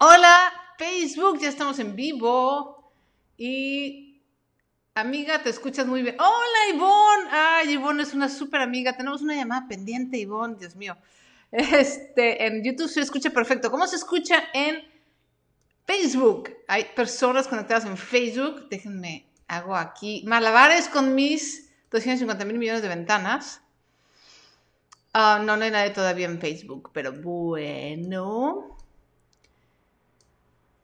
Hola, 0.00 0.52
Facebook, 0.78 1.40
ya 1.40 1.48
estamos 1.48 1.80
en 1.80 1.96
vivo. 1.96 2.92
Y 3.36 4.22
amiga, 4.94 5.42
te 5.42 5.50
escuchas 5.50 5.88
muy 5.88 6.02
bien. 6.02 6.14
Hola, 6.20 6.72
Ivonne. 6.72 7.28
Ay, 7.32 7.72
Ivonne 7.72 8.04
es 8.04 8.14
una 8.14 8.28
súper 8.28 8.60
amiga. 8.60 8.96
Tenemos 8.96 9.22
una 9.22 9.34
llamada 9.34 9.66
pendiente, 9.66 10.16
Ivonne, 10.16 10.54
Dios 10.56 10.76
mío. 10.76 10.96
Este, 11.50 12.46
en 12.46 12.62
YouTube 12.62 12.88
se 12.88 13.00
escucha 13.00 13.30
perfecto. 13.30 13.72
¿Cómo 13.72 13.88
se 13.88 13.96
escucha 13.96 14.44
en 14.54 14.84
Facebook? 15.84 16.50
Hay 16.68 16.84
personas 16.94 17.48
conectadas 17.48 17.84
en 17.84 17.96
Facebook. 17.96 18.68
Déjenme, 18.68 19.26
hago 19.48 19.74
aquí 19.74 20.22
malabares 20.28 20.86
con 20.86 21.16
mis 21.16 21.72
250 21.90 22.44
mil 22.44 22.58
millones 22.58 22.82
de 22.82 22.88
ventanas. 22.88 23.62
Ah, 25.12 25.42
no, 25.44 25.56
no 25.56 25.64
hay 25.64 25.72
nadie 25.72 25.90
todavía 25.90 26.26
en 26.26 26.38
Facebook, 26.38 26.90
pero 26.92 27.12
bueno. 27.12 28.77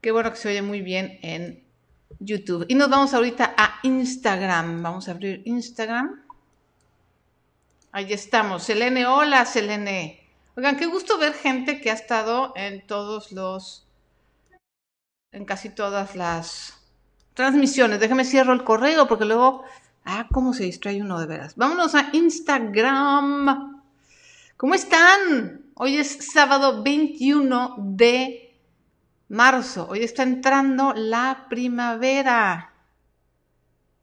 Qué 0.05 0.13
bueno 0.13 0.31
que 0.31 0.37
se 0.37 0.51
oye 0.51 0.61
muy 0.61 0.83
bien 0.83 1.19
en 1.23 1.65
YouTube. 2.19 2.67
Y 2.69 2.75
nos 2.75 2.91
vamos 2.91 3.15
ahorita 3.15 3.55
a 3.57 3.81
Instagram. 3.85 4.83
Vamos 4.83 5.09
a 5.09 5.13
abrir 5.13 5.41
Instagram. 5.47 6.27
Ahí 7.91 8.13
estamos. 8.13 8.65
Selene, 8.65 9.07
hola 9.07 9.47
Selene. 9.47 10.29
Oigan, 10.57 10.77
qué 10.77 10.85
gusto 10.85 11.17
ver 11.17 11.33
gente 11.33 11.81
que 11.81 11.91
ha 11.91 11.95
estado 11.95 12.53
en 12.55 12.87
todos 12.87 13.33
los, 13.33 13.89
en 15.33 15.47
casi 15.47 15.71
todas 15.71 16.15
las 16.15 16.87
transmisiones. 17.33 17.99
Déjame 17.99 18.27
cierro 18.27 18.53
el 18.53 18.63
correo 18.63 19.09
porque 19.09 19.25
luego, 19.25 19.65
ah, 20.05 20.29
cómo 20.31 20.53
se 20.53 20.65
distrae 20.65 21.01
uno 21.01 21.19
de 21.19 21.25
veras. 21.25 21.57
Vámonos 21.57 21.95
a 21.95 22.11
Instagram. 22.13 23.83
¿Cómo 24.59 24.75
están? 24.75 25.65
Hoy 25.73 25.97
es 25.97 26.31
sábado 26.31 26.83
21 26.83 27.77
de 27.79 28.44
Marzo, 29.35 29.89
hoy 29.91 30.05
está 30.05 30.23
entrando 30.23 30.95
la 30.95 31.47
primavera. 31.51 32.73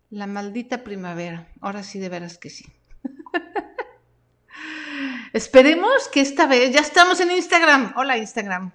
La 0.10 0.28
maldita 0.28 0.84
primavera. 0.84 1.48
Ahora 1.62 1.84
sí, 1.84 2.00
de 2.00 2.10
veras 2.10 2.38
que 2.38 2.50
sí. 2.50 2.66
Esperemos 5.34 6.10
que 6.10 6.20
esta 6.20 6.48
vez, 6.48 6.74
ya 6.74 6.82
estamos 6.82 7.22
en 7.22 7.32
Instagram. 7.32 7.94
Hola 7.96 8.18
Instagram. 8.18 8.74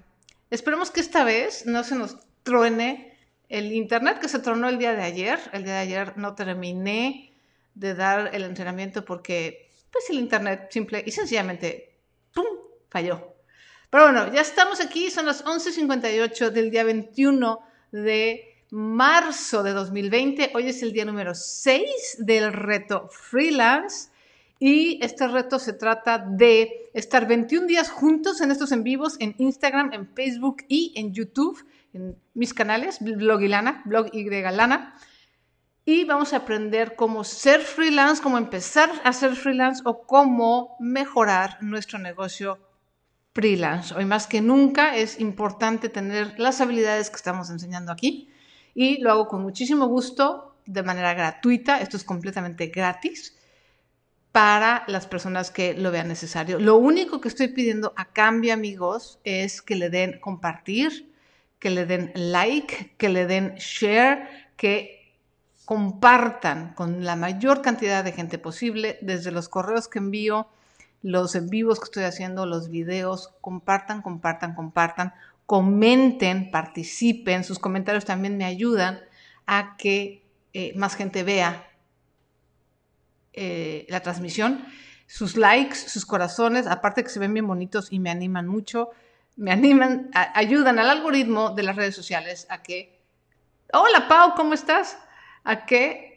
Esperemos 0.48 0.90
que 0.90 1.00
esta 1.00 1.24
vez 1.24 1.66
no 1.66 1.84
se 1.84 1.94
nos 1.94 2.16
truene 2.42 3.18
el 3.50 3.74
internet 3.74 4.18
que 4.18 4.30
se 4.30 4.38
tronó 4.38 4.70
el 4.70 4.78
día 4.78 4.94
de 4.94 5.02
ayer. 5.02 5.38
El 5.52 5.64
día 5.64 5.74
de 5.74 5.80
ayer 5.80 6.16
no 6.16 6.34
terminé 6.34 7.34
de 7.74 7.94
dar 7.94 8.34
el 8.34 8.44
entrenamiento 8.44 9.04
porque 9.04 9.70
pues 9.92 10.08
el 10.08 10.16
internet 10.16 10.68
simple 10.70 11.04
y 11.06 11.10
sencillamente 11.10 11.98
¡pum! 12.32 12.46
falló. 12.88 13.35
Pero 13.90 14.04
bueno, 14.04 14.32
ya 14.32 14.40
estamos 14.40 14.80
aquí, 14.80 15.10
son 15.10 15.26
las 15.26 15.44
11.58 15.44 16.50
del 16.50 16.70
día 16.70 16.82
21 16.82 17.60
de 17.92 18.56
marzo 18.70 19.62
de 19.62 19.72
2020. 19.72 20.50
Hoy 20.54 20.68
es 20.68 20.82
el 20.82 20.92
día 20.92 21.04
número 21.04 21.34
6 21.34 22.16
del 22.18 22.52
reto 22.52 23.08
freelance. 23.10 24.10
Y 24.58 24.98
este 25.04 25.28
reto 25.28 25.58
se 25.58 25.74
trata 25.74 26.18
de 26.18 26.90
estar 26.94 27.28
21 27.28 27.66
días 27.66 27.90
juntos 27.90 28.40
en 28.40 28.50
estos 28.50 28.72
en 28.72 28.82
vivos 28.82 29.16
en 29.20 29.34
Instagram, 29.38 29.92
en 29.92 30.08
Facebook 30.08 30.64
y 30.66 30.92
en 30.96 31.12
YouTube, 31.12 31.62
en 31.92 32.16
mis 32.34 32.54
canales, 32.54 32.98
Blog 33.00 33.42
y 33.42 33.48
Lana, 33.48 33.82
Blog 33.84 34.08
Y 34.12 34.28
Lana. 34.30 34.94
Y 35.84 36.04
vamos 36.04 36.32
a 36.32 36.38
aprender 36.38 36.96
cómo 36.96 37.22
ser 37.22 37.60
freelance, 37.60 38.20
cómo 38.20 38.38
empezar 38.38 38.90
a 39.04 39.12
ser 39.12 39.36
freelance 39.36 39.82
o 39.84 40.06
cómo 40.06 40.76
mejorar 40.80 41.62
nuestro 41.62 41.98
negocio 42.00 42.65
freelance. 43.36 43.94
Hoy 43.94 44.06
más 44.06 44.26
que 44.26 44.40
nunca 44.40 44.96
es 44.96 45.20
importante 45.20 45.90
tener 45.90 46.38
las 46.38 46.62
habilidades 46.62 47.10
que 47.10 47.16
estamos 47.16 47.50
enseñando 47.50 47.92
aquí 47.92 48.30
y 48.74 48.98
lo 49.02 49.12
hago 49.12 49.28
con 49.28 49.42
muchísimo 49.42 49.88
gusto 49.88 50.56
de 50.64 50.82
manera 50.82 51.12
gratuita. 51.12 51.78
Esto 51.82 51.98
es 51.98 52.04
completamente 52.04 52.68
gratis 52.68 53.36
para 54.32 54.84
las 54.88 55.06
personas 55.06 55.50
que 55.50 55.74
lo 55.74 55.90
vean 55.90 56.08
necesario. 56.08 56.58
Lo 56.58 56.76
único 56.76 57.20
que 57.20 57.28
estoy 57.28 57.48
pidiendo 57.48 57.92
a 57.96 58.06
cambio, 58.06 58.54
amigos, 58.54 59.20
es 59.22 59.60
que 59.60 59.76
le 59.76 59.90
den 59.90 60.18
compartir, 60.18 61.12
que 61.58 61.68
le 61.68 61.84
den 61.84 62.12
like, 62.14 62.94
que 62.96 63.10
le 63.10 63.26
den 63.26 63.56
share, 63.56 64.30
que 64.56 65.14
compartan 65.66 66.72
con 66.72 67.04
la 67.04 67.16
mayor 67.16 67.60
cantidad 67.60 68.02
de 68.02 68.12
gente 68.12 68.38
posible 68.38 68.98
desde 69.02 69.30
los 69.30 69.50
correos 69.50 69.88
que 69.88 69.98
envío 69.98 70.48
los 71.06 71.36
en 71.36 71.48
vivos 71.48 71.78
que 71.78 71.84
estoy 71.84 72.02
haciendo, 72.02 72.46
los 72.46 72.68
videos, 72.68 73.32
compartan, 73.40 74.02
compartan, 74.02 74.56
compartan, 74.56 75.14
comenten, 75.46 76.50
participen, 76.50 77.44
sus 77.44 77.60
comentarios 77.60 78.04
también 78.04 78.36
me 78.36 78.44
ayudan 78.44 78.98
a 79.46 79.76
que 79.76 80.26
eh, 80.52 80.72
más 80.74 80.96
gente 80.96 81.22
vea 81.22 81.64
eh, 83.32 83.86
la 83.88 84.00
transmisión. 84.00 84.66
Sus 85.06 85.36
likes, 85.36 85.76
sus 85.76 86.04
corazones, 86.04 86.66
aparte 86.66 87.04
que 87.04 87.10
se 87.10 87.20
ven 87.20 87.32
bien 87.32 87.46
bonitos 87.46 87.86
y 87.92 88.00
me 88.00 88.10
animan 88.10 88.48
mucho, 88.48 88.90
me 89.36 89.52
animan, 89.52 90.10
ayudan 90.12 90.80
al 90.80 90.90
algoritmo 90.90 91.50
de 91.50 91.62
las 91.62 91.76
redes 91.76 91.94
sociales 91.94 92.48
a 92.50 92.64
que, 92.64 93.00
hola 93.72 94.08
Pau, 94.08 94.34
¿cómo 94.34 94.54
estás? 94.54 94.98
A 95.44 95.66
que 95.66 96.15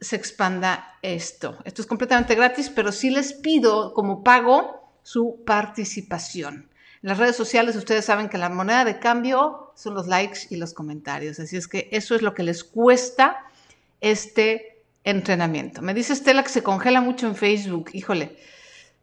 se 0.00 0.16
expanda 0.16 0.98
esto. 1.02 1.58
Esto 1.64 1.82
es 1.82 1.88
completamente 1.88 2.34
gratis, 2.34 2.70
pero 2.70 2.92
sí 2.92 3.10
les 3.10 3.32
pido 3.34 3.92
como 3.92 4.22
pago 4.24 4.98
su 5.02 5.42
participación. 5.44 6.70
En 7.02 7.08
las 7.08 7.18
redes 7.18 7.36
sociales 7.36 7.76
ustedes 7.76 8.04
saben 8.04 8.28
que 8.28 8.38
la 8.38 8.48
moneda 8.48 8.84
de 8.84 8.98
cambio 8.98 9.72
son 9.74 9.94
los 9.94 10.06
likes 10.06 10.40
y 10.50 10.56
los 10.56 10.74
comentarios, 10.74 11.40
así 11.40 11.56
es 11.56 11.66
que 11.66 11.88
eso 11.92 12.14
es 12.14 12.22
lo 12.22 12.34
que 12.34 12.42
les 12.42 12.62
cuesta 12.62 13.46
este 14.00 14.82
entrenamiento. 15.04 15.80
Me 15.80 15.94
dice 15.94 16.12
Estela 16.12 16.42
que 16.42 16.50
se 16.50 16.62
congela 16.62 17.00
mucho 17.00 17.26
en 17.26 17.36
Facebook, 17.36 17.90
híjole, 17.94 18.36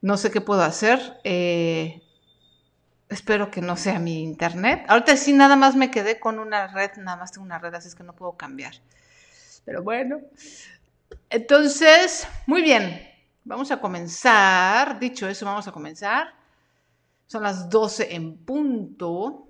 no 0.01 0.17
sé 0.17 0.29
qué 0.29 0.41
puedo 0.41 0.61
hacer. 0.61 0.99
Eh, 1.23 2.01
espero 3.09 3.49
que 3.49 3.61
no 3.61 3.77
sea 3.77 3.99
mi 3.99 4.21
internet. 4.21 4.85
Ahorita 4.87 5.17
sí 5.17 5.33
nada 5.33 5.55
más 5.55 5.75
me 5.75 5.89
quedé 5.89 6.19
con 6.19 6.39
una 6.39 6.67
red, 6.67 6.91
nada 6.97 7.17
más 7.17 7.31
tengo 7.31 7.45
una 7.45 7.57
red, 7.57 7.73
así 7.73 7.87
es 7.87 7.95
que 7.95 8.03
no 8.03 8.13
puedo 8.13 8.33
cambiar. 8.33 8.73
Pero 9.65 9.83
bueno, 9.83 10.21
entonces, 11.29 12.27
muy 12.45 12.61
bien, 12.61 13.07
vamos 13.43 13.71
a 13.71 13.79
comenzar. 13.79 14.99
Dicho 14.99 15.27
eso, 15.27 15.45
vamos 15.45 15.67
a 15.67 15.71
comenzar. 15.71 16.33
Son 17.25 17.43
las 17.43 17.69
12 17.69 18.15
en 18.15 18.37
punto. 18.37 19.47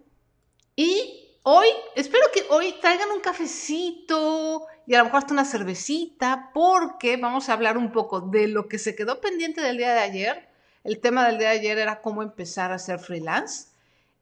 Y 0.76 1.40
hoy, 1.44 1.68
espero 1.96 2.26
que 2.34 2.44
hoy 2.50 2.76
traigan 2.82 3.12
un 3.12 3.22
cafecito 3.22 4.66
y 4.88 4.96
a 4.96 5.00
lo 5.00 5.06
mejor 5.06 5.20
hasta 5.20 5.34
una 5.34 5.46
cervecita, 5.46 6.50
porque 6.54 7.18
vamos 7.18 7.50
a 7.50 7.54
hablar 7.54 7.78
un 7.78 7.92
poco 7.92 8.22
de 8.22 8.48
lo 8.48 8.68
que 8.68 8.80
se 8.80 8.96
quedó 8.96 9.22
pendiente 9.22 9.62
del 9.62 9.78
día 9.78 9.94
de 9.94 10.00
ayer. 10.00 10.50
El 10.84 11.00
tema 11.00 11.28
del 11.28 11.38
día 11.38 11.50
de 11.50 11.60
ayer 11.60 11.78
era 11.78 12.02
cómo 12.02 12.24
empezar 12.24 12.72
a 12.72 12.80
ser 12.80 13.00
freelance. 13.00 13.70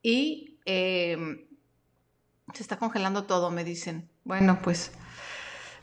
Y 0.02 0.58
em, 0.64 1.46
se 2.52 2.62
está 2.62 2.76
congelando 2.78 3.24
todo, 3.24 3.50
me 3.50 3.64
dicen. 3.64 4.08
Bueno, 4.24 4.58
pues 4.62 4.90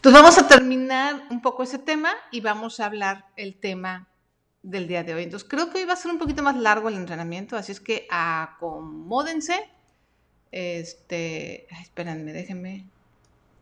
entonces 0.03 0.21
vamos 0.21 0.37
a 0.37 0.49
terminar 0.49 1.27
un 1.29 1.41
poco 1.41 1.63
ese 1.63 1.79
tema 1.79 2.11
y 2.29 2.41
vamos 2.41 2.81
a 2.81 2.87
hablar 2.87 3.27
el 3.37 3.55
tema 3.55 4.09
del 4.61 4.85
día 4.85 5.01
de 5.01 5.13
hoy. 5.13 5.23
Entonces 5.23 5.47
creo 5.47 5.69
que 5.69 5.77
hoy 5.77 5.85
va 5.85 5.93
a 5.93 5.95
ser 5.95 6.11
un 6.11 6.19
poquito 6.19 6.43
más 6.43 6.57
largo 6.57 6.89
el 6.89 6.95
entrenamiento, 6.95 7.55
así 7.55 7.71
es 7.71 7.79
que 7.79 8.05
acomódense. 8.11 9.69
Este, 10.51 11.73
espérenme, 11.81 12.33
déjenme. 12.33 12.85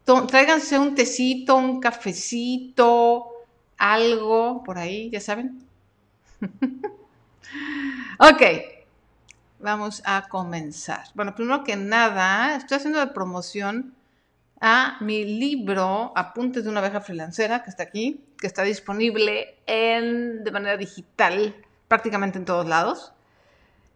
Tráiganse 0.03 0.79
un 0.79 0.95
tecito, 0.95 1.57
un 1.57 1.79
cafecito, 1.79 3.27
algo 3.77 4.63
por 4.63 4.79
ahí, 4.79 5.11
ya 5.11 5.21
saben. 5.21 5.63
ok, 8.17 8.41
vamos 9.59 10.01
a 10.05 10.27
comenzar. 10.27 11.03
Bueno, 11.13 11.35
primero 11.35 11.63
que 11.63 11.75
nada, 11.75 12.55
estoy 12.55 12.77
haciendo 12.77 12.99
de 12.99 13.13
promoción 13.13 13.93
a 14.61 14.97
mi 15.01 15.25
libro 15.25 16.13
Apuntes 16.15 16.63
de 16.63 16.69
una 16.69 16.79
abeja 16.79 17.01
freelancera, 17.01 17.63
que 17.63 17.71
está 17.71 17.81
aquí, 17.81 18.23
que 18.37 18.45
está 18.45 18.61
disponible 18.61 19.57
en, 19.65 20.43
de 20.43 20.51
manera 20.51 20.77
digital 20.77 21.55
prácticamente 21.87 22.37
en 22.37 22.45
todos 22.45 22.67
lados. 22.67 23.11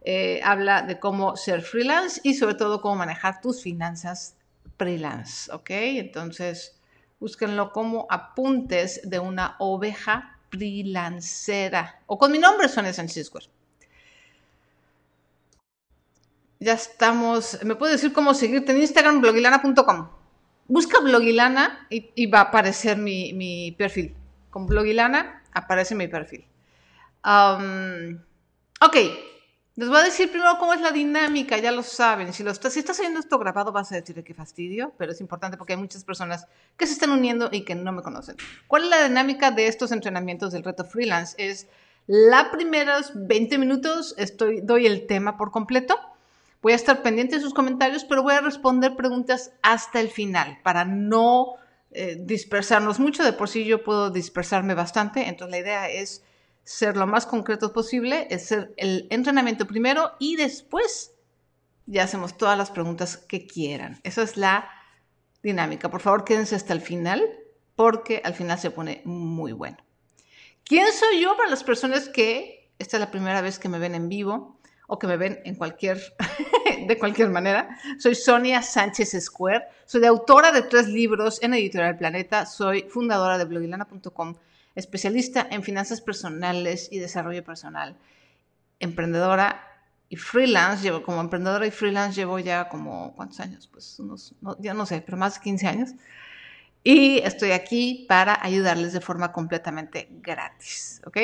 Eh, 0.02 0.40
habla 0.44 0.82
de 0.82 0.98
cómo 0.98 1.36
ser 1.36 1.62
freelance 1.62 2.20
y 2.24 2.34
sobre 2.34 2.54
todo 2.54 2.80
cómo 2.80 2.96
manejar 2.96 3.40
tus 3.40 3.62
finanzas 3.62 4.36
freelance, 4.76 5.50
¿ok? 5.52 5.70
Entonces, 5.70 6.78
búsquenlo 7.20 7.72
como 7.72 8.06
Apuntes 8.10 9.00
de 9.04 9.20
una 9.20 9.54
oveja 9.60 10.36
freelancera 10.50 12.02
o 12.06 12.18
con 12.18 12.32
mi 12.32 12.38
nombre, 12.38 12.68
Sonia 12.68 12.92
Sánchez 12.92 13.30
Ya 16.58 16.72
estamos, 16.72 17.58
me 17.64 17.76
puedes 17.76 18.00
decir 18.00 18.12
cómo 18.12 18.34
seguirte 18.34 18.72
en 18.72 18.78
Instagram, 18.78 19.20
blogilana.com 19.20 20.15
busca 20.68 21.00
Blogilana 21.00 21.86
y, 21.90 22.26
va 22.26 22.40
a 22.40 22.42
aparecer 22.42 22.98
mi, 22.98 23.74
perfil. 23.76 24.14
Con 24.50 24.66
Blogilana 24.66 25.42
aparece 25.52 25.94
mi 25.94 26.08
perfil. 26.08 26.44
ok, 27.22 28.96
Les 29.76 29.88
voy 29.88 29.98
a 29.98 30.02
decir 30.04 30.30
primero 30.30 30.56
cómo 30.58 30.72
es 30.72 30.80
la 30.80 30.90
dinámica, 30.90 31.58
ya 31.58 31.70
lo 31.70 31.82
saben. 31.82 32.32
Si, 32.32 32.42
lo 32.42 32.54
si 32.54 32.78
estás 32.78 32.98
oyendo 32.98 33.20
esto 33.20 33.38
grabado, 33.38 33.72
vas 33.72 33.92
a 33.92 33.96
decir 33.96 34.22
qué 34.24 34.34
fastidio, 34.34 34.94
pero 34.96 35.12
es 35.12 35.20
importante 35.20 35.56
porque 35.56 35.74
hay 35.74 35.78
muchas 35.78 36.02
personas 36.04 36.46
que 36.76 36.86
se 36.86 36.94
están 36.94 37.10
uniendo 37.10 37.50
y 37.52 37.62
que 37.62 37.74
no 37.74 37.92
me 37.92 38.02
conocen. 38.02 38.36
¿Cuál 38.66 38.84
es 38.84 38.88
la 38.90 39.08
dinámica 39.08 39.50
de 39.50 39.66
estos 39.66 39.92
entrenamientos 39.92 40.52
del 40.52 40.64
reto 40.64 40.84
freelance? 40.84 41.34
Es 41.38 41.68
la 42.06 42.50
primeros 42.50 43.12
20 43.14 43.58
minutos, 43.58 44.14
estoy, 44.16 44.60
doy 44.60 44.86
el 44.86 45.06
tema 45.06 45.36
por 45.36 45.50
completo. 45.50 45.98
Voy 46.62 46.72
a 46.72 46.76
estar 46.76 47.02
pendiente 47.02 47.36
de 47.36 47.42
sus 47.42 47.54
comentarios, 47.54 48.04
pero 48.04 48.22
voy 48.22 48.34
a 48.34 48.40
responder 48.40 48.96
preguntas 48.96 49.52
hasta 49.62 50.00
el 50.00 50.08
final 50.08 50.58
para 50.62 50.84
no 50.84 51.54
eh, 51.90 52.16
dispersarnos 52.20 52.98
mucho. 52.98 53.22
De 53.22 53.32
por 53.32 53.48
sí 53.48 53.64
yo 53.64 53.84
puedo 53.84 54.10
dispersarme 54.10 54.74
bastante, 54.74 55.28
entonces 55.28 55.50
la 55.50 55.58
idea 55.58 55.88
es 55.88 56.24
ser 56.64 56.96
lo 56.96 57.06
más 57.06 57.26
concreto 57.26 57.72
posible, 57.72 58.26
es 58.30 58.46
ser 58.46 58.74
el 58.76 59.06
entrenamiento 59.10 59.66
primero 59.66 60.12
y 60.18 60.36
después 60.36 61.12
ya 61.86 62.02
hacemos 62.02 62.36
todas 62.36 62.58
las 62.58 62.70
preguntas 62.70 63.16
que 63.16 63.46
quieran. 63.46 64.00
Esa 64.02 64.22
es 64.22 64.36
la 64.36 64.68
dinámica. 65.42 65.90
Por 65.90 66.00
favor, 66.00 66.24
quédense 66.24 66.56
hasta 66.56 66.72
el 66.72 66.80
final 66.80 67.22
porque 67.76 68.20
al 68.24 68.34
final 68.34 68.58
se 68.58 68.70
pone 68.72 69.02
muy 69.04 69.52
bueno. 69.52 69.76
¿Quién 70.64 70.92
soy 70.92 71.20
yo 71.20 71.36
para 71.36 71.48
las 71.48 71.62
personas 71.62 72.08
que 72.08 72.72
esta 72.78 72.96
es 72.96 73.00
la 73.00 73.10
primera 73.10 73.40
vez 73.40 73.58
que 73.58 73.68
me 73.68 73.78
ven 73.78 73.94
en 73.94 74.08
vivo 74.08 74.55
o 74.86 74.98
que 74.98 75.06
me 75.06 75.16
ven 75.16 75.40
en 75.44 75.54
cualquier, 75.54 76.00
de 76.86 76.98
cualquier 76.98 77.30
manera? 77.30 77.78
Soy 77.98 78.14
Sonia 78.14 78.62
Sánchez 78.62 79.16
Square, 79.20 79.64
soy 79.84 80.04
autora 80.04 80.52
de 80.52 80.62
tres 80.62 80.88
libros 80.88 81.42
en 81.42 81.54
Editorial 81.54 81.96
Planeta, 81.96 82.46
soy 82.46 82.82
fundadora 82.82 83.38
de 83.38 83.44
blogilana.com 83.44 84.36
especialista 84.76 85.48
en 85.50 85.62
finanzas 85.62 86.00
personales 86.00 86.88
y 86.92 86.98
desarrollo 86.98 87.42
personal, 87.42 87.96
emprendedora 88.78 89.62
y 90.08 90.16
freelance, 90.16 90.82
llevo 90.82 91.02
como 91.02 91.20
emprendedora 91.20 91.66
y 91.66 91.70
freelance 91.70 92.14
llevo 92.14 92.38
ya 92.38 92.68
como, 92.68 93.14
¿cuántos 93.16 93.40
años? 93.40 93.66
Pues 93.66 93.98
unos, 93.98 94.34
ya 94.60 94.74
no 94.74 94.86
sé, 94.86 95.00
pero 95.00 95.16
más 95.16 95.34
de 95.34 95.40
15 95.40 95.66
años. 95.66 95.90
Y 96.84 97.18
estoy 97.18 97.50
aquí 97.50 98.06
para 98.08 98.38
ayudarles 98.40 98.92
de 98.92 99.00
forma 99.00 99.32
completamente 99.32 100.08
gratis, 100.22 101.02
¿ok? 101.04 101.18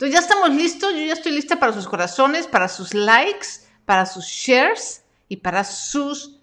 Entonces 0.00 0.14
ya 0.14 0.20
estamos 0.20 0.48
listos, 0.50 0.94
yo 0.94 1.00
ya 1.00 1.12
estoy 1.12 1.32
lista 1.32 1.60
para 1.60 1.74
sus 1.74 1.86
corazones, 1.86 2.46
para 2.46 2.68
sus 2.68 2.94
likes, 2.94 3.46
para 3.84 4.06
sus 4.06 4.24
shares 4.24 5.04
y 5.28 5.36
para 5.36 5.62
sus 5.62 6.38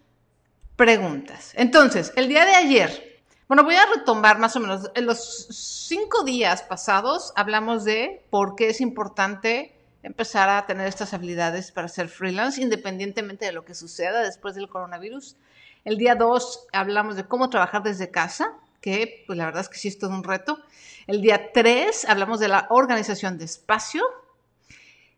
preguntas. 0.75 1.53
Entonces, 1.55 2.13
el 2.15 2.27
día 2.27 2.45
de 2.45 2.53
ayer 2.53 3.07
bueno, 3.47 3.63
voy 3.63 3.75
a 3.75 3.85
retomar 3.95 4.39
más 4.39 4.57
o 4.57 4.59
menos. 4.59 4.91
En 4.93 5.05
los 5.05 5.47
cinco 5.87 6.23
días 6.25 6.63
pasados 6.63 7.31
hablamos 7.37 7.85
de 7.85 8.25
por 8.29 8.55
qué 8.55 8.69
es 8.69 8.81
importante 8.81 9.73
empezar 10.03 10.49
a 10.49 10.65
tener 10.65 10.85
estas 10.85 11.13
habilidades 11.13 11.71
para 11.71 11.87
ser 11.87 12.09
freelance, 12.09 12.61
independientemente 12.61 13.45
de 13.45 13.53
lo 13.53 13.63
que 13.63 13.73
suceda 13.73 14.21
después 14.21 14.55
del 14.55 14.67
coronavirus. 14.67 15.37
El 15.85 15.97
día 15.97 16.15
dos 16.15 16.67
hablamos 16.73 17.15
de 17.15 17.23
cómo 17.23 17.49
trabajar 17.49 17.83
desde 17.83 18.11
casa, 18.11 18.53
que 18.87 19.25
pues 19.27 19.37
la 19.37 19.43
verdad 19.43 19.63
es 19.63 19.67
que 19.67 19.77
sí 19.77 19.89
es 19.89 19.99
todo 19.99 20.11
un 20.11 20.23
reto. 20.23 20.59
El 21.07 21.21
día 21.21 21.51
tres 21.51 22.05
hablamos 22.05 22.39
de 22.39 22.47
la 22.47 22.67
organización 22.69 23.37
de 23.37 23.43
espacio. 23.43 24.01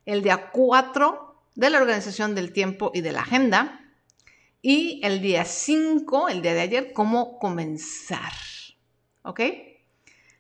El 0.08 0.24
día 0.24 0.50
cuatro 0.50 1.36
de 1.54 1.70
la 1.70 1.78
organización 1.78 2.34
del 2.34 2.52
tiempo 2.52 2.90
y 2.96 3.02
de 3.02 3.12
la 3.12 3.22
agenda. 3.22 3.80
Y 4.64 5.00
el 5.04 5.22
día 5.22 5.46
5, 5.46 6.30
el 6.30 6.42
día 6.42 6.56
de 6.56 6.62
ayer, 6.62 6.94
cómo 6.94 7.38
comenzar. 7.38 8.34
¿Ok? 9.22 9.42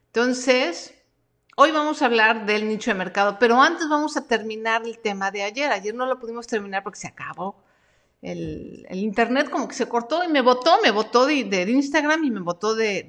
Entonces, 0.07 0.95
hoy 1.55 1.71
vamos 1.71 2.01
a 2.01 2.07
hablar 2.07 2.47
del 2.47 2.67
nicho 2.67 2.89
de 2.89 2.95
mercado, 2.95 3.37
pero 3.39 3.61
antes 3.61 3.87
vamos 3.87 4.17
a 4.17 4.27
terminar 4.27 4.81
el 4.85 4.97
tema 4.97 5.29
de 5.29 5.43
ayer. 5.43 5.71
Ayer 5.71 5.93
no 5.93 6.07
lo 6.07 6.19
pudimos 6.19 6.47
terminar 6.47 6.81
porque 6.83 6.99
se 6.99 7.07
acabó. 7.07 7.63
El, 8.21 8.86
internet 8.92 9.50
como 9.50 9.68
que 9.68 9.75
se 9.75 9.88
cortó 9.88 10.24
y 10.24 10.27
me 10.27 10.42
votó, 10.42 10.80
me 10.83 10.92
votó 10.92 11.25
de, 11.25 11.66
Instagram 11.69 12.24
y 12.25 12.31
me 12.31 12.42
votó 12.42 12.75
de, 12.75 13.04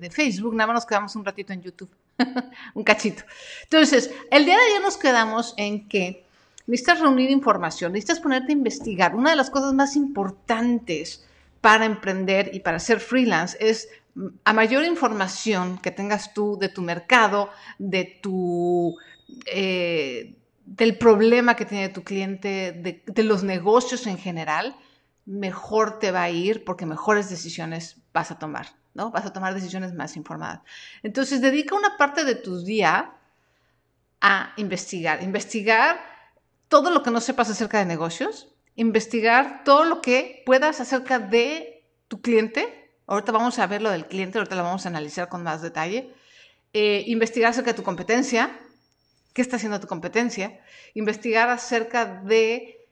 de, 0.00 0.10
Facebook. 0.10 0.54
Nada 0.54 0.68
más 0.68 0.74
nos 0.74 0.86
quedamos 0.86 1.16
un 1.16 1.24
ratito 1.24 1.52
en 1.52 1.62
YouTube, 1.62 1.90
un 2.74 2.84
cachito. 2.84 3.24
Entonces, 3.64 4.10
el 4.30 4.44
día 4.44 4.56
de 4.56 4.64
ayer 4.64 4.82
nos 4.82 4.96
quedamos 4.96 5.54
en 5.56 5.88
que 5.88 6.24
necesitas 6.66 7.00
reunir 7.00 7.30
información, 7.30 7.92
necesitas 7.92 8.20
ponerte 8.20 8.52
a 8.52 8.56
investigar. 8.56 9.14
Una 9.14 9.30
de 9.30 9.36
las 9.36 9.50
cosas 9.50 9.74
más 9.74 9.96
importantes 9.96 11.26
para 11.60 11.84
emprender 11.84 12.50
y 12.52 12.60
para 12.60 12.78
ser 12.78 13.00
freelance 13.00 13.56
es 13.60 13.88
mm, 14.14 14.26
a 14.44 14.52
mayor 14.52 14.84
información 14.84 15.78
que 15.78 15.90
tengas 15.90 16.34
tú 16.34 16.58
de 16.58 16.68
tu 16.68 16.82
mercado, 16.82 17.50
de 17.78 18.18
tu, 18.22 18.96
eh, 19.46 20.34
del 20.64 20.96
problema 20.96 21.56
que 21.56 21.64
tiene 21.64 21.88
tu 21.88 22.04
cliente, 22.04 23.02
de, 23.06 23.22
los 23.22 23.42
negocios 23.42 24.06
en 24.06 24.18
general, 24.18 24.76
mejor 25.24 25.98
te 25.98 26.10
va 26.10 26.22
a 26.22 26.30
ir 26.30 26.64
porque 26.64 26.86
mejores 26.86 27.30
decisiones 27.30 27.96
vas 28.12 28.30
a 28.30 28.38
tomar, 28.38 28.68
¿no? 28.94 29.10
Vas 29.10 29.26
a 29.26 29.32
tomar 29.32 29.54
decisiones 29.54 29.94
más 29.94 30.16
informadas. 30.16 30.60
Entonces, 31.02 31.40
dedica 31.40 31.74
una 31.74 31.96
parte 31.96 32.24
de 32.24 32.34
tu 32.34 32.62
día 32.62 33.12
a 34.20 34.52
investigar. 34.56 35.22
Investigar 35.22 36.00
todo 36.68 36.90
lo 36.90 37.02
que 37.02 37.10
no 37.10 37.20
sepas 37.20 37.50
acerca 37.50 37.78
de 37.78 37.84
negocios, 37.84 38.48
investigar 38.76 39.62
todo 39.64 39.84
lo 39.84 40.00
que 40.00 40.42
puedas 40.46 40.80
acerca 40.80 41.18
de 41.18 41.84
tu 42.08 42.20
cliente. 42.20 42.90
Ahorita 43.06 43.32
vamos 43.32 43.58
a 43.58 43.66
ver 43.66 43.82
lo 43.82 43.90
del 43.90 44.06
cliente, 44.06 44.38
ahorita 44.38 44.56
lo 44.56 44.62
vamos 44.62 44.86
a 44.86 44.88
analizar 44.88 45.28
con 45.28 45.42
más 45.42 45.60
detalle. 45.60 46.14
Eh, 46.72 47.04
investigar 47.08 47.50
acerca 47.50 47.72
de 47.72 47.76
tu 47.76 47.82
competencia, 47.82 48.58
qué 49.32 49.42
está 49.42 49.56
haciendo 49.56 49.80
tu 49.80 49.86
competencia. 49.86 50.60
Investigar 50.94 51.48
acerca 51.48 52.06
de 52.06 52.88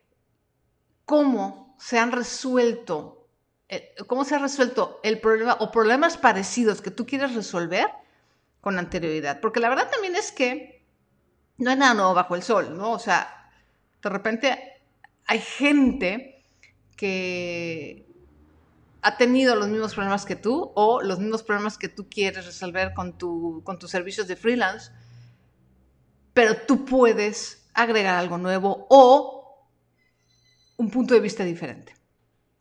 cómo 1.04 1.74
se 1.78 1.98
han 1.98 2.12
resuelto, 2.12 3.26
eh, 3.68 3.94
cómo 4.06 4.24
se 4.24 4.34
ha 4.34 4.38
resuelto 4.38 5.00
el 5.02 5.20
problema 5.20 5.56
o 5.60 5.70
problemas 5.70 6.16
parecidos 6.16 6.80
que 6.80 6.90
tú 6.90 7.06
quieres 7.06 7.34
resolver 7.34 7.88
con 8.60 8.78
anterioridad. 8.78 9.40
Porque 9.40 9.60
la 9.60 9.68
verdad 9.68 9.90
también 9.90 10.16
es 10.16 10.32
que 10.32 10.84
no 11.58 11.70
hay 11.70 11.76
nada 11.76 11.94
nuevo 11.94 12.14
bajo 12.14 12.34
el 12.34 12.42
sol, 12.42 12.76
¿no? 12.76 12.92
O 12.92 12.98
sea, 12.98 13.50
de 14.02 14.08
repente 14.08 14.82
hay 15.26 15.40
gente 15.40 16.44
que 16.96 18.06
ha 19.02 19.16
tenido 19.16 19.54
los 19.54 19.68
mismos 19.68 19.94
problemas 19.94 20.26
que 20.26 20.36
tú 20.36 20.72
o 20.74 21.02
los 21.02 21.18
mismos 21.18 21.42
problemas 21.42 21.78
que 21.78 21.88
tú 21.88 22.08
quieres 22.08 22.46
resolver 22.46 22.92
con, 22.94 23.16
tu, 23.16 23.62
con 23.64 23.78
tus 23.78 23.90
servicios 23.90 24.28
de 24.28 24.36
freelance, 24.36 24.90
pero 26.40 26.56
tú 26.56 26.86
puedes 26.86 27.68
agregar 27.74 28.14
algo 28.14 28.38
nuevo 28.38 28.86
o 28.88 29.66
un 30.78 30.90
punto 30.90 31.12
de 31.12 31.20
vista 31.20 31.44
diferente. 31.44 31.94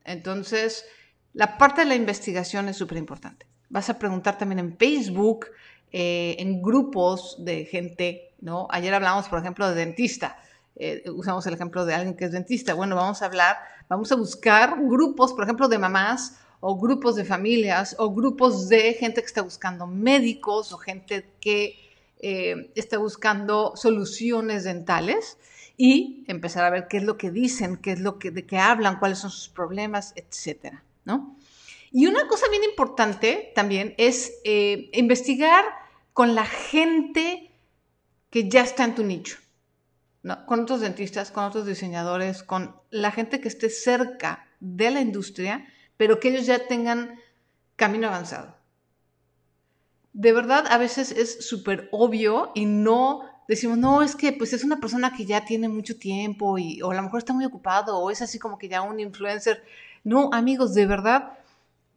Entonces, 0.04 0.84
la 1.31 1.58
parte 1.58 1.80
de 1.80 1.88
la 1.88 1.96
investigación 1.96 2.68
es 2.68 2.75
súper 2.75 2.98
importante. 2.98 3.48
Vas 3.70 3.89
a 3.89 3.98
preguntar 3.98 4.38
también 4.38 4.60
en 4.60 4.77
Facebook, 4.77 5.46
eh, 5.94 6.36
en 6.39 6.62
grupos 6.62 7.38
de 7.39 7.63
gente, 7.63 8.36
¿no? 8.42 8.68
Ayer 8.70 8.94
hablamos, 8.94 9.30
por 9.30 9.39
ejemplo, 9.39 9.70
de 9.70 9.75
dentista 9.75 10.36
eh, 10.75 11.10
usamos 11.15 11.48
el 11.48 11.53
ejemplo 11.53 11.86
de 11.86 11.94
alguien 11.94 12.18
que 12.18 12.25
es 12.25 12.34
dentista. 12.34 12.74
Bueno, 12.74 12.98
vamos 12.98 13.22
a 13.22 13.27
hablar, 13.27 13.60
vamos 13.88 14.12
a 14.12 14.15
buscar 14.15 14.75
grupos, 14.77 15.32
por 15.32 15.46
ejemplo, 15.46 15.70
de 15.70 15.77
mamás 15.77 16.38
o 16.60 16.77
grupos 16.77 17.15
de 17.15 17.24
familias 17.24 17.96
o 17.98 18.13
grupos 18.13 18.68
de 18.68 18.94
gente 18.96 19.22
que 19.22 19.27
está 19.27 19.42
buscando 19.42 19.88
médicos 19.88 20.74
o 20.74 20.77
gente 20.77 21.32
que 21.39 21.88
eh, 22.20 22.72
está 22.76 22.98
buscando 22.98 23.74
soluciones 23.76 24.64
dentales 24.64 25.38
y 25.78 26.24
empezar 26.28 26.66
a 26.66 26.70
ver 26.70 26.88
qué 26.88 26.98
es 26.98 27.04
lo 27.04 27.18
que 27.18 27.32
dicen, 27.32 27.78
qué 27.78 27.92
es 27.92 28.00
lo 28.00 28.20
que, 28.20 28.32
de 28.32 28.46
qué 28.46 28.58
hablan, 28.58 29.00
cuáles 29.00 29.20
son 29.20 29.32
sus 29.32 29.50
problemas, 29.50 30.14
etcétera, 30.16 30.84
¿no? 31.06 31.38
Y 31.92 32.06
una 32.06 32.28
cosa 32.28 32.48
bien 32.50 32.64
importante 32.64 33.52
también 33.56 33.96
es 33.98 34.34
eh, 34.44 34.90
investigar 34.94 35.66
con 36.14 36.36
la 36.36 36.46
gente 36.46 37.52
que 38.30 38.48
ya 38.50 38.62
está 38.62 38.84
en 38.84 38.96
tu 38.96 39.04
nicho 39.04 39.38
con 40.46 40.62
otros 40.62 40.82
dentistas, 40.82 41.32
con 41.32 41.46
otros 41.46 41.66
diseñadores, 41.66 42.44
con 42.44 42.76
la 42.90 43.12
gente 43.12 43.40
que 43.40 43.48
esté 43.48 43.70
cerca 43.70 44.48
de 44.60 44.92
la 44.92 45.02
industria, 45.02 45.66
pero 45.98 46.20
que 46.20 46.30
ellos 46.30 46.46
ya 46.46 46.68
tengan 46.68 47.20
camino 47.76 48.08
avanzado. 48.08 48.56
De 50.13 50.34
verdad, 50.34 50.66
a 50.70 50.78
veces 50.78 51.12
es 51.12 51.48
súper 51.48 51.88
obvio 51.92 52.51
y 52.56 52.66
no 52.66 53.30
decimos, 53.50 53.78
no, 53.78 54.04
es 54.04 54.16
que 54.16 54.32
pues 54.32 54.54
es 54.54 54.63
una 54.63 54.80
persona 54.80 55.12
que 55.12 55.25
ya 55.25 55.44
tiene 55.44 55.70
mucho 55.70 55.98
tiempo 55.98 56.60
y, 56.60 56.82
o 56.84 56.92
a 56.92 56.96
lo 56.96 57.01
mejor 57.01 57.18
está 57.18 57.34
muy 57.34 57.46
ocupado 57.46 57.98
o 57.98 58.12
es 58.12 58.22
así 58.22 58.38
como 58.38 58.58
que 58.58 58.70
ya 58.70 58.84
un 58.84 59.00
influencer. 59.00 59.63
No, 60.04 60.30
amigos, 60.32 60.75
de 60.75 60.86
verdad, 60.86 61.34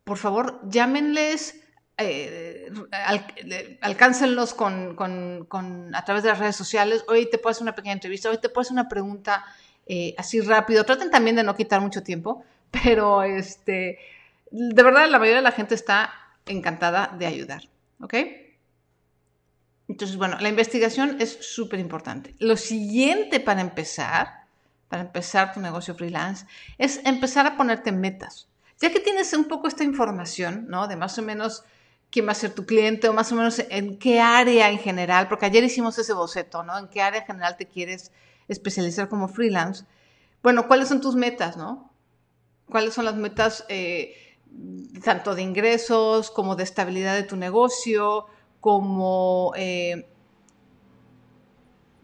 por 0.04 0.16
favor, 0.16 0.60
llámenles, 0.68 1.60
eh, 1.98 2.72
alcáncenlos 3.80 4.54
con, 4.54 4.96
a 5.94 6.04
través 6.04 6.22
de 6.22 6.30
las 6.30 6.38
redes 6.38 6.56
sociales. 6.56 7.04
Hoy 7.08 7.28
te 7.30 7.38
puedo 7.38 7.52
hacer 7.52 7.62
una 7.62 7.74
pequeña 7.74 7.94
entrevista, 7.94 8.30
hoy 8.30 8.38
te 8.38 8.48
puedo 8.48 8.62
hacer 8.62 8.72
una 8.72 8.88
pregunta 8.88 9.44
eh, 9.86 10.14
así 10.16 10.40
rápido. 10.40 10.84
Traten 10.84 11.10
también 11.10 11.36
de 11.36 11.44
no 11.44 11.54
quitar 11.54 11.80
mucho 11.80 12.02
tiempo, 12.02 12.44
pero 12.70 13.22
este, 13.22 13.98
de 14.50 14.82
verdad 14.82 15.08
la 15.08 15.18
mayoría 15.18 15.36
de 15.36 15.42
la 15.42 15.52
gente 15.52 15.74
está 15.74 16.14
encantada 16.46 17.14
de 17.18 17.26
ayudar. 17.26 17.71
¿Ok? 18.02 18.14
Entonces, 19.88 20.16
bueno, 20.16 20.38
la 20.40 20.48
investigación 20.48 21.16
es 21.20 21.38
súper 21.40 21.80
importante. 21.80 22.34
Lo 22.38 22.56
siguiente 22.56 23.40
para 23.40 23.60
empezar, 23.60 24.44
para 24.88 25.02
empezar 25.02 25.52
tu 25.52 25.60
negocio 25.60 25.94
freelance 25.94 26.46
es 26.78 27.00
empezar 27.04 27.46
a 27.46 27.56
ponerte 27.56 27.92
metas. 27.92 28.48
Ya 28.80 28.90
que 28.90 29.00
tienes 29.00 29.32
un 29.32 29.44
poco 29.44 29.68
esta 29.68 29.84
información, 29.84 30.66
¿no? 30.68 30.88
De 30.88 30.96
más 30.96 31.18
o 31.18 31.22
menos 31.22 31.64
quién 32.10 32.26
va 32.26 32.32
a 32.32 32.36
ser 32.36 32.52
tu 32.52 32.66
cliente 32.66 33.08
o 33.08 33.12
más 33.12 33.32
o 33.32 33.36
menos 33.36 33.62
en 33.70 33.98
qué 33.98 34.20
área 34.20 34.70
en 34.70 34.78
general, 34.78 35.28
porque 35.28 35.46
ayer 35.46 35.64
hicimos 35.64 35.98
ese 35.98 36.12
boceto, 36.12 36.62
¿no? 36.62 36.76
En 36.78 36.88
qué 36.88 37.00
área 37.00 37.20
en 37.20 37.26
general 37.26 37.56
te 37.56 37.66
quieres 37.66 38.12
especializar 38.48 39.08
como 39.08 39.28
freelance. 39.28 39.84
Bueno, 40.42 40.66
¿cuáles 40.66 40.88
son 40.88 41.00
tus 41.00 41.14
metas, 41.14 41.56
no? 41.56 41.92
¿Cuáles 42.68 42.94
son 42.94 43.04
las 43.04 43.14
metas 43.14 43.64
eh, 43.68 44.14
tanto 45.04 45.34
de 45.34 45.42
ingresos 45.42 46.30
como 46.30 46.56
de 46.56 46.64
estabilidad 46.64 47.14
de 47.14 47.22
tu 47.24 47.36
negocio, 47.36 48.26
como 48.60 49.52
eh, 49.56 50.06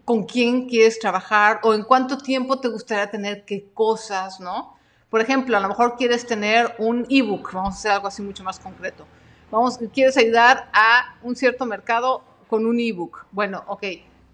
con 0.05 0.23
quién 0.23 0.67
quieres 0.67 0.99
trabajar 0.99 1.59
o 1.63 1.73
en 1.73 1.83
cuánto 1.83 2.17
tiempo 2.17 2.59
te 2.59 2.67
gustaría 2.67 3.09
tener 3.09 3.45
qué 3.45 3.69
cosas, 3.73 4.39
¿no? 4.39 4.75
Por 5.09 5.21
ejemplo, 5.21 5.55
a 5.55 5.59
lo 5.59 5.67
mejor 5.67 5.95
quieres 5.97 6.25
tener 6.25 6.75
un 6.77 7.05
ebook, 7.09 7.53
vamos 7.53 7.75
a 7.75 7.77
hacer 7.77 7.91
algo 7.91 8.07
así 8.07 8.21
mucho 8.21 8.43
más 8.43 8.59
concreto. 8.59 9.05
Vamos, 9.49 9.79
quieres 9.93 10.17
ayudar 10.17 10.69
a 10.73 11.17
un 11.23 11.35
cierto 11.35 11.65
mercado 11.65 12.23
con 12.47 12.65
un 12.65 12.79
ebook. 12.79 13.25
Bueno, 13.31 13.63
ok, 13.67 13.83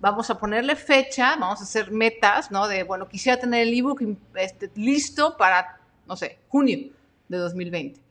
vamos 0.02 0.30
a 0.30 0.38
ponerle 0.38 0.76
fecha, 0.76 1.36
vamos 1.38 1.62
a 1.62 1.64
hacer 1.64 1.92
metas, 1.92 2.52
¿no? 2.52 2.68
De, 2.68 2.84
bueno, 2.84 3.08
quisiera 3.08 3.40
tener 3.40 3.68
el 3.68 3.74
ebook 3.78 4.02
este, 4.36 4.70
listo 4.76 5.38
para, 5.38 5.80
no 6.08 6.16
sé, 6.18 6.40
junio 6.50 6.90
de 7.28 7.38
2020. 7.38 8.05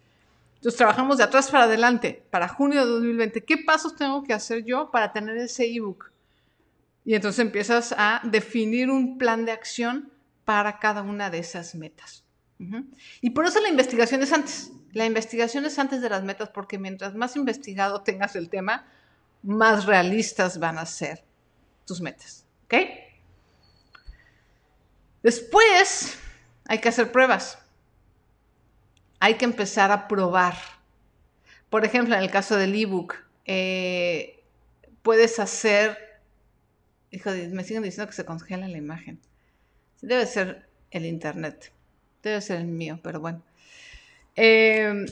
Entonces 0.64 0.78
trabajamos 0.78 1.18
de 1.18 1.25
atrás 1.25 1.50
para 1.50 1.64
adelante, 1.64 2.25
para 2.30 2.49
junio 2.49 2.87
de 2.87 2.90
2020. 2.92 3.44
¿Qué 3.44 3.59
pasos 3.59 3.97
tengo 3.97 4.23
que 4.23 4.33
hacer 4.33 4.64
yo 4.64 4.90
para 4.90 5.12
tener 5.12 5.37
ese 5.37 5.66
ebook? 5.66 6.11
Y 7.04 7.14
entonces 7.14 7.40
empiezas 7.40 7.94
a 7.99 8.23
definir 8.25 8.88
un 8.88 9.18
plan 9.18 9.44
de 9.44 9.52
acción 9.52 10.11
para 10.47 10.78
cada 10.78 11.02
una 11.02 11.28
de 11.28 11.40
esas 11.40 11.75
metas. 11.75 12.25
Y 13.21 13.28
por 13.28 13.44
eso 13.44 13.61
la 13.61 13.68
investigación 13.68 14.23
es 14.23 14.33
antes. 14.33 14.73
La 14.92 15.04
investigación 15.04 15.66
es 15.66 15.78
antes 15.78 16.00
de 16.00 16.09
las 16.09 16.25
metas 16.25 16.49
porque 16.49 16.78
mientras 16.78 17.14
más 17.14 17.37
investigado 17.37 18.00
tengas 18.00 18.35
el 18.35 18.49
tema, 18.49 18.87
más 19.42 19.85
realistas 19.85 20.59
van 20.59 20.78
a 20.78 20.87
ser 20.87 21.23
tus 21.85 22.00
metas. 22.00 22.47
¿Ok? 22.64 22.75
Después 25.23 26.16
hay 26.66 26.78
que 26.78 26.88
hacer 26.88 27.12
pruebas. 27.12 27.59
Hay 29.25 29.37
que 29.37 29.47
empezar 29.47 29.90
a 29.90 30.07
probar. 30.07 30.54
Por 31.71 31.87
ejemplo, 31.87 32.14
en 32.14 32.21
el 32.21 32.31
caso 32.31 32.59
del 32.59 32.75
ebook, 32.75 33.14
eh, 33.47 34.45
puedes 35.00 35.38
hacer. 35.38 36.21
Hijo, 37.11 37.31
me 37.31 37.64
siguen 37.64 37.85
diciendo 37.85 38.07
que 38.07 38.14
se 38.14 38.26
congela 38.26 38.69
la 38.69 38.76
imagen. 38.76 39.19
Debe 40.02 40.26
ser 40.26 40.69
el 40.90 41.07
internet. 41.07 41.73
Debe 42.23 42.43
ser 42.43 42.61
el 42.61 42.66
mío, 42.66 43.00
pero 43.02 43.19
bueno. 43.19 43.40
Eh, 44.37 45.07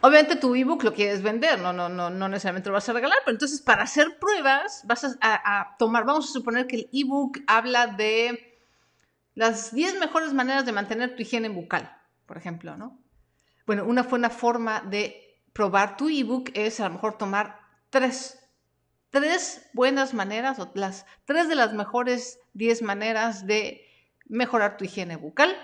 obviamente 0.00 0.34
tu 0.34 0.56
ebook 0.56 0.82
lo 0.82 0.92
quieres 0.92 1.22
vender, 1.22 1.60
no, 1.60 1.72
no, 1.72 1.88
no, 1.88 2.10
no 2.10 2.28
necesariamente 2.28 2.70
lo 2.70 2.74
vas 2.74 2.88
a 2.88 2.92
regalar, 2.92 3.18
pero 3.24 3.36
entonces 3.36 3.60
para 3.60 3.84
hacer 3.84 4.18
pruebas 4.18 4.82
vas 4.84 5.16
a, 5.20 5.76
tomar, 5.78 6.04
vamos 6.04 6.28
a 6.28 6.32
suponer 6.32 6.66
que 6.66 6.74
el 6.74 6.88
ebook 6.92 7.38
habla 7.46 7.86
de 7.86 8.58
las 9.36 9.72
10 9.72 10.00
mejores 10.00 10.32
maneras 10.32 10.66
de 10.66 10.72
mantener 10.72 11.14
tu 11.14 11.22
higiene 11.22 11.50
bucal, 11.50 11.99
por 12.30 12.38
ejemplo, 12.38 12.76
¿no? 12.76 12.96
Bueno, 13.66 13.84
una 13.84 14.04
buena 14.04 14.30
forma 14.30 14.82
de 14.82 15.42
probar 15.52 15.96
tu 15.96 16.08
ebook 16.08 16.52
es 16.54 16.78
a 16.78 16.86
lo 16.86 16.94
mejor 16.94 17.18
tomar 17.18 17.58
tres, 17.90 18.38
tres 19.10 19.68
buenas 19.72 20.14
maneras 20.14 20.60
o 20.60 20.70
las 20.74 21.06
tres 21.24 21.48
de 21.48 21.56
las 21.56 21.72
mejores 21.72 22.38
10 22.52 22.82
maneras 22.82 23.48
de 23.48 23.84
mejorar 24.26 24.76
tu 24.76 24.84
higiene 24.84 25.16
bucal 25.16 25.56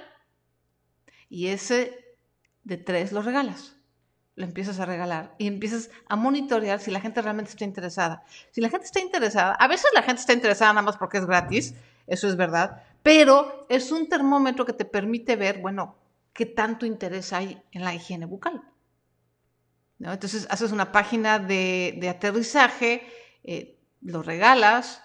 y 1.29 1.47
ese 1.51 2.17
de 2.65 2.79
tres 2.79 3.13
lo 3.13 3.23
regalas. 3.23 3.77
Lo 4.35 4.45
empiezas 4.45 4.81
a 4.81 4.87
regalar 4.87 5.37
y 5.39 5.47
empiezas 5.47 5.91
a 6.09 6.17
monitorear 6.17 6.81
si 6.81 6.91
la 6.91 7.01
gente 7.01 7.23
realmente 7.23 7.53
está 7.53 7.65
interesada. 7.65 8.25
Si 8.51 8.61
la 8.61 8.71
gente 8.71 8.87
está 8.87 8.99
interesada, 8.99 9.53
a 9.53 9.69
veces 9.69 9.87
la 9.95 10.03
gente 10.03 10.19
está 10.19 10.33
interesada 10.33 10.73
nada 10.73 10.83
más 10.83 10.97
porque 10.97 11.19
es 11.19 11.27
gratis, 11.27 11.77
eso 12.09 12.27
es 12.27 12.35
verdad, 12.35 12.83
pero 13.05 13.67
es 13.69 13.93
un 13.93 14.09
termómetro 14.09 14.67
que 14.67 14.73
te 14.73 14.85
permite 14.85 15.37
ver, 15.37 15.61
bueno, 15.61 15.97
qué 16.37 16.47
tanto 16.47 16.87
interés 16.87 17.33
hay 17.33 17.61
en 17.73 17.83
la 17.83 17.95
higiene 17.95 18.27
bucal. 18.27 18.63
Entonces 19.99 20.47
haces 20.51 20.73
una 20.73 20.93
página 20.93 21.39
de, 21.39 22.07
aterrizaje, 22.09 23.07
eh, 23.45 23.79
lo 24.03 24.23
regalas, 24.23 25.03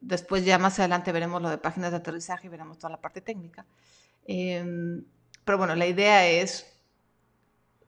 después 0.00 0.44
ya 0.44 0.58
más 0.58 0.78
adelante 0.78 1.12
veremos 1.12 1.40
lo 1.40 1.48
de 1.48 1.58
páginas 1.58 1.90
de 1.90 1.96
aterrizaje 1.96 2.46
y 2.46 2.50
veremos 2.50 2.78
toda 2.78 2.90
la 2.90 3.00
parte 3.00 3.22
técnica. 3.22 3.64
Em, 4.26 5.02
pero 5.44 5.58
bueno, 5.58 5.74
la 5.74 5.86
idea 5.86 6.26
es 6.28 6.66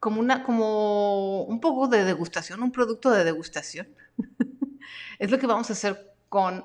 como, 0.00 0.20
una, 0.20 0.42
como 0.42 1.42
un 1.42 1.60
poco 1.60 1.88
de 1.88 2.04
degustación, 2.04 2.62
un 2.62 2.72
producto 2.72 3.10
de 3.10 3.24
degustación. 3.24 3.88
es 5.18 5.30
lo 5.30 5.38
que 5.38 5.46
vamos 5.46 5.68
a 5.68 5.74
hacer 5.74 6.14
con 6.30 6.64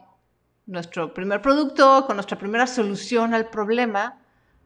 nuestro 0.66 1.14
primer 1.14 1.42
producto, 1.42 2.06
con 2.08 2.16
nuestra 2.16 2.40
primera 2.40 2.66
solución 2.66 3.34
al 3.34 3.50
problema. 3.50 4.21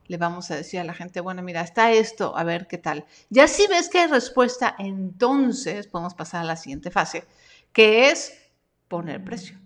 Le 0.08 0.18
vamos 0.18 0.52
a 0.52 0.56
decir 0.56 0.80
a 0.80 0.84
la 0.84 0.94
gente, 0.94 1.22
bueno, 1.22 1.42
mira, 1.42 1.62
está 1.62 1.92
esto, 1.92 2.38
a 2.38 2.44
ver 2.44 2.68
qué 2.68 2.78
tal. 2.78 3.06
Ya 3.30 3.48
si 3.48 3.68
ves 3.68 3.90
que 3.90 4.00
hay 4.00 4.08
respuesta, 4.08 4.76
entonces 4.78 5.88
podemos 5.88 6.14
pasar 6.14 6.42
a 6.42 6.46
la 6.46 6.56
siguiente 6.56 6.92
fase, 6.92 7.26
que 7.74 8.10
es 8.10 8.38
poner 8.88 9.24
precio. 9.24 9.58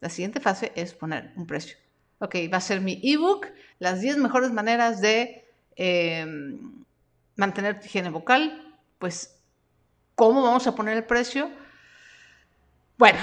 La 0.00 0.08
siguiente 0.08 0.40
fase 0.40 0.72
es 0.74 0.94
poner 0.94 1.32
un 1.36 1.46
precio. 1.46 1.76
Ok, 2.20 2.36
va 2.52 2.58
a 2.58 2.60
ser 2.60 2.80
mi 2.80 3.00
ebook, 3.02 3.46
las 3.78 4.00
10 4.00 4.16
mejores 4.16 4.50
maneras 4.50 5.00
de 5.00 5.44
Em, 5.80 6.84
mantener 7.36 7.78
tu 7.78 7.86
higiene 7.86 8.10
vocal, 8.10 8.76
pues, 8.98 9.38
¿cómo 10.16 10.42
vamos 10.42 10.66
a 10.66 10.74
poner 10.74 10.96
el 10.96 11.04
precio? 11.04 11.48
Bueno, 12.96 13.20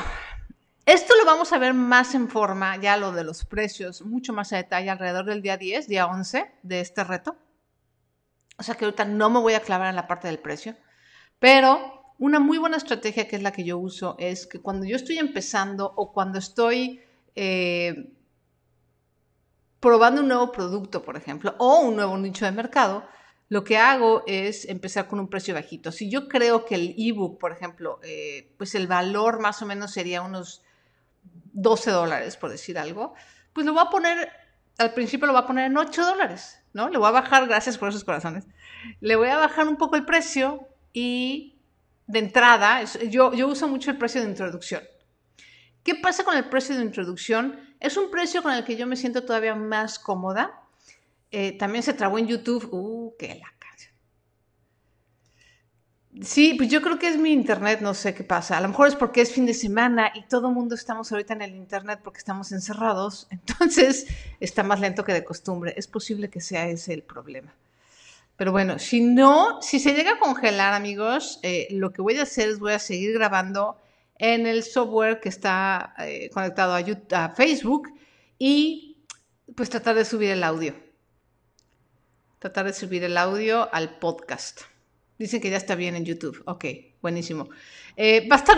esto 0.85 1.15
lo 1.15 1.25
vamos 1.25 1.51
a 1.51 1.57
ver 1.57 1.73
más 1.73 2.13
en 2.13 2.29
forma, 2.29 2.77
ya 2.77 2.97
lo 2.97 3.11
de 3.11 3.23
los 3.23 3.45
precios, 3.45 4.03
mucho 4.03 4.33
más 4.33 4.53
a 4.53 4.57
detalle 4.57 4.89
alrededor 4.89 5.25
del 5.25 5.41
día 5.41 5.57
10, 5.57 5.87
día 5.87 6.05
11 6.05 6.51
de 6.61 6.79
este 6.79 7.03
reto. 7.03 7.37
O 8.57 8.63
sea 8.63 8.75
que 8.75 8.85
ahorita 8.85 9.05
no 9.05 9.29
me 9.29 9.39
voy 9.39 9.53
a 9.53 9.61
clavar 9.61 9.89
en 9.89 9.95
la 9.95 10.07
parte 10.07 10.27
del 10.27 10.39
precio, 10.39 10.75
pero 11.39 12.13
una 12.17 12.39
muy 12.39 12.57
buena 12.57 12.77
estrategia 12.77 13.27
que 13.27 13.35
es 13.35 13.41
la 13.41 13.51
que 13.51 13.63
yo 13.63 13.77
uso 13.77 14.15
es 14.19 14.47
que 14.47 14.61
cuando 14.61 14.85
yo 14.85 14.95
estoy 14.95 15.17
empezando 15.17 15.91
o 15.95 16.13
cuando 16.13 16.39
estoy 16.39 17.01
eh, 17.35 18.13
probando 19.79 20.21
un 20.21 20.27
nuevo 20.27 20.51
producto, 20.51 21.03
por 21.03 21.17
ejemplo, 21.17 21.55
o 21.57 21.79
un 21.79 21.95
nuevo 21.95 22.17
nicho 22.17 22.45
de 22.45 22.51
mercado, 22.51 23.05
lo 23.49 23.63
que 23.63 23.77
hago 23.77 24.23
es 24.25 24.65
empezar 24.65 25.07
con 25.07 25.19
un 25.19 25.29
precio 25.29 25.53
bajito. 25.53 25.91
Si 25.91 26.09
yo 26.09 26.27
creo 26.27 26.65
que 26.65 26.75
el 26.75 26.95
ebook, 26.97 27.37
por 27.37 27.51
ejemplo, 27.51 27.99
eh, 28.03 28.53
pues 28.57 28.73
el 28.75 28.87
valor 28.87 29.39
más 29.39 29.61
o 29.61 29.65
menos 29.65 29.91
sería 29.91 30.21
unos 30.21 30.63
12 31.55 31.91
dólares, 31.91 32.37
por 32.37 32.51
decir 32.51 32.77
algo, 32.77 33.15
pues 33.53 33.65
lo 33.65 33.73
voy 33.73 33.83
a 33.85 33.89
poner, 33.89 34.29
al 34.77 34.93
principio 34.93 35.25
lo 35.25 35.33
voy 35.33 35.41
a 35.41 35.47
poner 35.47 35.71
en 35.71 35.77
8 35.77 36.05
dólares, 36.05 36.59
¿no? 36.73 36.89
Le 36.89 36.97
voy 36.97 37.07
a 37.07 37.11
bajar, 37.11 37.47
gracias 37.47 37.77
por 37.77 37.89
esos 37.89 38.03
corazones, 38.03 38.45
le 38.99 39.15
voy 39.15 39.29
a 39.29 39.37
bajar 39.37 39.67
un 39.67 39.77
poco 39.77 39.95
el 39.95 40.05
precio 40.05 40.67
y 40.93 41.57
de 42.07 42.19
entrada, 42.19 42.83
yo, 42.83 43.33
yo 43.33 43.47
uso 43.47 43.67
mucho 43.67 43.89
el 43.89 43.97
precio 43.97 44.21
de 44.21 44.29
introducción. 44.29 44.83
¿Qué 45.83 45.95
pasa 45.95 46.23
con 46.23 46.35
el 46.35 46.49
precio 46.49 46.75
de 46.75 46.83
introducción? 46.83 47.59
Es 47.79 47.95
un 47.95 48.09
precio 48.11 48.43
con 48.43 48.53
el 48.53 48.63
que 48.63 48.75
yo 48.75 48.87
me 48.87 48.95
siento 48.95 49.23
todavía 49.23 49.55
más 49.55 49.99
cómoda. 49.99 50.61
Eh, 51.31 51.57
también 51.57 51.83
se 51.83 51.93
trabó 51.93 52.17
en 52.17 52.27
YouTube. 52.27 52.67
Uh, 52.71 53.13
qué 53.17 53.35
la. 53.35 53.54
Sí, 56.21 56.53
pues 56.53 56.69
yo 56.69 56.81
creo 56.81 56.97
que 56.97 57.09
es 57.09 57.17
mi 57.17 57.33
internet, 57.33 57.81
no 57.81 57.93
sé 57.93 58.13
qué 58.13 58.23
pasa. 58.23 58.57
A 58.57 58.61
lo 58.61 58.69
mejor 58.69 58.87
es 58.87 58.95
porque 58.95 59.21
es 59.21 59.33
fin 59.33 59.45
de 59.45 59.53
semana 59.53 60.11
y 60.15 60.23
todo 60.23 60.47
el 60.47 60.53
mundo 60.53 60.75
estamos 60.75 61.11
ahorita 61.11 61.33
en 61.33 61.41
el 61.41 61.55
internet 61.55 61.99
porque 62.03 62.19
estamos 62.19 62.51
encerrados. 62.53 63.27
Entonces 63.31 64.07
está 64.39 64.63
más 64.63 64.79
lento 64.79 65.03
que 65.03 65.13
de 65.13 65.25
costumbre. 65.25 65.73
Es 65.75 65.87
posible 65.87 66.29
que 66.29 66.39
sea 66.39 66.67
ese 66.67 66.93
el 66.93 67.03
problema. 67.03 67.53
Pero 68.37 68.51
bueno, 68.51 68.79
si 68.79 69.01
no, 69.01 69.61
si 69.61 69.79
se 69.79 69.93
llega 69.93 70.13
a 70.13 70.19
congelar, 70.19 70.73
amigos, 70.73 71.39
eh, 71.43 71.67
lo 71.71 71.91
que 71.91 72.01
voy 72.01 72.17
a 72.17 72.23
hacer 72.23 72.49
es 72.49 72.59
voy 72.59 72.73
a 72.73 72.79
seguir 72.79 73.13
grabando 73.13 73.77
en 74.17 74.47
el 74.47 74.63
software 74.63 75.19
que 75.19 75.29
está 75.29 75.93
eh, 75.99 76.29
conectado 76.33 76.75
a, 76.75 77.29
Facebook 77.29 77.89
y 78.37 78.97
pues 79.55 79.69
tratar 79.69 79.95
de 79.95 80.05
subir 80.05 80.29
el 80.31 80.43
audio. 80.43 80.75
Tratar 82.39 82.65
de 82.65 82.73
subir 82.73 83.03
el 83.03 83.17
audio 83.17 83.73
al 83.73 83.97
podcast. 83.99 84.61
Dicen 85.17 85.39
que 85.39 85.49
ya 85.49 85.57
está 85.57 85.75
bien 85.75 85.95
en 85.95 86.05
YouTube. 86.05 86.41
Ok, 86.45 86.65
buenísimo. 87.01 87.49
Eh, 87.95 88.27
va 88.29 88.35
a 88.35 88.39
estar, 88.39 88.57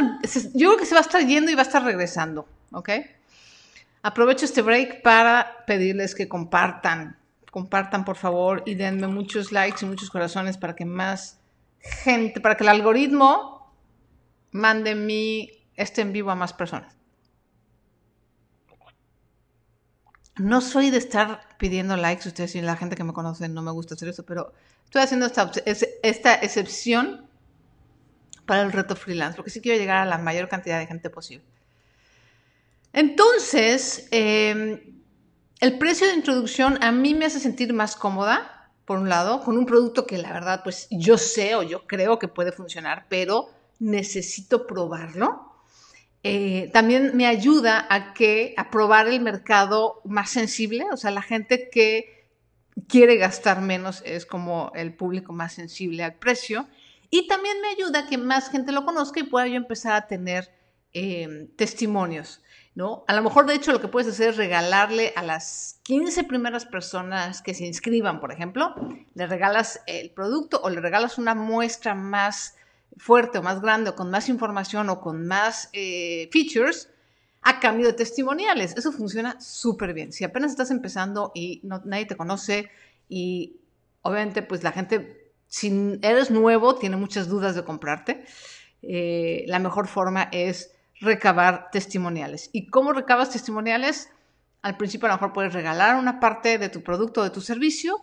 yo 0.53 0.69
creo 0.69 0.77
que 0.77 0.85
se 0.85 0.95
va 0.95 1.01
a 1.01 1.03
estar 1.03 1.25
yendo 1.25 1.51
y 1.51 1.55
va 1.55 1.61
a 1.61 1.65
estar 1.65 1.83
regresando. 1.83 2.47
Ok. 2.71 2.89
Aprovecho 4.01 4.45
este 4.45 4.61
break 4.61 5.01
para 5.01 5.65
pedirles 5.65 6.15
que 6.15 6.27
compartan. 6.27 7.17
Compartan, 7.51 8.05
por 8.05 8.15
favor, 8.15 8.63
y 8.65 8.75
denme 8.75 9.07
muchos 9.07 9.51
likes 9.51 9.85
y 9.85 9.87
muchos 9.87 10.09
corazones 10.09 10.57
para 10.57 10.75
que 10.75 10.85
más 10.85 11.39
gente, 11.79 12.41
para 12.41 12.55
que 12.55 12.63
el 12.63 12.69
algoritmo 12.69 13.71
mande 14.51 14.95
mi 14.95 15.51
este 15.75 16.01
en 16.01 16.11
vivo 16.11 16.31
a 16.31 16.35
más 16.35 16.53
personas. 16.53 16.96
No 20.37 20.61
soy 20.61 20.89
de 20.89 20.97
estar 20.97 21.41
pidiendo 21.57 21.97
likes, 21.97 22.27
ustedes 22.27 22.55
y 22.55 22.61
la 22.61 22.75
gente 22.75 22.95
que 22.95 23.03
me 23.03 23.13
conoce 23.13 23.49
no 23.49 23.61
me 23.61 23.71
gusta 23.71 23.95
hacer 23.95 24.09
eso, 24.09 24.23
pero 24.23 24.53
estoy 24.83 25.01
haciendo 25.01 25.25
esta, 25.25 25.51
esta 26.03 26.35
excepción 26.35 27.27
para 28.45 28.61
el 28.61 28.71
reto 28.71 28.95
freelance, 28.95 29.35
porque 29.35 29.51
sí 29.51 29.61
quiero 29.61 29.77
llegar 29.77 29.97
a 29.97 30.05
la 30.05 30.17
mayor 30.17 30.47
cantidad 30.47 30.79
de 30.79 30.87
gente 30.87 31.09
posible. 31.09 31.45
Entonces, 32.93 34.07
em, 34.11 34.79
el 35.59 35.77
precio 35.77 36.07
de 36.07 36.13
introducción 36.13 36.81
a 36.83 36.91
mí 36.91 37.13
me 37.13 37.25
hace 37.25 37.39
sentir 37.39 37.73
más 37.73 37.95
cómoda, 37.95 38.71
por 38.85 38.99
un 38.99 39.09
lado, 39.09 39.41
con 39.41 39.57
un 39.57 39.65
producto 39.65 40.07
que 40.07 40.17
la 40.17 40.31
verdad, 40.31 40.61
pues 40.63 40.87
yo 40.89 41.17
sé 41.17 41.55
o 41.55 41.63
yo 41.63 41.85
creo 41.85 42.17
que 42.19 42.29
puede 42.29 42.53
funcionar, 42.53 43.05
pero 43.09 43.49
necesito 43.79 44.65
probarlo. 44.65 45.46
Eh, 46.23 46.69
también 46.73 47.15
me 47.15 47.27
ayuda 47.27 47.85
a 47.89 48.13
que 48.13 48.53
a 48.57 48.69
probar 48.69 49.07
el 49.07 49.21
mercado 49.21 50.01
más 50.03 50.29
sensible, 50.29 50.85
o 50.91 50.97
sea, 50.97 51.11
la 51.11 51.21
gente 51.21 51.69
que 51.69 52.17
quiere 52.87 53.17
gastar 53.17 53.61
menos 53.61 54.01
es 54.05 54.25
como 54.25 54.71
el 54.75 54.93
público 54.93 55.33
más 55.33 55.53
sensible 55.53 56.03
al 56.03 56.15
precio. 56.15 56.67
Y 57.09 57.27
también 57.27 57.61
me 57.61 57.69
ayuda 57.69 57.99
a 57.99 58.07
que 58.07 58.17
más 58.17 58.49
gente 58.49 58.71
lo 58.71 58.85
conozca 58.85 59.19
y 59.19 59.23
pueda 59.23 59.47
yo 59.47 59.55
empezar 59.55 59.93
a 59.93 60.07
tener 60.07 60.51
em, 60.93 61.47
testimonios. 61.55 62.41
¿No? 62.75 63.05
A 63.07 63.15
lo 63.15 63.23
mejor, 63.23 63.47
de 63.47 63.55
hecho, 63.55 63.71
lo 63.71 63.81
que 63.81 63.87
puedes 63.87 64.07
hacer 64.07 64.29
es 64.29 64.37
regalarle 64.37 65.11
a 65.15 65.23
las 65.23 65.79
15 65.81 66.25
primeras 66.25 66.63
personas 66.67 67.41
que 67.41 67.55
se 67.55 67.65
inscriban, 67.65 68.19
por 68.19 68.31
ejemplo, 68.31 68.75
le 69.15 69.25
regalas 69.25 69.81
el 69.87 70.11
producto 70.11 70.61
o 70.63 70.69
le 70.69 70.79
regalas 70.79 71.17
una 71.17 71.33
muestra 71.33 71.95
más 71.95 72.55
fuerte 72.95 73.37
o 73.37 73.43
más 73.43 73.61
grande 73.61 73.89
o 73.89 73.95
con 73.95 74.09
más 74.09 74.29
información 74.29 74.89
o 74.89 75.01
con 75.01 75.27
más 75.27 75.69
eh, 75.73 76.29
features 76.31 76.89
a 77.41 77.59
cambio 77.59 77.87
de 77.87 77.93
testimoniales. 77.93 78.75
Eso 78.75 78.91
funciona 78.91 79.39
súper 79.39 79.93
bien. 79.93 80.11
Si 80.11 80.23
apenas 80.23 80.51
estás 80.51 80.71
empezando 80.71 81.31
y 81.35 81.61
nadie 81.63 82.05
te 82.05 82.17
conoce 82.17 82.69
y 83.09 83.57
obviamente 84.01 84.41
pues 84.41 84.63
la 84.63 84.71
gente, 84.71 85.31
si 85.47 85.99
eres 86.01 86.31
nuevo, 86.31 86.75
tiene 86.75 86.97
muchas 86.97 87.27
dudas 87.27 87.55
de 87.55 87.63
comprarte, 87.63 88.25
eh, 88.81 89.45
la 89.47 89.59
mejor 89.59 89.87
forma 89.87 90.29
es 90.31 90.71
recabar 90.99 91.69
testimoniales. 91.71 92.49
¿Y 92.53 92.67
cómo 92.67 92.93
recabas 92.93 93.31
testimoniales? 93.31 94.09
Al 94.61 94.77
principio 94.77 95.07
a 95.07 95.11
lo 95.11 95.15
mejor 95.15 95.33
puedes 95.33 95.53
regalar 95.53 95.95
una 95.95 96.19
parte 96.19 96.57
de 96.57 96.69
tu 96.69 96.81
producto 96.81 97.21
o 97.21 97.23
de 97.23 97.29
tu 97.29 97.41
servicio 97.41 98.01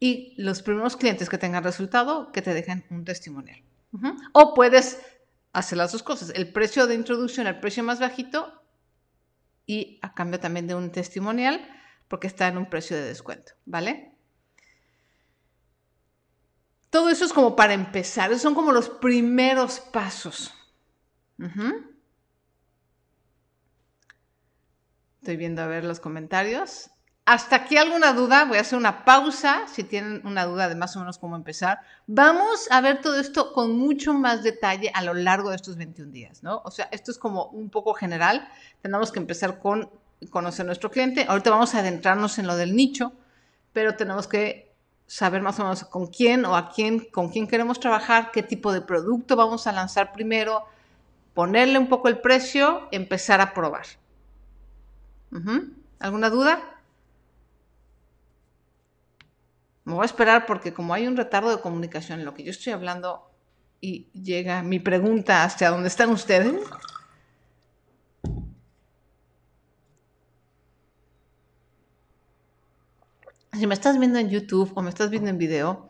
y 0.00 0.34
los 0.36 0.62
primeros 0.62 0.96
clientes 0.96 1.28
que 1.28 1.38
tengan 1.38 1.64
resultado 1.64 2.32
que 2.32 2.42
te 2.42 2.54
dejen 2.54 2.84
un 2.90 3.04
testimonial. 3.04 3.60
O 4.32 4.54
puedes 4.54 5.00
hacer 5.52 5.78
las 5.78 5.92
dos 5.92 6.02
cosas, 6.02 6.30
el 6.34 6.52
precio 6.52 6.86
de 6.86 6.94
introducción, 6.94 7.46
el 7.46 7.60
precio 7.60 7.82
más 7.82 8.00
bajito 8.00 8.62
y 9.66 9.98
a 10.02 10.14
cambio 10.14 10.40
también 10.40 10.66
de 10.66 10.74
un 10.74 10.92
testimonial 10.92 11.66
porque 12.08 12.26
está 12.26 12.48
en 12.48 12.58
un 12.58 12.68
precio 12.68 12.96
de 12.96 13.04
descuento, 13.04 13.52
¿vale? 13.64 14.14
Todo 16.90 17.10
eso 17.10 17.24
es 17.24 17.32
como 17.32 17.54
para 17.54 17.74
empezar, 17.74 18.36
son 18.38 18.54
como 18.54 18.72
los 18.72 18.88
primeros 18.88 19.80
pasos. 19.80 20.54
Estoy 25.20 25.36
viendo 25.36 25.62
a 25.62 25.66
ver 25.66 25.84
los 25.84 26.00
comentarios. 26.00 26.90
Hasta 27.30 27.56
aquí 27.56 27.76
alguna 27.76 28.14
duda, 28.14 28.46
voy 28.46 28.56
a 28.56 28.62
hacer 28.62 28.78
una 28.78 29.04
pausa, 29.04 29.66
si 29.70 29.84
tienen 29.84 30.22
una 30.24 30.46
duda 30.46 30.66
de 30.66 30.74
más 30.74 30.96
o 30.96 31.00
menos 31.00 31.18
cómo 31.18 31.36
empezar. 31.36 31.82
Vamos 32.06 32.68
a 32.70 32.80
ver 32.80 33.02
todo 33.02 33.20
esto 33.20 33.52
con 33.52 33.76
mucho 33.76 34.14
más 34.14 34.42
detalle 34.42 34.90
a 34.94 35.02
lo 35.02 35.12
largo 35.12 35.50
de 35.50 35.56
estos 35.56 35.76
21 35.76 36.10
días, 36.10 36.42
¿no? 36.42 36.62
O 36.64 36.70
sea, 36.70 36.88
esto 36.90 37.10
es 37.10 37.18
como 37.18 37.48
un 37.48 37.68
poco 37.68 37.92
general. 37.92 38.48
Tenemos 38.80 39.12
que 39.12 39.18
empezar 39.18 39.58
con 39.58 39.90
conocer 40.30 40.64
nuestro 40.64 40.90
cliente. 40.90 41.26
Ahorita 41.28 41.50
vamos 41.50 41.74
a 41.74 41.80
adentrarnos 41.80 42.38
en 42.38 42.46
lo 42.46 42.56
del 42.56 42.74
nicho, 42.74 43.12
pero 43.74 43.94
tenemos 43.94 44.26
que 44.26 44.74
saber 45.06 45.42
más 45.42 45.60
o 45.60 45.64
menos 45.64 45.84
con 45.84 46.06
quién 46.06 46.46
o 46.46 46.56
a 46.56 46.70
quién, 46.70 47.00
con 47.10 47.28
quién 47.28 47.46
queremos 47.46 47.78
trabajar, 47.78 48.30
qué 48.30 48.42
tipo 48.42 48.72
de 48.72 48.80
producto 48.80 49.36
vamos 49.36 49.66
a 49.66 49.72
lanzar 49.72 50.14
primero, 50.14 50.64
ponerle 51.34 51.78
un 51.78 51.90
poco 51.90 52.08
el 52.08 52.20
precio, 52.20 52.88
empezar 52.90 53.42
a 53.42 53.52
probar. 53.52 53.84
¿Alguna 55.98 56.30
duda? 56.30 56.76
Me 59.88 59.94
voy 59.94 60.02
a 60.02 60.04
esperar 60.04 60.44
porque 60.44 60.74
como 60.74 60.92
hay 60.92 61.06
un 61.06 61.16
retardo 61.16 61.48
de 61.48 61.62
comunicación 61.62 62.18
en 62.20 62.26
lo 62.26 62.34
que 62.34 62.42
yo 62.42 62.50
estoy 62.50 62.74
hablando 62.74 63.30
y 63.80 64.10
llega 64.12 64.62
mi 64.62 64.78
pregunta 64.80 65.44
hasta 65.44 65.70
dónde 65.70 65.88
están 65.88 66.10
ustedes. 66.10 66.62
Si 73.54 73.66
me 73.66 73.72
estás 73.72 73.98
viendo 73.98 74.18
en 74.18 74.28
YouTube 74.28 74.70
o 74.74 74.82
me 74.82 74.90
estás 74.90 75.08
viendo 75.08 75.30
en 75.30 75.38
video, 75.38 75.88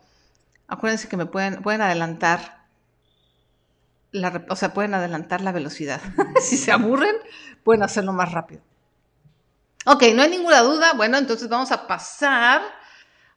acuérdense 0.69 1.09
que 1.09 1.17
me 1.17 1.25
pueden, 1.25 1.61
pueden 1.61 1.81
adelantar 1.81 2.69
la, 4.11 4.45
o 4.47 4.55
sea, 4.55 4.73
pueden 4.73 4.93
adelantar 4.93 5.41
la 5.41 5.51
velocidad. 5.51 5.99
si 6.41 6.55
se 6.55 6.71
aburren, 6.71 7.17
pueden 7.65 7.83
hacerlo 7.83 8.13
más 8.13 8.31
rápido. 8.31 8.61
Ok, 9.85 10.03
no 10.15 10.21
hay 10.21 10.29
ninguna 10.29 10.61
duda. 10.61 10.93
Bueno, 10.93 11.17
entonces 11.17 11.49
vamos 11.49 11.73
a 11.73 11.85
pasar 11.85 12.61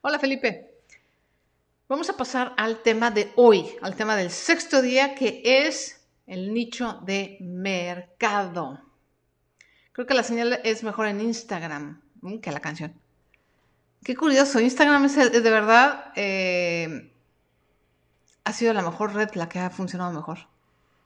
Hola 0.05 0.19
Felipe. 0.19 0.69
Vamos 1.87 2.09
a 2.09 2.17
pasar 2.17 2.53
al 2.57 2.83
tema 2.83 3.09
de 3.09 3.31
hoy, 3.37 3.73
al 3.81 3.95
tema 3.95 4.17
del 4.17 4.31
sexto 4.31 4.81
día, 4.81 5.15
que 5.15 5.41
es 5.45 6.05
el 6.27 6.53
nicho 6.53 6.99
de 7.05 7.37
mercado. 7.39 8.81
Creo 9.93 10.05
que 10.05 10.13
la 10.13 10.23
señal 10.23 10.59
es 10.65 10.83
mejor 10.83 11.07
en 11.07 11.21
Instagram 11.21 12.01
mm, 12.19 12.39
que 12.39 12.51
la 12.51 12.59
canción. 12.59 12.93
Qué 14.03 14.13
curioso, 14.13 14.59
Instagram 14.59 15.05
es, 15.05 15.15
de 15.15 15.49
verdad, 15.49 16.11
eh, 16.17 17.13
ha 18.43 18.51
sido 18.51 18.73
la 18.73 18.81
mejor 18.81 19.13
red, 19.13 19.29
la 19.35 19.47
que 19.47 19.59
ha 19.59 19.69
funcionado 19.69 20.11
mejor. 20.11 20.39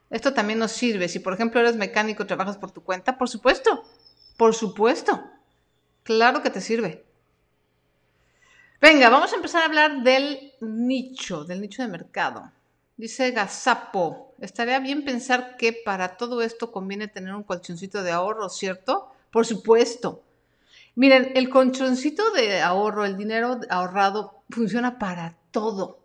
Esto 0.09 0.33
también 0.33 0.57
nos 0.57 0.71
sirve. 0.71 1.07
Si, 1.07 1.19
por 1.19 1.33
ejemplo, 1.33 1.59
eres 1.59 1.75
mecánico 1.75 2.23
y 2.23 2.25
trabajas 2.25 2.57
por 2.57 2.71
tu 2.71 2.81
cuenta, 2.81 3.19
por 3.19 3.29
supuesto, 3.29 3.83
por 4.37 4.55
supuesto. 4.55 5.23
Claro 6.01 6.41
que 6.41 6.49
te 6.49 6.61
sirve. 6.61 7.06
Venga, 8.79 9.09
vamos 9.09 9.33
a 9.33 9.37
empezar 9.37 9.63
a 9.63 9.65
hablar 9.65 10.03
del 10.03 10.53
nicho, 10.61 11.43
del 11.43 11.61
nicho 11.61 11.81
de 11.81 11.87
mercado. 11.87 12.51
Dice 12.95 13.31
Gazapo, 13.31 14.35
estaría 14.39 14.79
bien 14.79 15.03
pensar 15.03 15.57
que 15.57 15.73
para 15.73 16.15
todo 16.15 16.43
esto 16.43 16.71
conviene 16.71 17.07
tener 17.07 17.33
un 17.33 17.41
colchoncito 17.41 18.03
de 18.03 18.11
ahorro, 18.11 18.49
¿cierto? 18.49 19.11
Por 19.31 19.47
supuesto. 19.47 20.21
Miren, 20.93 21.31
el 21.33 21.49
colchoncito 21.49 22.29
de 22.31 22.61
ahorro, 22.61 23.03
el 23.05 23.17
dinero 23.17 23.59
ahorrado, 23.71 24.43
funciona 24.51 24.99
para 24.99 25.35
todo. 25.49 25.99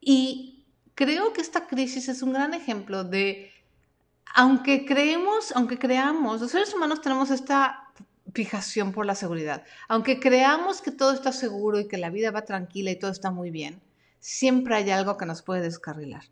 Y 0.00 0.64
creo 0.94 1.34
que 1.34 1.42
esta 1.42 1.66
crisis 1.66 2.08
es 2.08 2.22
un 2.22 2.32
gran 2.32 2.54
ejemplo 2.54 3.04
de, 3.04 3.50
aunque 4.34 4.86
creemos, 4.86 5.52
aunque 5.54 5.78
creamos, 5.78 6.40
los 6.40 6.50
seres 6.50 6.72
humanos 6.72 7.02
tenemos 7.02 7.30
esta 7.30 7.92
fijación 8.32 8.92
por 8.92 9.06
la 9.06 9.14
seguridad. 9.14 9.64
Aunque 9.88 10.20
creamos 10.20 10.80
que 10.80 10.90
todo 10.90 11.12
está 11.12 11.32
seguro 11.32 11.80
y 11.80 11.88
que 11.88 11.98
la 11.98 12.10
vida 12.10 12.30
va 12.30 12.44
tranquila 12.44 12.90
y 12.90 12.98
todo 12.98 13.10
está 13.10 13.30
muy 13.30 13.50
bien, 13.50 13.80
siempre 14.20 14.76
hay 14.76 14.90
algo 14.90 15.16
que 15.16 15.26
nos 15.26 15.42
puede 15.42 15.62
descarrilar. 15.62 16.24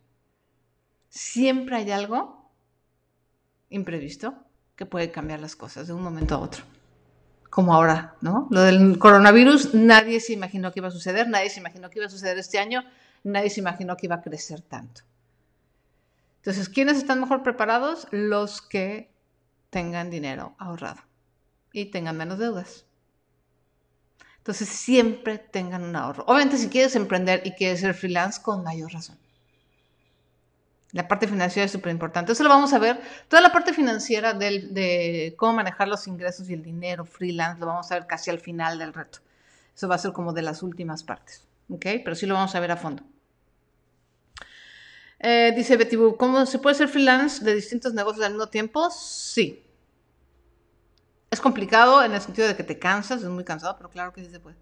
Siempre 1.09 1.77
hay 1.77 1.91
algo 1.91 2.51
imprevisto 3.69 4.35
que 4.77 4.87
puede 4.87 5.11
cambiar 5.11 5.41
las 5.41 5.57
cosas 5.57 5.89
de 5.89 5.93
un 5.93 6.03
momento 6.03 6.37
a 6.37 6.39
otro. 6.39 6.65
Como 7.51 7.75
ahora, 7.75 8.15
¿no? 8.21 8.47
Lo 8.51 8.63
del 8.63 8.99
coronavirus, 8.99 9.75
nadie 9.75 10.21
se 10.21 10.33
imaginó 10.33 10.73
que 10.73 10.79
iba 10.79 10.89
a 10.89 10.93
suceder, 10.93 11.29
nadie 11.29 11.51
se 11.51 11.59
imaginó 11.59 11.91
que 11.91 11.99
iba 11.99 12.07
a 12.07 12.11
suceder 12.11 12.39
este 12.39 12.61
año, 12.61 12.85
nadie 13.25 13.51
se 13.51 13.61
imaginó 13.61 13.97
que 13.97 14.07
iba 14.07 14.15
a 14.17 14.23
crecer 14.23 14.63
tanto. 14.63 15.03
Entonces, 16.37 16.69
¿quiénes 16.69 16.97
están 16.97 17.21
mejor 17.21 17.43
preparados? 17.43 18.07
Los 18.13 18.63
que 18.63 19.11
tengan 19.71 20.11
dinero 20.11 20.55
ahorrado 20.59 21.10
y 21.73 21.87
tengan 21.87 22.17
menos 22.17 22.39
deudas. 22.39 22.85
Entonces 24.39 24.69
siempre 24.69 25.39
tengan 25.39 25.83
un 25.83 25.95
ahorro. 25.95 26.25
Obviamente 26.27 26.57
si 26.57 26.69
quieres 26.69 26.97
emprender 26.97 27.43
y 27.45 27.53
quieres 27.53 27.81
ser 27.81 27.95
freelance, 27.95 28.41
con 28.43 28.65
mayor 28.65 28.93
razón. 28.93 29.19
La 30.93 31.07
parte 31.07 31.29
financiera 31.29 31.67
es 31.67 31.73
súper 31.73 31.93
importante. 31.93 32.33
Eso 32.33 32.43
lo 32.43 32.49
vamos 32.49 32.73
a 32.73 32.79
ver. 32.79 33.01
Toda 33.29 33.43
la 33.43 33.53
parte 33.53 33.73
financiera 33.73 34.33
de 34.33 35.35
cómo 35.37 35.53
manejar 35.53 35.89
los 35.89 36.07
ingresos 36.09 36.51
y 36.51 36.55
el 36.55 36.63
dinero 36.63 37.05
freelance 37.05 37.61
lo 37.61 37.67
vamos 37.67 37.91
a 37.93 37.95
ver 37.95 38.07
casi 38.07 38.31
al 38.31 38.41
final 38.41 38.79
del 38.79 38.93
reto. 38.93 39.21
Eso 39.77 39.89
va 39.89 39.95
a 39.95 39.99
ser 39.99 40.13
como 40.13 40.33
de 40.33 40.43
las 40.43 40.63
últimas 40.63 41.05
partes. 41.05 41.45
¿Ok? 41.69 41.87
Pero 42.05 42.15
sí 42.15 42.27
lo 42.27 42.35
vamos 42.35 42.55
a 42.55 42.61
ver 42.61 42.73
a 42.73 42.77
fondo. 42.77 43.05
Eh, 45.21 45.53
dice 45.55 45.77
Betty 45.77 45.97
¿cómo 46.19 46.47
se 46.47 46.59
puede 46.59 46.75
ser 46.75 46.89
freelance 46.89 47.45
de 47.45 47.55
distintos 47.55 47.93
negocios 47.93 48.25
al 48.25 48.33
mismo 48.33 48.49
tiempo? 48.49 48.91
Sí. 48.91 49.63
Es 51.31 51.41
complicado 51.41 52.03
en 52.03 52.13
el 52.13 52.21
sentido 52.21 52.49
de 52.49 52.57
que 52.57 52.65
te 52.65 52.79
cansas, 52.79 53.23
es 53.23 53.29
muy 53.29 53.45
cansado, 53.45 53.77
pero 53.77 53.89
claro 53.89 54.13
que 54.13 54.25
sí 54.25 54.31
se 54.31 54.41
puede. 54.41 54.57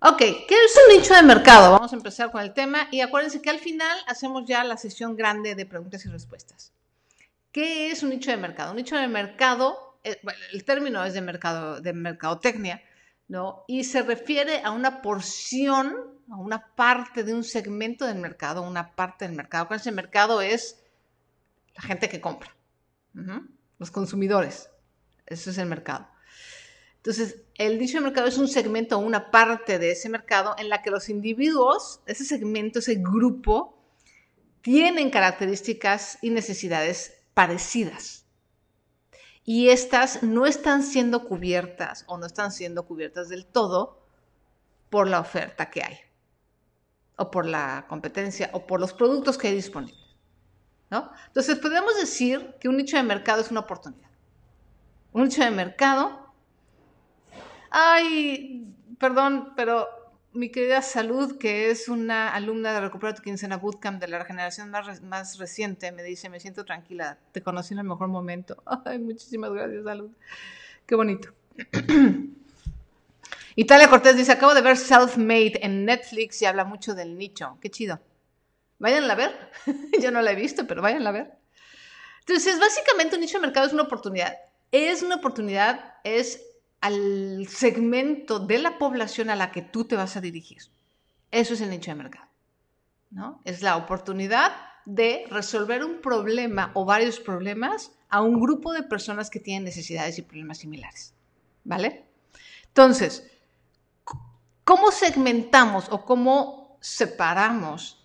Ok, 0.00 0.18
¿qué 0.18 0.64
es 0.64 0.78
un 0.86 0.96
nicho 0.96 1.14
de 1.14 1.22
mercado? 1.22 1.72
Vamos 1.72 1.92
a 1.92 1.96
empezar 1.96 2.30
con 2.30 2.40
el 2.40 2.54
tema 2.54 2.88
y 2.90 3.00
acuérdense 3.00 3.42
que 3.42 3.50
al 3.50 3.58
final 3.58 3.98
hacemos 4.06 4.44
ya 4.46 4.62
la 4.64 4.76
sesión 4.76 5.16
grande 5.16 5.54
de 5.54 5.66
preguntas 5.66 6.04
y 6.04 6.08
respuestas. 6.08 6.72
¿Qué 7.50 7.90
es 7.90 8.02
un 8.02 8.10
nicho 8.10 8.30
de 8.30 8.36
mercado? 8.36 8.70
Un 8.70 8.76
nicho 8.76 8.96
de 8.96 9.08
mercado 9.08 9.88
eh, 10.04 10.20
el 10.52 10.64
término 10.64 11.04
es 11.04 11.14
de, 11.14 11.20
mercado, 11.20 11.80
de 11.80 11.92
mercadotecnia, 11.92 12.82
¿no? 13.26 13.64
Y 13.66 13.84
se 13.84 14.02
refiere 14.02 14.62
a 14.62 14.70
una 14.70 15.02
porción, 15.02 15.94
a 16.30 16.36
una 16.36 16.74
parte 16.74 17.24
de 17.24 17.34
un 17.34 17.44
segmento 17.44 18.06
del 18.06 18.18
mercado, 18.18 18.62
una 18.62 18.94
parte 18.94 19.26
del 19.26 19.36
mercado. 19.36 19.74
Ese 19.74 19.92
mercado 19.92 20.40
es 20.40 20.82
la 21.74 21.82
gente 21.82 22.08
que 22.08 22.20
compra, 22.20 22.54
los 23.78 23.90
consumidores. 23.90 24.70
Eso 25.28 25.50
es 25.50 25.58
el 25.58 25.66
mercado. 25.66 26.08
Entonces, 26.96 27.42
el 27.54 27.78
dicho 27.78 27.98
de 27.98 28.04
mercado 28.04 28.26
es 28.26 28.38
un 28.38 28.48
segmento 28.48 28.96
o 28.96 29.00
una 29.00 29.30
parte 29.30 29.78
de 29.78 29.92
ese 29.92 30.08
mercado 30.08 30.54
en 30.58 30.68
la 30.68 30.82
que 30.82 30.90
los 30.90 31.08
individuos, 31.08 32.00
ese 32.06 32.24
segmento, 32.24 32.80
ese 32.80 32.96
grupo, 32.96 33.78
tienen 34.62 35.10
características 35.10 36.18
y 36.22 36.30
necesidades 36.30 37.14
parecidas. 37.34 38.26
Y 39.44 39.68
estas 39.68 40.22
no 40.22 40.44
están 40.46 40.82
siendo 40.82 41.24
cubiertas 41.24 42.04
o 42.06 42.18
no 42.18 42.26
están 42.26 42.52
siendo 42.52 42.84
cubiertas 42.84 43.28
del 43.28 43.46
todo 43.46 44.02
por 44.90 45.08
la 45.08 45.20
oferta 45.20 45.70
que 45.70 45.82
hay, 45.82 45.98
o 47.16 47.30
por 47.30 47.46
la 47.46 47.86
competencia, 47.88 48.50
o 48.52 48.66
por 48.66 48.80
los 48.80 48.92
productos 48.92 49.38
que 49.38 49.48
hay 49.48 49.54
disponibles. 49.54 50.16
¿no? 50.90 51.10
Entonces, 51.28 51.58
podemos 51.58 51.96
decir 51.96 52.56
que 52.60 52.68
un 52.68 52.76
nicho 52.76 52.96
de 52.96 53.02
mercado 53.02 53.40
es 53.40 53.50
una 53.50 53.60
oportunidad. 53.60 54.07
Un 55.12 55.24
nicho 55.24 55.42
de 55.42 55.50
mercado 55.50 56.28
Ay, 57.70 58.74
perdón, 58.98 59.52
pero 59.54 59.88
mi 60.32 60.50
querida 60.50 60.82
Salud, 60.82 61.38
que 61.38 61.70
es 61.70 61.88
una 61.88 62.32
alumna 62.34 62.72
de 62.72 62.80
Recupera 62.80 63.14
tu 63.14 63.22
Quincena 63.22 63.56
Bootcamp 63.56 64.00
de 64.00 64.08
la 64.08 64.24
generación 64.24 64.70
más, 64.70 65.02
más 65.02 65.38
reciente, 65.38 65.92
me 65.92 66.02
dice, 66.02 66.28
me 66.28 66.40
siento 66.40 66.64
tranquila, 66.64 67.18
te 67.32 67.42
conocí 67.42 67.74
en 67.74 67.80
el 67.80 67.84
mejor 67.84 68.08
momento. 68.08 68.62
Ay, 68.84 68.98
muchísimas 68.98 69.52
gracias, 69.52 69.84
Salud. 69.84 70.10
Qué 70.86 70.94
bonito. 70.94 71.32
Italia 73.56 73.90
Cortés 73.90 74.16
dice, 74.16 74.32
acabo 74.32 74.54
de 74.54 74.62
ver 74.62 74.76
Self-Made 74.76 75.60
en 75.62 75.84
Netflix 75.84 76.40
y 76.40 76.46
habla 76.46 76.64
mucho 76.64 76.94
del 76.94 77.18
nicho. 77.18 77.58
Qué 77.60 77.70
chido. 77.70 78.00
Váyanla 78.78 79.14
a 79.14 79.16
ver. 79.16 79.50
Yo 80.00 80.12
no 80.12 80.22
la 80.22 80.30
he 80.30 80.36
visto, 80.36 80.66
pero 80.66 80.80
váyanla 80.80 81.10
a 81.10 81.12
ver. 81.12 81.32
Entonces, 82.20 82.60
básicamente 82.60 83.16
un 83.16 83.22
nicho 83.22 83.38
de 83.38 83.46
mercado 83.46 83.66
es 83.66 83.72
una 83.72 83.82
oportunidad. 83.82 84.36
Es 84.70 85.02
una 85.02 85.16
oportunidad, 85.16 85.94
es 86.04 86.44
al 86.80 87.46
segmento 87.48 88.38
de 88.38 88.58
la 88.58 88.78
población 88.78 89.30
a 89.30 89.36
la 89.36 89.50
que 89.50 89.62
tú 89.62 89.84
te 89.84 89.96
vas 89.96 90.16
a 90.16 90.20
dirigir. 90.20 90.62
Eso 91.30 91.54
es 91.54 91.60
el 91.60 91.70
nicho 91.70 91.90
de 91.90 91.96
mercado. 91.96 92.28
¿no? 93.10 93.40
Es 93.44 93.62
la 93.62 93.76
oportunidad 93.76 94.52
de 94.84 95.24
resolver 95.30 95.84
un 95.84 96.00
problema 96.00 96.70
o 96.74 96.84
varios 96.84 97.20
problemas 97.20 97.92
a 98.08 98.22
un 98.22 98.40
grupo 98.40 98.72
de 98.72 98.82
personas 98.82 99.28
que 99.30 99.40
tienen 99.40 99.64
necesidades 99.64 100.18
y 100.18 100.22
problemas 100.22 100.58
similares. 100.58 101.14
¿Vale? 101.64 102.06
Entonces, 102.68 103.30
¿cómo 104.64 104.90
segmentamos 104.90 105.88
o 105.90 106.04
cómo 106.04 106.78
separamos 106.80 107.97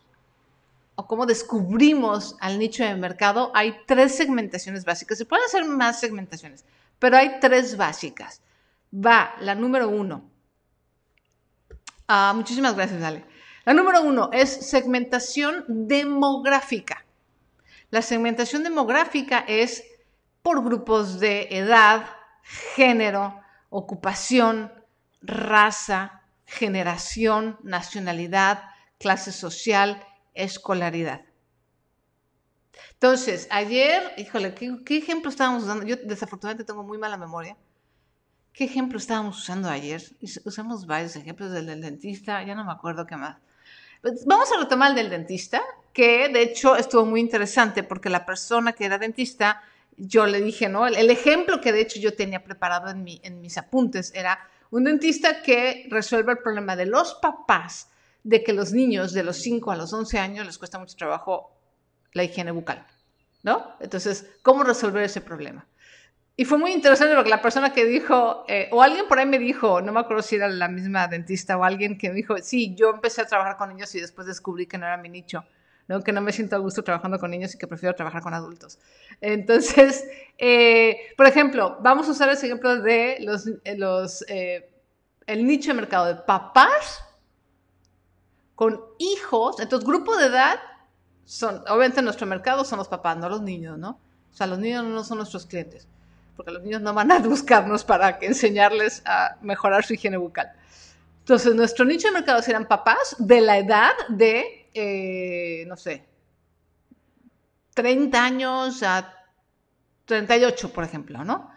o 0.96 1.08
cómo 1.08 1.26
descubrimos 1.26 2.36
al 2.40 2.60
nicho 2.60 2.84
de 2.84 2.96
mercado? 2.96 3.52
Hay 3.54 3.76
tres 3.86 4.16
segmentaciones 4.16 4.86
básicas. 4.86 5.18
Se 5.18 5.26
pueden 5.26 5.46
hacer 5.46 5.66
más 5.66 6.00
segmentaciones, 6.00 6.66
pero 7.00 7.18
hay 7.18 7.40
tres 7.40 7.78
básicas 7.78 8.42
va 8.94 9.36
la 9.40 9.56
número 9.56 9.90
uno. 9.90 10.30
Ah, 12.08 12.34
muchísimas 12.36 12.76
gracias, 12.76 13.02
Ale. 13.02 13.26
La 13.66 13.74
número 13.74 14.02
uno 14.02 14.30
es 14.32 14.50
segmentación 14.50 15.66
demográfica. 15.68 17.06
La 17.90 18.02
segmentación 18.02 18.64
demográfica 18.64 19.46
es 19.48 19.84
por 20.42 20.64
grupos 20.64 21.20
de 21.20 21.48
edad, 21.50 22.06
género, 22.76 23.40
ocupación, 23.70 24.72
raza, 25.22 26.22
generación, 26.46 27.58
nacionalidad, 27.64 28.64
clase 29.00 29.32
social, 29.32 30.04
escolaridad. 30.34 31.22
Entonces, 32.94 33.48
ayer, 33.52 34.14
híjole, 34.18 34.54
¿qué, 34.54 34.78
qué 34.86 34.98
ejemplo 34.98 35.30
estábamos 35.30 35.64
usando? 35.64 35.86
Yo 35.86 35.98
desafortunadamente 35.98 36.64
tengo 36.64 36.84
muy 36.84 36.98
mala 36.98 37.18
memoria. 37.18 37.58
¿Qué 38.54 38.66
ejemplo 38.66 39.00
estábamos 39.00 39.40
usando 39.40 39.68
ayer? 39.68 40.02
Usamos 40.46 40.86
varios 40.86 41.16
ejemplos 41.16 41.52
del, 41.52 41.82
dentista, 41.82 42.44
ya 42.44 42.54
no 42.54 42.64
me 42.64 42.72
acuerdo 42.72 43.06
qué 43.08 43.18
más. 43.18 43.38
Pues, 44.02 44.26
vamos 44.26 44.52
a 44.52 44.60
retomar 44.60 44.92
el 44.92 44.96
del 44.96 45.10
dentista, 45.10 45.62
que 45.92 46.30
de 46.30 46.44
hecho 46.44 46.76
estuvo 46.76 47.06
muy 47.06 47.20
interesante 47.20 47.82
porque 47.84 48.10
la 48.10 48.26
persona 48.26 48.74
que 48.74 48.86
era 48.86 49.00
dentista, 49.00 49.64
yo 49.98 50.28
le 50.28 50.40
dije, 50.40 50.70
¿no? 50.70 50.86
El, 50.86 51.10
ejemplo 51.10 51.62
que 51.62 51.72
de 51.72 51.82
hecho 51.82 52.00
yo 52.00 52.16
tenía 52.16 52.44
preparado 52.44 52.90
en 52.90 53.42
mis 53.42 53.58
apuntes 53.58 54.12
era 54.14 54.40
un 54.70 54.84
dentista 54.84 55.42
que 55.42 55.88
resuelve 55.90 56.34
el 56.34 56.40
problema 56.40 56.76
de 56.76 56.86
los 56.86 57.16
papás 57.16 57.90
de 58.24 58.44
que 58.44 58.54
los 58.54 58.72
niños 58.72 59.14
de 59.14 59.24
los 59.24 59.38
5 59.38 59.72
a 59.72 59.76
los 59.76 59.94
11 59.94 60.20
años 60.20 60.46
les 60.46 60.58
cuesta 60.58 60.80
mucho 60.80 60.96
trabajo 60.96 61.52
la 62.14 62.24
higiene 62.24 62.52
bucal, 62.52 62.86
¿no? 63.44 63.76
Entonces, 63.80 64.28
¿cómo 64.42 64.64
resolver 64.64 65.04
ese 65.04 65.22
problema? 65.22 65.68
Y 66.36 66.46
fue 66.46 66.58
muy 66.58 66.72
interesante 66.72 67.14
porque 67.16 67.30
la 67.30 67.42
persona 67.42 67.74
que 67.74 67.86
dijo, 67.86 68.44
eh, 68.48 68.68
o 68.72 68.82
alguien 68.82 69.08
por 69.08 69.20
ahí 69.20 69.26
me 69.26 69.38
dijo, 69.38 69.82
no 69.82 69.92
me 69.92 70.00
acuerdo 70.00 70.24
si 70.24 70.36
era 70.36 70.48
la 70.48 70.68
misma 70.68 71.08
dentista 71.08 71.58
o 71.58 71.64
alguien 71.64 71.98
que 71.98 72.10
me 72.10 72.16
dijo, 72.16 72.36
sí, 72.40 72.74
yo 72.76 72.90
empecé 72.90 73.22
a 73.22 73.28
trabajar 73.28 73.58
con 73.58 73.70
niños 73.70 73.94
y 73.94 74.02
después 74.02 74.26
descubrí 74.26 74.66
que 74.66 74.80
no 74.80 74.88
era 74.88 74.98
mi 74.98 75.10
nicho, 75.10 75.44
¿no? 75.88 76.02
que 76.02 76.12
no 76.12 76.22
me 76.22 76.32
siento 76.32 76.56
a 76.56 76.60
gusto 76.60 76.84
trabajando 76.84 77.20
con 77.20 77.30
niños 77.30 77.54
y 77.54 77.60
que 77.60 77.68
prefiero 77.68 77.94
trabajar 77.94 78.24
con 78.24 78.34
adultos. 78.34 78.80
Entonces, 79.22 80.06
eh, 80.40 80.98
por 81.18 81.28
ejemplo, 81.28 81.78
vamos 81.82 82.08
a 82.08 82.12
usar 82.12 82.30
ese 82.30 82.48
ejemplo 82.48 82.82
de 82.82 83.18
los, 83.20 84.26
eh, 84.28 84.72
el 85.28 85.46
nicho 85.46 85.70
de 85.70 85.76
mercado 85.76 86.08
de 86.08 86.16
papás 86.16 87.04
con 88.56 88.82
hijos. 89.00 89.60
Entonces, 89.60 89.88
grupo 89.88 90.16
de 90.16 90.28
edad, 90.28 90.60
son, 91.26 91.64
obviamente 91.68 92.02
nuestro 92.02 92.28
mercado 92.28 92.66
son 92.66 92.80
los 92.80 92.88
papás, 92.88 93.18
no 93.18 93.30
los 93.30 93.42
niños, 93.42 93.78
¿no? 93.78 94.00
O 94.32 94.36
sea, 94.36 94.48
los 94.48 94.60
niños 94.60 94.84
no 94.84 95.04
son 95.04 95.18
nuestros 95.18 95.46
clientes 95.46 95.88
porque 96.36 96.52
los 96.52 96.64
niños 96.64 96.82
no 96.82 96.94
van 96.94 97.12
a 97.12 97.20
buscarnos 97.28 97.84
para 97.84 98.20
que 98.20 98.28
enseñarles 98.28 99.02
a 99.06 99.38
mejorar 99.42 99.84
su 99.84 99.94
higiene 99.94 100.18
bucal. 100.18 100.52
Entonces, 101.20 101.56
nuestro 101.56 101.86
nicho 101.86 102.08
de 102.08 102.14
mercado 102.14 102.42
serán 102.42 102.68
papás 102.68 103.16
de 103.18 103.42
la 103.42 103.58
edad 103.58 103.94
de, 104.10 104.70
eh, 104.74 105.64
no 105.68 105.78
sé, 105.78 106.06
30 107.76 108.24
años 108.24 108.84
a 108.84 109.14
38, 110.06 110.74
por 110.74 110.84
ejemplo, 110.84 111.24
¿no? 111.24 111.50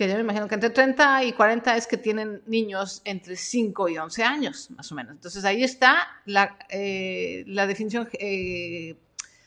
Que 0.00 0.08
yo 0.08 0.14
me 0.14 0.20
imagino 0.22 0.48
que 0.48 0.54
entre 0.54 0.70
30 0.70 1.24
y 1.24 1.34
40 1.34 1.76
es 1.76 1.86
que 1.86 1.98
tienen 1.98 2.40
niños 2.46 3.02
entre 3.04 3.36
5 3.36 3.90
y 3.90 3.98
11 3.98 4.24
años, 4.24 4.70
más 4.70 4.90
o 4.90 4.94
menos. 4.94 5.12
Entonces, 5.12 5.44
ahí 5.44 5.62
está 5.62 6.08
la, 6.24 6.56
eh, 6.70 7.44
la 7.46 7.66
definición 7.66 8.08
eh, 8.14 8.96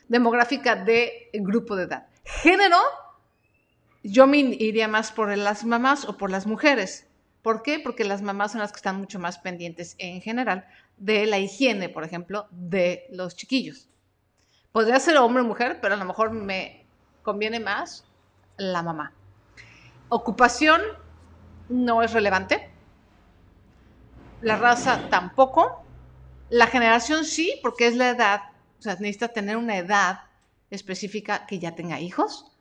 demográfica 0.08 0.76
de 0.76 1.32
grupo 1.34 1.76
de 1.76 1.86
edad. 1.86 2.06
Género 2.24 2.78
yo 4.04 4.28
me 4.28 4.38
iría 4.38 4.88
más 4.88 5.12
por 5.12 5.36
las 5.36 5.66
mamás 5.66 6.06
o 6.06 6.18
por 6.18 6.30
las 6.30 6.46
mujeres. 6.46 7.08
¿Por 7.42 7.64
qué? 7.64 7.80
Porque 7.80 8.04
las 8.04 8.22
mamás 8.22 8.52
son 8.52 8.62
las 8.62 8.72
que 8.72 8.78
están 8.78 9.00
mucho 9.00 9.18
más 9.18 9.40
pendientes 9.40 9.96
en 9.98 10.22
general 10.22 10.68
de 10.98 11.26
la 11.26 11.40
higiene, 11.40 11.90
por 11.90 12.04
ejemplo, 12.04 12.46
de 12.52 13.08
los 13.10 13.36
chiquillos. 13.36 13.90
Podría 14.72 15.00
ser 15.00 15.18
hombre 15.18 15.42
o 15.42 15.48
mujer, 15.48 15.80
pero 15.82 15.96
a 15.96 15.98
lo 15.98 16.06
mejor 16.06 16.30
me 16.30 16.86
conviene 17.24 17.60
más 17.60 18.06
la 18.58 18.84
mamá. 18.84 19.14
Ocupación 20.14 20.82
no 21.70 22.04
es 22.04 22.14
relevante. 22.14 22.70
La 24.42 24.58
raza 24.58 25.10
tampoco. 25.10 25.84
La 26.50 26.68
generación 26.68 27.26
sí, 27.26 27.60
porque 27.64 27.88
es 27.88 27.96
la 27.96 28.10
edad. 28.10 28.42
O 28.80 28.82
sea, 28.82 28.94
necesita 28.96 29.30
tener 29.30 29.58
una 29.58 29.78
edad 29.78 30.26
específica 30.70 31.46
que 31.46 31.60
ya 31.60 31.76
tenga 31.76 32.00
hijos 32.00 32.54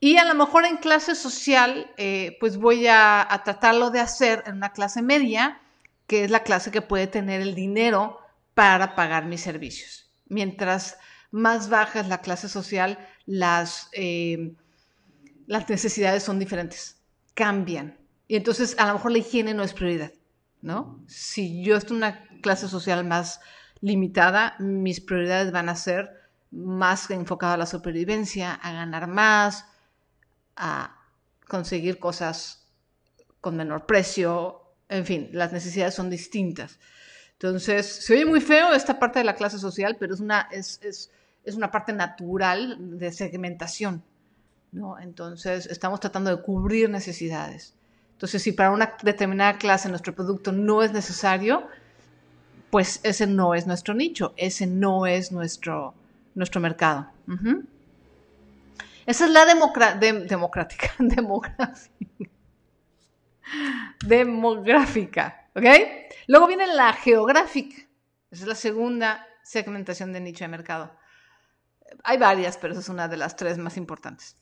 y 0.00 0.18
a 0.18 0.24
lo 0.24 0.34
mejor 0.34 0.64
en 0.64 0.76
clase 0.76 1.14
social, 1.14 1.90
eh, 1.96 2.36
pues 2.38 2.58
voy 2.58 2.86
a, 2.86 3.28
tratarlo 3.44 3.90
de 3.90 4.00
hacer 4.00 4.42
en 4.46 4.56
una 4.56 4.72
clase 4.72 5.02
media, 5.02 5.60
que 6.06 6.24
es 6.24 6.30
la 6.30 6.42
clase 6.42 6.70
que 6.70 6.82
puede 6.82 7.06
tener 7.06 7.40
el 7.40 7.54
dinero 7.54 8.20
para 8.54 8.94
pagar 8.94 9.24
mis 9.24 9.40
servicios. 9.40 10.10
Mientras 10.26 10.98
más 11.30 11.70
baja 11.70 12.00
es 12.00 12.08
la 12.08 12.20
clase 12.20 12.48
social, 12.48 12.98
las, 13.24 13.88
eh, 13.92 14.54
las 15.46 15.68
necesidades 15.68 16.22
son 16.22 16.38
diferentes, 16.38 16.96
cambian. 17.34 17.98
Y 18.28 18.36
entonces 18.36 18.76
a 18.78 18.86
lo 18.86 18.94
mejor 18.94 19.12
la 19.12 19.18
higiene 19.18 19.54
no 19.54 19.62
es 19.62 19.72
prioridad, 19.72 20.12
¿no? 20.60 21.02
Si 21.06 21.62
yo 21.62 21.76
estoy 21.76 21.96
en 21.96 22.04
una 22.04 22.28
clase 22.42 22.68
social 22.68 23.04
más 23.04 23.40
limitada, 23.80 24.56
mis 24.58 25.00
prioridades 25.00 25.52
van 25.52 25.68
a 25.68 25.76
ser 25.76 26.10
más 26.50 27.10
enfocadas 27.10 27.54
a 27.54 27.58
la 27.58 27.66
supervivencia, 27.66 28.54
a 28.54 28.72
ganar 28.72 29.06
más, 29.06 29.66
a 30.56 30.96
conseguir 31.46 31.98
cosas 31.98 32.66
con 33.40 33.56
menor 33.56 33.86
precio, 33.86 34.62
en 34.88 35.04
fin, 35.04 35.28
las 35.32 35.52
necesidades 35.52 35.94
son 35.94 36.10
distintas. 36.10 36.78
Entonces, 37.32 37.86
se 37.86 38.14
oye 38.14 38.24
muy 38.24 38.40
feo 38.40 38.72
esta 38.72 38.98
parte 38.98 39.18
de 39.18 39.24
la 39.24 39.34
clase 39.34 39.58
social, 39.58 39.96
pero 39.98 40.14
es 40.14 40.20
una, 40.20 40.48
es, 40.50 40.80
es, 40.82 41.10
es 41.44 41.54
una 41.54 41.70
parte 41.70 41.92
natural 41.92 42.98
de 42.98 43.12
segmentación. 43.12 44.02
¿No? 44.72 44.98
Entonces, 44.98 45.66
estamos 45.66 46.00
tratando 46.00 46.34
de 46.34 46.42
cubrir 46.42 46.90
necesidades. 46.90 47.74
Entonces, 48.12 48.42
si 48.42 48.52
para 48.52 48.70
una 48.70 48.96
determinada 49.02 49.58
clase 49.58 49.88
nuestro 49.88 50.14
producto 50.14 50.50
no 50.52 50.82
es 50.82 50.92
necesario, 50.92 51.66
pues 52.70 53.00
ese 53.02 53.26
no 53.26 53.54
es 53.54 53.66
nuestro 53.66 53.94
nicho, 53.94 54.32
ese 54.36 54.66
no 54.66 55.06
es 55.06 55.32
nuestro, 55.32 55.94
nuestro 56.34 56.60
mercado. 56.60 57.08
Esa 59.06 59.24
es 59.26 59.30
la 59.30 59.44
democrática, 59.44 60.92
demográfica. 60.98 62.30
demográfica, 64.04 65.48
¿ok? 65.54 65.64
Luego 66.26 66.46
viene 66.46 66.66
la 66.66 66.92
geográfica. 66.92 67.76
Esa 68.30 68.42
es 68.42 68.48
la 68.48 68.54
segunda 68.54 69.26
segmentación 69.42 70.12
de 70.12 70.20
nicho 70.20 70.44
de 70.44 70.48
mercado. 70.48 70.90
Hay 72.02 72.18
varias, 72.18 72.56
pero 72.56 72.72
esa 72.72 72.80
es 72.80 72.88
una 72.88 73.08
de 73.08 73.16
las 73.16 73.36
tres 73.36 73.58
más 73.58 73.76
importantes. 73.76 74.36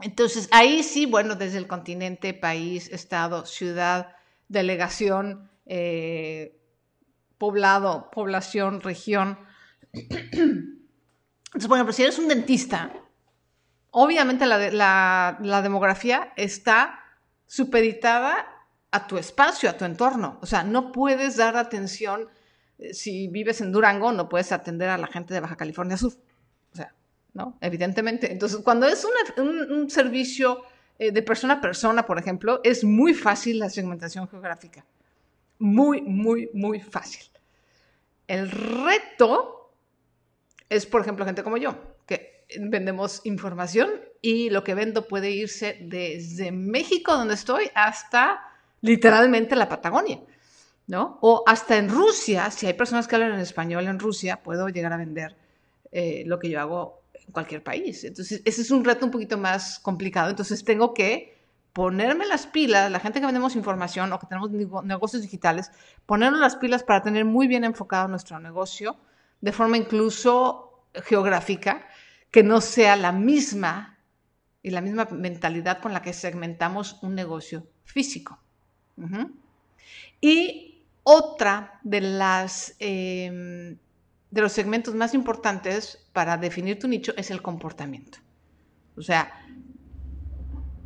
Entonces, 0.00 0.48
ahí 0.52 0.82
sí, 0.82 1.06
bueno, 1.06 1.34
desde 1.34 1.58
el 1.58 1.66
continente, 1.66 2.34
país, 2.34 2.88
estado, 2.90 3.46
ciudad, 3.46 4.14
delegación, 4.48 5.50
eh, 5.66 6.60
poblado, 7.36 8.10
población, 8.10 8.80
región. 8.80 9.38
Entonces, 9.92 11.68
bueno, 11.68 11.90
si 11.92 12.02
eres 12.02 12.18
un 12.18 12.28
dentista, 12.28 12.92
obviamente 13.90 14.46
la, 14.46 15.38
la 15.40 15.62
demografía 15.62 16.32
está 16.36 17.00
supeditada 17.46 18.46
a 18.90 19.06
tu 19.06 19.18
espacio, 19.18 19.68
a 19.68 19.76
tu 19.76 19.84
entorno. 19.84 20.38
O 20.42 20.46
sea, 20.46 20.62
no 20.62 20.92
puedes 20.92 21.36
dar 21.36 21.56
atención, 21.56 22.28
eh, 22.78 22.94
si 22.94 23.28
vives 23.28 23.60
en 23.60 23.72
Durango, 23.72 24.12
no 24.12 24.28
puedes 24.28 24.52
atender 24.52 24.88
a 24.88 24.98
la 24.98 25.06
gente 25.06 25.34
de 25.34 25.40
Baja 25.40 25.56
California 25.56 25.96
Sur. 25.96 26.12
¿No? 27.38 27.56
Evidentemente. 27.60 28.32
Entonces, 28.32 28.58
cuando 28.64 28.86
es 28.88 29.06
un, 29.36 29.88
servicio 29.88 30.62
eh, 30.98 31.12
de 31.12 31.22
persona 31.22 31.54
a 31.54 31.60
persona, 31.60 32.04
por 32.04 32.18
ejemplo, 32.18 32.60
es 32.64 32.82
muy 32.82 33.14
fácil 33.14 33.60
la 33.60 33.70
segmentación 33.70 34.28
geográfica. 34.28 34.84
Muy, 35.60 36.02
muy, 36.02 36.50
muy 36.52 36.80
fácil. 36.80 37.22
El 38.26 38.50
reto 38.50 39.72
es, 40.68 40.84
por 40.84 41.00
ejemplo, 41.00 41.24
gente 41.24 41.44
como 41.44 41.58
yo, 41.58 41.76
que 42.06 42.44
vendemos 42.58 43.20
información 43.24 43.88
y 44.20 44.50
lo 44.50 44.64
que 44.64 44.74
vendo 44.74 45.06
puede 45.06 45.30
irse 45.30 45.78
desde 45.80 46.50
México, 46.50 47.16
donde 47.16 47.34
estoy, 47.34 47.70
hasta 47.76 48.40
literalmente 48.80 49.54
la 49.54 49.68
Patagonia, 49.68 50.20
¿no? 50.88 51.18
O 51.22 51.44
hasta 51.46 51.76
en 51.76 51.88
Rusia, 51.88 52.50
si 52.50 52.66
hay 52.66 52.74
personas 52.74 53.06
que 53.06 53.14
hablan 53.14 53.34
en 53.34 53.40
español 53.40 53.86
en 53.86 54.00
Rusia, 54.00 54.42
puedo 54.42 54.68
llegar 54.68 54.92
a 54.92 54.96
vender 54.96 55.36
eh, 55.92 56.24
lo 56.26 56.40
que 56.40 56.50
yo 56.50 56.60
hago 56.60 56.98
cualquier 57.32 57.62
país. 57.62 58.04
Entonces, 58.04 58.42
ese 58.44 58.62
es 58.62 58.70
un 58.70 58.84
reto 58.84 59.04
un 59.04 59.10
poquito 59.10 59.38
más 59.38 59.78
complicado. 59.80 60.30
Entonces, 60.30 60.64
tengo 60.64 60.94
que 60.94 61.38
ponerme 61.72 62.26
las 62.26 62.46
pilas, 62.46 62.90
la 62.90 63.00
gente 63.00 63.20
que 63.20 63.26
vendemos 63.26 63.54
información 63.54 64.12
o 64.12 64.18
que 64.18 64.26
tenemos 64.26 64.50
negocios 64.84 65.22
digitales, 65.22 65.70
ponernos 66.06 66.40
las 66.40 66.56
pilas 66.56 66.82
para 66.82 67.02
tener 67.02 67.24
muy 67.24 67.46
bien 67.46 67.64
enfocado 67.64 68.08
nuestro 68.08 68.40
negocio, 68.40 68.96
de 69.40 69.52
forma 69.52 69.76
incluso 69.76 70.82
geográfica, 71.04 71.86
que 72.30 72.42
no 72.42 72.60
sea 72.60 72.96
la 72.96 73.12
misma 73.12 73.98
y 74.62 74.70
la 74.70 74.80
misma 74.80 75.06
mentalidad 75.12 75.80
con 75.80 75.92
la 75.92 76.02
que 76.02 76.12
segmentamos 76.12 76.98
un 77.02 77.14
negocio 77.14 77.66
físico. 77.84 78.40
Y 80.20 80.82
otra 81.04 81.78
de 81.84 82.00
las 82.00 82.74
em, 82.80 83.78
de 84.30 84.40
los 84.40 84.52
segmentos 84.52 84.94
más 84.94 85.14
importantes 85.14 86.06
para 86.12 86.36
definir 86.36 86.78
tu 86.78 86.88
nicho 86.88 87.12
es 87.16 87.30
el 87.30 87.42
comportamiento. 87.42 88.18
O 88.96 89.02
sea, 89.02 89.32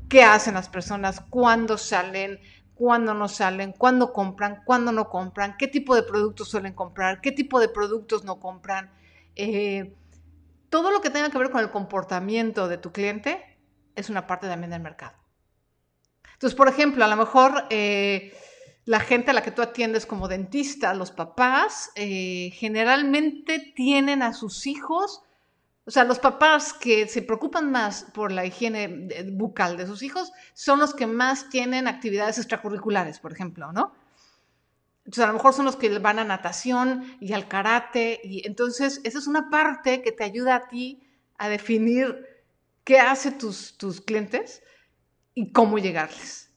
qué 0.09 0.23
hacen 0.23 0.55
las 0.55 0.69
personas, 0.69 1.21
cuándo 1.31 1.79
salen, 1.79 2.39
cuándo 2.75 3.15
no 3.15 3.29
salen, 3.29 3.73
cuándo 3.73 4.13
compran, 4.13 4.63
cuándo 4.65 4.93
no 4.93 5.09
compran, 5.09 5.57
qué 5.59 5.69
tipo 5.69 5.95
de 5.95 6.03
productos 6.03 6.51
suelen 6.51 6.75
comprar, 6.75 7.21
qué 7.21 7.33
tipo 7.33 7.59
de 7.61 7.69
productos 7.69 8.25
no 8.25 8.39
compran. 8.39 8.91
Eh, 9.35 9.95
todo 10.69 10.91
lo 10.91 11.01
que 11.01 11.11
tenga 11.11 11.31
que 11.31 11.39
ver 11.39 11.51
con 11.51 11.61
el 11.61 11.71
comportamiento 11.71 12.69
de 12.69 12.79
tu 12.79 12.93
cliente 12.93 13.59
es 13.97 14.11
una 14.11 14.27
parte 14.27 14.47
también 14.47 14.71
del 14.71 14.83
mercado. 14.83 15.17
Entonces, 16.35 16.57
por 16.57 16.69
ejemplo, 16.69 17.05
a 17.05 17.09
lo 17.09 17.17
mejor 17.17 17.67
eh, 17.71 18.35
la 18.85 19.01
gente 19.01 19.31
a 19.31 19.35
la 19.35 19.43
que 19.43 19.53
tú 19.53 19.63
atiendes 19.63 20.07
como 20.07 20.29
dentista, 20.29 20.95
los 20.95 21.13
papás, 21.13 21.91
eh, 21.95 22.51
generalmente 22.55 23.73
tienen 23.77 24.23
a 24.23 24.33
sus 24.33 24.67
hijos, 24.67 25.23
o 25.85 25.91
sea, 25.91 26.05
los 26.05 26.19
papás 26.19 26.73
que 26.73 27.09
se 27.09 27.23
preocupan 27.23 27.71
más 27.71 28.07
por 28.15 28.33
la 28.33 28.47
higiene 28.47 29.09
bucal 29.33 29.77
de 29.77 29.87
sus 29.87 30.03
hijos 30.03 30.33
son 30.55 30.79
los 30.79 30.95
que 30.95 31.07
más 31.07 31.49
tienen 31.49 31.89
actividades 31.89 32.39
extracurriculares, 32.39 33.19
por 33.19 33.33
ejemplo, 33.33 33.73
¿no? 33.73 33.93
Entonces, 35.05 35.25
a 35.25 35.27
lo 35.27 35.33
mejor 35.33 35.53
son 35.53 35.65
los 35.65 35.75
que 35.75 35.99
van 35.99 36.21
a 36.21 36.25
natación 36.25 37.17
y 37.21 37.33
al 37.33 37.49
karate, 37.49 38.21
y 38.23 38.47
entonces 38.47 39.01
esa 39.03 39.19
es 39.19 39.27
una 39.27 39.51
parte 39.51 40.03
que 40.03 40.13
te 40.13 40.23
ayuda 40.23 40.55
a 40.55 40.69
ti 40.69 41.03
a 41.39 41.49
definir 41.49 42.25
qué 42.85 43.01
hace 43.01 43.33
tus, 43.33 43.77
tus 43.77 44.01
clientes 44.01 44.63
y 45.35 45.51
cómo 45.51 45.79
llegarles. 45.79 46.52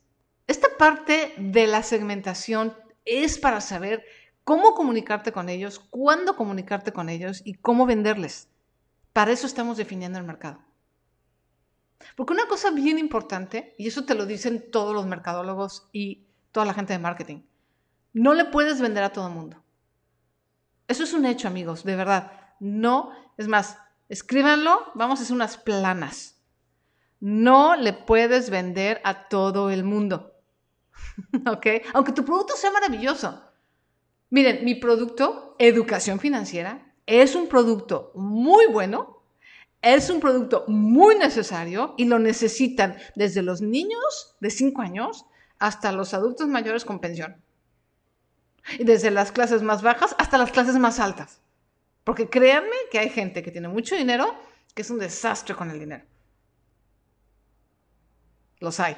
Esta 0.47 0.67
parte 0.77 1.33
de 1.37 1.67
la 1.67 1.81
segmentación 1.83 2.75
es 3.03 3.37
para 3.37 3.61
saber 3.61 4.03
cómo 4.43 4.75
comunicarte 4.75 5.31
con 5.31 5.49
ellos, 5.49 5.79
cuándo 5.79 6.35
comunicarte 6.35 6.93
con 6.93 7.09
ellos 7.09 7.41
y 7.43 7.55
cómo 7.55 7.85
venderles. 7.85 8.49
Para 9.11 9.31
eso 9.31 9.47
estamos 9.47 9.77
definiendo 9.77 10.19
el 10.19 10.25
mercado. 10.25 10.59
Porque 12.15 12.33
una 12.33 12.47
cosa 12.47 12.71
bien 12.71 12.99
importante, 12.99 13.73
y 13.77 13.87
eso 13.87 14.05
te 14.05 14.13
lo 14.13 14.25
dicen 14.25 14.69
todos 14.71 14.93
los 14.93 15.07
mercadólogos 15.07 15.89
y 15.91 16.27
toda 16.51 16.65
la 16.65 16.73
gente 16.73 16.93
de 16.93 16.99
marketing, 16.99 17.41
no 18.13 18.33
le 18.33 18.45
puedes 18.45 18.79
vender 18.79 19.03
a 19.03 19.11
todo 19.11 19.27
el 19.27 19.33
mundo. 19.33 19.63
Eso 20.87 21.03
es 21.03 21.13
un 21.13 21.25
hecho, 21.25 21.47
amigos, 21.47 21.83
de 21.83 21.95
verdad. 21.95 22.31
No, 22.59 23.11
es 23.37 23.47
más, 23.47 23.77
escríbanlo, 24.09 24.91
vamos 24.93 25.19
a 25.19 25.23
hacer 25.23 25.35
unas 25.35 25.57
planas. 25.57 26.39
No 27.19 27.75
le 27.75 27.93
puedes 27.93 28.51
vender 28.51 29.01
a 29.03 29.27
todo 29.27 29.71
el 29.71 29.83
mundo. 29.83 30.34
¿Ok? 31.47 31.67
Aunque 31.93 32.11
tu 32.11 32.25
producto 32.25 32.55
sea 32.55 32.71
maravilloso. 32.71 33.41
Miren, 34.29 34.65
mi 34.65 34.75
producto, 34.75 35.55
educación 35.59 36.19
financiera, 36.19 36.93
es 37.05 37.35
un 37.35 37.47
producto 37.47 38.11
muy 38.15 38.65
bueno, 38.67 39.21
es 39.81 40.09
un 40.09 40.19
producto 40.19 40.65
muy 40.67 41.15
necesario 41.15 41.93
y 41.97 42.05
lo 42.05 42.17
necesitan 42.17 42.97
desde 43.15 43.43
los 43.43 43.61
niños 43.61 44.35
de 44.39 44.49
5 44.49 44.81
años 44.81 45.25
hasta 45.59 45.91
los 45.91 46.13
adultos 46.13 46.47
mayores 46.47 46.85
con 46.85 46.99
pensión. 46.99 47.41
Y 48.79 48.83
desde 48.83 49.11
las 49.11 49.31
clases 49.31 49.61
más 49.61 49.83
bajas 49.83 50.15
hasta 50.17 50.39
las 50.39 50.51
clases 50.51 50.75
más 50.77 50.99
altas. 50.99 51.41
Porque 52.03 52.29
créanme 52.29 52.75
que 52.91 52.99
hay 52.99 53.09
gente 53.09 53.43
que 53.43 53.51
tiene 53.51 53.67
mucho 53.67 53.95
dinero 53.95 54.35
que 54.73 54.81
es 54.81 54.89
un 54.89 54.99
desastre 54.99 55.55
con 55.55 55.69
el 55.69 55.79
dinero. 55.79 56.03
Los 58.59 58.79
hay. 58.79 58.97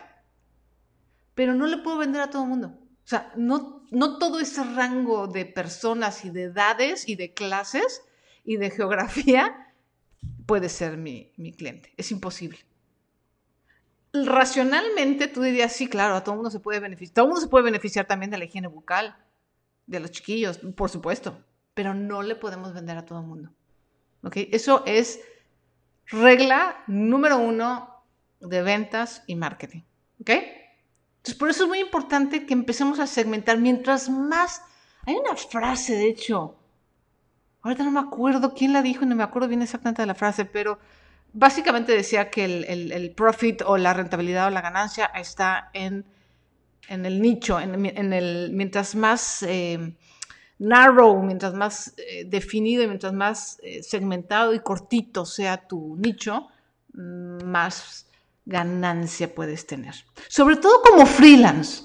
Pero 1.37 1.53
no 1.53 1.67
le 1.67 1.77
puedo 1.77 1.99
vender 1.99 2.19
a 2.19 2.31
todo 2.31 2.41
el 2.41 2.49
mundo. 2.49 2.69
O 2.69 3.07
sea, 3.07 3.31
no, 3.35 3.85
no 3.91 4.17
todo 4.17 4.39
ese 4.39 4.63
rango 4.63 5.27
de 5.27 5.45
personas 5.45 6.25
y 6.25 6.31
de 6.31 6.45
edades 6.45 7.07
y 7.07 7.15
de 7.15 7.35
clases 7.35 8.01
y 8.43 8.57
de 8.57 8.71
geografía 8.71 9.71
puede 10.47 10.67
ser 10.67 10.97
mi, 10.97 11.31
mi 11.37 11.53
cliente. 11.53 11.93
Es 11.95 12.09
imposible. 12.09 12.57
Racionalmente 14.13 15.27
tú 15.27 15.43
dirías, 15.43 15.73
sí, 15.73 15.87
claro, 15.87 16.15
a 16.15 16.23
todo 16.23 16.33
el 16.33 16.37
mundo 16.37 16.49
se 16.49 16.59
puede 16.59 16.79
beneficiar. 16.79 17.13
Todo 17.13 17.25
el 17.25 17.29
mundo 17.29 17.41
se 17.41 17.49
puede 17.49 17.65
beneficiar 17.65 18.07
también 18.07 18.31
de 18.31 18.39
la 18.39 18.45
higiene 18.45 18.67
bucal 18.67 19.15
de 19.85 19.99
los 19.99 20.09
chiquillos, 20.09 20.57
por 20.75 20.89
supuesto, 20.89 21.45
pero 21.75 21.93
no 21.93 22.23
le 22.23 22.35
podemos 22.35 22.73
vender 22.73 22.97
a 22.97 23.05
todo 23.05 23.19
el 23.19 23.27
mundo. 23.27 23.51
¿Ok? 24.23 24.37
Eso 24.51 24.81
es 24.87 25.19
regla 26.07 26.83
número 26.87 27.37
uno 27.37 28.03
de 28.39 28.63
ventas 28.63 29.23
y 29.27 29.35
marketing. 29.35 29.81
¿Ok? 30.19 30.31
Entonces, 31.27 31.39
por 31.39 31.49
eso 31.49 31.63
es 31.63 31.69
muy 31.69 31.79
importante 31.79 32.45
que 32.45 32.53
empecemos 32.53 32.99
a 32.99 33.07
segmentar. 33.07 33.57
Mientras 33.57 34.09
más, 34.09 34.61
hay 35.05 35.15
una 35.15 35.35
frase, 35.35 35.93
de 35.93 36.07
hecho, 36.07 36.55
ahorita 37.61 37.83
no 37.83 37.91
me 37.91 37.99
acuerdo 37.99 38.53
quién 38.53 38.71
la 38.71 38.81
dijo 38.81 39.05
no 39.05 39.15
me 39.15 39.23
acuerdo 39.23 39.47
bien 39.47 39.61
exactamente 39.61 40.01
de 40.01 40.05
la 40.05 40.15
frase, 40.15 40.45
pero 40.45 40.79
básicamente 41.33 41.91
decía 41.91 42.29
que 42.29 42.45
el 42.45 43.13
profit 43.15 43.61
o 43.65 43.77
la 43.77 43.93
rentabilidad 43.93 44.47
o 44.47 44.51
la 44.51 44.61
ganancia 44.61 45.05
está 45.07 45.69
en 45.73 46.05
en 46.87 47.05
el 47.05 47.21
nicho, 47.21 47.59
en, 47.59 48.13
el, 48.13 48.51
mientras 48.53 48.95
más 48.95 49.43
eh, 49.43 49.95
narrow, 50.59 51.21
mientras 51.21 51.53
más 51.53 51.93
eh, 51.97 52.25
definido 52.25 52.83
y 52.83 52.87
mientras 52.87 53.13
más 53.13 53.59
eh, 53.61 53.83
segmentado 53.83 54.53
y 54.53 54.59
cortito 54.59 55.25
sea 55.25 55.67
tu 55.67 55.97
nicho, 55.97 56.47
mm, 56.93 57.43
más 57.45 58.06
ganancia 58.47 59.35
puedes 59.35 59.67
tener. 59.67 59.93
Sobre 60.29 60.55
todo 60.55 60.81
como 60.81 61.05
freelance. 61.05 61.83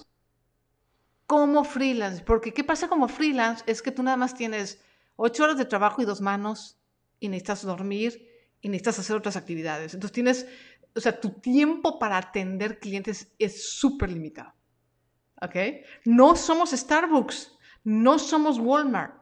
Como 1.27 1.65
freelance, 1.65 2.23
porque 2.23 2.55
¿qué 2.55 2.63
pasa 2.63 2.89
como 2.89 3.09
freelance? 3.09 3.65
Es 3.67 3.83
que 3.83 3.91
tú 3.91 4.03
nada 4.03 4.17
más 4.17 4.35
tienes 4.35 4.81
ocho 5.17 5.45
horas 5.45 5.59
de 5.59 5.65
trabajo 5.65 6.01
y 6.01 6.05
dos 6.05 6.21
manos 6.21 6.79
y 7.19 7.29
necesitas 7.29 7.63
dormir 7.65 8.29
y 8.61 8.69
necesitas 8.69 9.01
hacer 9.01 9.17
otras 9.17 9.37
actividades. 9.37 9.95
Entonces 9.95 10.13
tienes, 10.13 10.47
o 10.95 11.01
sea, 11.01 11.21
tu 11.21 11.31
tiempo 11.31 11.99
para 11.99 12.17
atender 12.17 12.79
clientes 12.79 13.33
es 13.39 13.73
súper 13.79 14.13
limitado. 14.13 14.55
¿Ok? 15.41 15.57
No 16.05 16.37
somos 16.37 16.71
Starbucks, 16.71 17.59
no 17.83 18.21
somos 18.21 18.59
Walmart. 18.59 19.21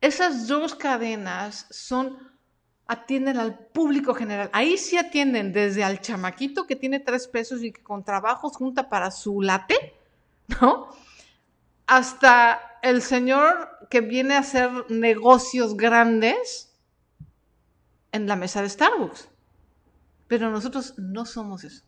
Esas 0.00 0.48
dos 0.48 0.74
cadenas 0.74 1.66
son 1.70 2.18
atienden 2.86 3.38
al 3.38 3.58
público 3.58 4.14
general. 4.14 4.50
Ahí 4.52 4.76
sí 4.76 4.96
atienden 4.96 5.52
desde 5.52 5.84
al 5.84 6.00
chamaquito 6.00 6.66
que 6.66 6.76
tiene 6.76 7.00
tres 7.00 7.26
pesos 7.28 7.62
y 7.62 7.72
que 7.72 7.82
con 7.82 8.04
trabajos 8.04 8.56
junta 8.56 8.88
para 8.88 9.10
su 9.10 9.40
late, 9.40 9.94
¿no? 10.60 10.88
Hasta 11.86 12.78
el 12.82 13.02
señor 13.02 13.70
que 13.90 14.00
viene 14.00 14.34
a 14.34 14.40
hacer 14.40 14.70
negocios 14.90 15.76
grandes 15.76 16.74
en 18.12 18.26
la 18.26 18.36
mesa 18.36 18.62
de 18.62 18.68
Starbucks. 18.68 19.28
Pero 20.28 20.50
nosotros 20.50 20.94
no 20.98 21.26
somos 21.26 21.64
eso. 21.64 21.84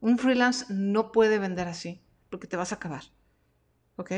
Un 0.00 0.18
freelance 0.18 0.66
no 0.68 1.12
puede 1.12 1.38
vender 1.38 1.68
así, 1.68 2.00
porque 2.30 2.46
te 2.46 2.56
vas 2.56 2.72
a 2.72 2.76
acabar. 2.76 3.02
¿Ok? 3.96 4.12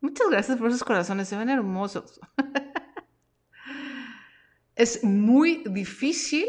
Muchas 0.00 0.28
gracias 0.28 0.58
por 0.58 0.68
esos 0.68 0.84
corazones, 0.84 1.28
se 1.28 1.36
ven 1.36 1.48
hermosos. 1.48 2.20
es 4.76 5.02
muy 5.02 5.64
difícil 5.66 6.46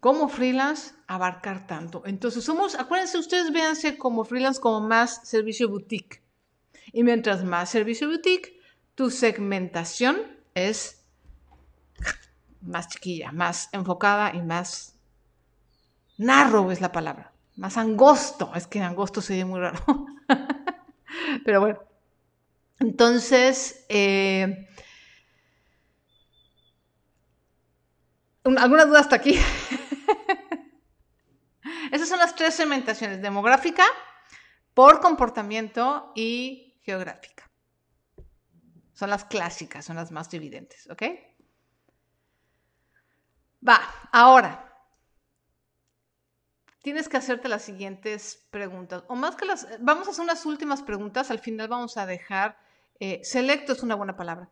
como 0.00 0.28
freelance 0.28 0.94
abarcar 1.08 1.66
tanto. 1.66 2.02
Entonces 2.06 2.44
somos, 2.44 2.76
acuérdense, 2.76 3.18
ustedes 3.18 3.52
véanse 3.52 3.98
como 3.98 4.24
freelance 4.24 4.60
como 4.60 4.80
más 4.86 5.28
servicio 5.28 5.68
boutique. 5.68 6.22
Y 6.92 7.02
mientras 7.02 7.44
más 7.44 7.70
servicio 7.70 8.08
boutique, 8.08 8.60
tu 8.94 9.10
segmentación 9.10 10.16
es 10.54 11.04
más 12.60 12.88
chiquilla, 12.88 13.32
más 13.32 13.68
enfocada 13.72 14.34
y 14.34 14.42
más 14.42 14.94
narrow 16.18 16.70
es 16.70 16.80
la 16.80 16.92
palabra. 16.92 17.32
Más 17.56 17.76
angosto. 17.76 18.52
Es 18.54 18.66
que 18.66 18.80
angosto 18.80 19.20
se 19.20 19.44
muy 19.44 19.60
raro. 19.60 19.80
Pero 21.44 21.60
bueno. 21.60 21.78
Entonces, 22.78 23.86
eh, 23.88 24.68
¿Alguna 28.56 28.84
duda 28.84 29.00
hasta 29.00 29.16
aquí? 29.16 29.36
Esas 31.90 32.08
son 32.08 32.18
las 32.18 32.34
tres 32.36 32.54
segmentaciones, 32.54 33.20
demográfica, 33.20 33.84
por 34.72 35.00
comportamiento 35.00 36.12
y 36.14 36.78
geográfica. 36.82 37.50
Son 38.92 39.10
las 39.10 39.24
clásicas, 39.24 39.84
son 39.84 39.96
las 39.96 40.12
más 40.12 40.32
evidentes, 40.32 40.88
¿ok? 40.90 41.02
Va, 43.66 43.80
ahora. 44.12 44.62
Tienes 46.82 47.08
que 47.08 47.16
hacerte 47.16 47.48
las 47.48 47.62
siguientes 47.62 48.46
preguntas. 48.50 49.02
O 49.08 49.16
más 49.16 49.34
que 49.34 49.44
las. 49.44 49.66
Vamos 49.80 50.06
a 50.06 50.12
hacer 50.12 50.22
unas 50.22 50.46
últimas 50.46 50.82
preguntas. 50.82 51.32
Al 51.32 51.40
final 51.40 51.66
vamos 51.66 51.96
a 51.96 52.06
dejar. 52.06 52.56
Eh, 53.00 53.20
selecto 53.24 53.72
es 53.72 53.82
una 53.82 53.96
buena 53.96 54.16
palabra. 54.16 54.48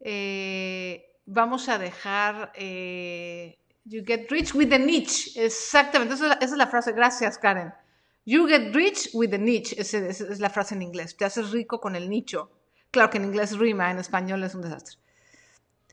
Eh, 0.00 1.17
vamos 1.28 1.68
a 1.68 1.78
dejar 1.78 2.52
eh, 2.54 3.58
You 3.88 4.02
get 4.04 4.30
rich 4.30 4.54
with 4.54 4.68
the 4.68 4.78
niche. 4.78 5.30
Exactamente, 5.34 6.14
esa 6.14 6.34
es, 6.34 6.52
la, 6.52 6.66
frase. 6.66 6.92
Gracias, 6.92 7.38
Karen. 7.38 7.72
You 8.26 8.46
get 8.46 8.74
rich 8.74 9.08
with 9.14 9.30
the 9.30 9.38
niche. 9.38 9.74
Esa 9.78 9.98
es, 10.06 10.40
la 10.40 10.50
frase 10.50 10.74
en 10.74 10.82
inglés. 10.82 11.16
Te 11.16 11.24
haces 11.24 11.50
rico 11.52 11.80
con 11.80 11.96
el 11.96 12.10
nicho. 12.10 12.50
Claro 12.90 13.08
que 13.08 13.16
en 13.16 13.24
inglés 13.24 13.56
rima, 13.56 13.90
en 13.90 13.98
español 13.98 14.44
es 14.44 14.54
un 14.54 14.60
desastre. 14.60 14.98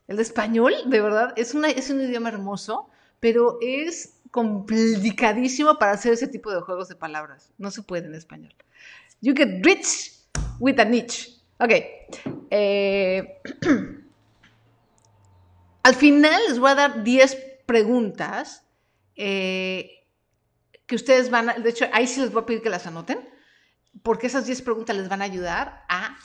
El 0.08 0.18
español, 0.18 0.74
de 0.86 1.00
verdad, 1.00 1.32
es, 1.36 1.54
una, 1.54 1.70
es 1.70 1.88
un 1.88 2.02
idioma 2.02 2.28
hermoso, 2.28 2.90
pero 3.18 3.58
es 3.62 4.20
complicadísimo 4.30 5.78
para 5.78 5.92
hacer 5.92 6.12
ese 6.12 6.28
tipo 6.28 6.52
de 6.52 6.60
juegos 6.60 6.88
de 6.88 6.96
palabras. 6.96 7.50
No 7.56 7.70
se 7.70 7.82
puede 7.82 8.06
en 8.06 8.14
español. 8.14 8.54
You 9.22 9.34
get 9.34 9.64
rich 9.64 10.12
with 10.60 10.78
a 10.78 10.84
niche. 10.84 11.30
Ok. 11.58 11.72
Eh, 12.50 13.40
Al 15.86 15.94
final 15.94 16.42
les 16.48 16.58
voy 16.58 16.70
a 16.70 16.74
dar 16.74 17.04
10 17.04 17.62
preguntas 17.64 18.64
eh, 19.14 20.04
que 20.84 20.96
ustedes 20.96 21.30
van 21.30 21.50
a, 21.50 21.54
de 21.54 21.70
hecho, 21.70 21.86
ahí 21.92 22.08
sí 22.08 22.20
les 22.20 22.32
voy 22.32 22.42
a 22.42 22.46
pedir 22.46 22.60
que 22.60 22.70
las 22.70 22.88
anoten, 22.88 23.20
porque 24.02 24.26
esas 24.26 24.46
10 24.46 24.62
preguntas 24.62 24.96
les 24.96 25.08
van 25.08 25.22
a 25.22 25.26
ayudar 25.26 25.84
a 25.88 26.18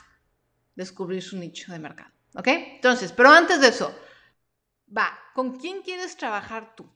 descubrir 0.74 1.22
su 1.22 1.36
nicho 1.38 1.70
de 1.70 1.78
mercado. 1.78 2.10
¿Ok? 2.34 2.48
Entonces, 2.48 3.12
pero 3.12 3.28
antes 3.28 3.60
de 3.60 3.68
eso, 3.68 3.96
va, 4.98 5.16
¿con 5.32 5.56
quién 5.56 5.82
quieres 5.82 6.16
trabajar 6.16 6.74
tú? 6.74 6.90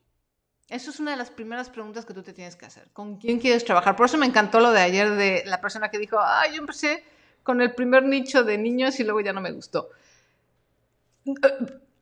Eso 0.68 0.90
es 0.90 0.98
una 0.98 1.12
de 1.12 1.18
las 1.18 1.30
primeras 1.30 1.70
preguntas 1.70 2.04
que 2.04 2.14
tú 2.14 2.24
te 2.24 2.32
tienes 2.32 2.56
que 2.56 2.66
hacer. 2.66 2.90
¿Con 2.92 3.18
quién 3.18 3.38
quieres 3.38 3.64
trabajar? 3.64 3.94
Por 3.94 4.06
eso 4.06 4.18
me 4.18 4.26
encantó 4.26 4.58
lo 4.58 4.72
de 4.72 4.80
ayer 4.80 5.10
de 5.12 5.44
la 5.46 5.60
persona 5.60 5.88
que 5.88 6.00
dijo, 6.00 6.18
ay, 6.20 6.54
yo 6.54 6.62
empecé 6.62 7.04
con 7.44 7.60
el 7.60 7.76
primer 7.76 8.02
nicho 8.02 8.42
de 8.42 8.58
niños 8.58 8.98
y 8.98 9.04
luego 9.04 9.20
ya 9.20 9.32
no 9.32 9.40
me 9.40 9.52
gustó. 9.52 9.88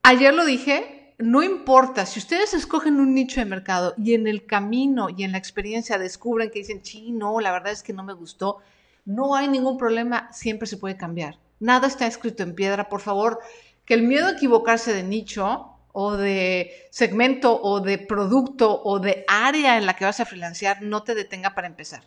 Ayer 0.07 0.35
lo 0.35 0.45
dije, 0.45 1.15
no 1.17 1.43
importa, 1.43 2.05
si 2.05 2.19
ustedes 2.19 2.53
escogen 2.53 3.01
un 3.01 3.15
nicho 3.15 3.41
de 3.41 3.47
mercado 3.47 3.95
y 3.97 4.13
en 4.13 4.27
el 4.27 4.45
camino 4.45 5.09
y 5.09 5.25
en 5.25 5.33
la 5.33 5.39
experiencia 5.39 5.97
descubren 5.97 6.51
que 6.51 6.59
dicen, 6.59 6.85
sí, 6.85 7.11
no, 7.11 7.41
la 7.41 7.51
verdad 7.53 7.73
es 7.73 7.83
que 7.83 7.95
no 7.95 8.05
me 8.05 8.13
gustó, 8.13 8.59
no 9.07 9.35
hay 9.35 9.49
ningún 9.49 9.79
problema, 9.79 10.31
siempre 10.31 10.69
se 10.69 10.77
puede 10.77 10.99
cambiar. 10.99 11.39
Nada 11.59 11.87
está 11.87 12.07
escrito 12.07 12.43
en 12.43 12.55
piedra, 12.55 12.91
por 12.91 13.01
favor, 13.01 13.39
que 13.87 13.95
el 13.95 14.03
miedo 14.03 14.27
a 14.27 14.33
equivocarse 14.33 14.93
de 14.93 15.05
nicho 15.05 15.71
o 15.93 16.13
de 16.19 16.71
segmento 16.91 17.59
o 17.63 17.81
de 17.81 17.97
producto 17.97 18.83
o 18.83 18.99
de 18.99 19.25
área 19.27 19.79
en 19.79 19.87
la 19.87 19.97
que 19.97 20.05
vas 20.05 20.21
a 20.21 20.27
freelancear 20.27 20.83
no 20.83 21.03
te 21.03 21.15
detenga 21.15 21.55
para 21.55 21.67
empezar. 21.67 22.03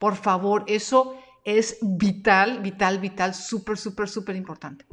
Por 0.00 0.16
favor, 0.16 0.64
eso 0.66 1.16
es 1.44 1.78
vital, 1.80 2.58
vital, 2.58 2.98
vital, 2.98 3.36
súper, 3.36 3.78
súper, 3.78 4.08
súper 4.08 4.34
importante 4.34 4.84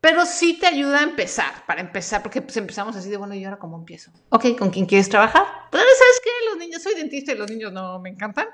pero 0.00 0.24
sí 0.24 0.58
te 0.58 0.66
ayuda 0.66 1.00
a 1.00 1.02
empezar, 1.02 1.66
para 1.66 1.80
empezar, 1.80 2.22
porque 2.22 2.40
pues 2.40 2.56
empezamos 2.56 2.96
así 2.96 3.10
de, 3.10 3.16
bueno, 3.16 3.34
¿y 3.34 3.44
ahora 3.44 3.58
cómo 3.58 3.76
empiezo? 3.76 4.10
Ok, 4.30 4.56
¿con 4.58 4.70
quién 4.70 4.86
quieres 4.86 5.08
trabajar? 5.08 5.44
Pero 5.70 5.84
¿sabes 5.84 6.20
qué? 6.24 6.30
Los 6.48 6.58
niños, 6.58 6.82
soy 6.82 6.94
dentista 6.94 7.32
y 7.32 7.36
los 7.36 7.50
niños 7.50 7.72
no 7.72 7.98
me 8.00 8.10
encantan. 8.10 8.48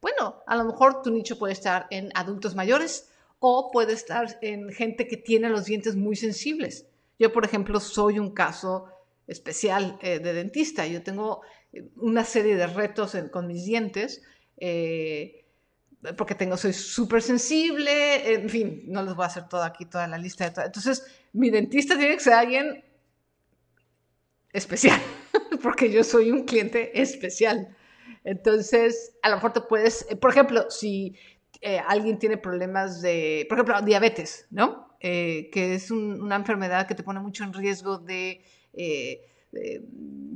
Bueno, 0.00 0.42
a 0.46 0.56
lo 0.56 0.64
mejor 0.64 1.02
tu 1.02 1.10
nicho 1.10 1.38
puede 1.38 1.52
estar 1.52 1.86
en 1.90 2.10
adultos 2.14 2.54
mayores 2.54 3.10
o 3.38 3.70
puede 3.70 3.92
estar 3.92 4.38
en 4.42 4.70
gente 4.70 5.06
que 5.06 5.16
tiene 5.16 5.48
los 5.48 5.66
dientes 5.66 5.96
muy 5.96 6.16
sensibles. 6.16 6.86
Yo, 7.18 7.32
por 7.32 7.44
ejemplo, 7.44 7.80
soy 7.80 8.18
un 8.18 8.32
caso 8.32 8.86
especial 9.26 9.98
eh, 10.02 10.18
de 10.18 10.32
dentista. 10.32 10.86
Yo 10.86 11.02
tengo 11.02 11.42
eh, 11.72 11.88
una 11.96 12.24
serie 12.24 12.56
de 12.56 12.66
retos 12.66 13.16
con 13.30 13.46
mis 13.46 13.64
dientes. 13.64 14.22
Eh, 14.56 15.37
porque 16.16 16.34
tengo, 16.34 16.56
soy 16.56 16.72
súper 16.72 17.22
sensible, 17.22 18.34
en 18.34 18.48
fin, 18.48 18.84
no 18.86 19.02
les 19.02 19.14
voy 19.14 19.24
a 19.24 19.26
hacer 19.26 19.48
todo 19.48 19.62
aquí, 19.62 19.84
toda 19.84 20.06
la 20.06 20.18
lista 20.18 20.44
de 20.44 20.52
todo. 20.52 20.64
Entonces, 20.64 21.04
mi 21.32 21.50
dentista 21.50 21.96
tiene 21.96 22.14
que 22.14 22.22
ser 22.22 22.34
alguien 22.34 22.84
especial, 24.52 25.00
porque 25.62 25.90
yo 25.90 26.04
soy 26.04 26.30
un 26.30 26.44
cliente 26.44 27.00
especial. 27.00 27.76
Entonces, 28.22 29.16
a 29.22 29.30
lo 29.30 29.36
mejor 29.36 29.52
te 29.52 29.60
puedes, 29.60 30.06
eh, 30.08 30.16
por 30.16 30.30
ejemplo, 30.30 30.70
si 30.70 31.16
eh, 31.60 31.80
alguien 31.86 32.18
tiene 32.18 32.36
problemas 32.36 33.02
de, 33.02 33.46
por 33.48 33.58
ejemplo, 33.58 33.80
diabetes, 33.82 34.46
¿no? 34.50 34.96
Eh, 35.00 35.50
que 35.52 35.74
es 35.74 35.90
una 35.90 36.36
enfermedad 36.36 36.86
que 36.86 36.94
te 36.94 37.02
pone 37.02 37.20
mucho 37.20 37.44
en 37.44 37.52
riesgo 37.52 37.98
de, 37.98 38.44
de, 38.72 39.22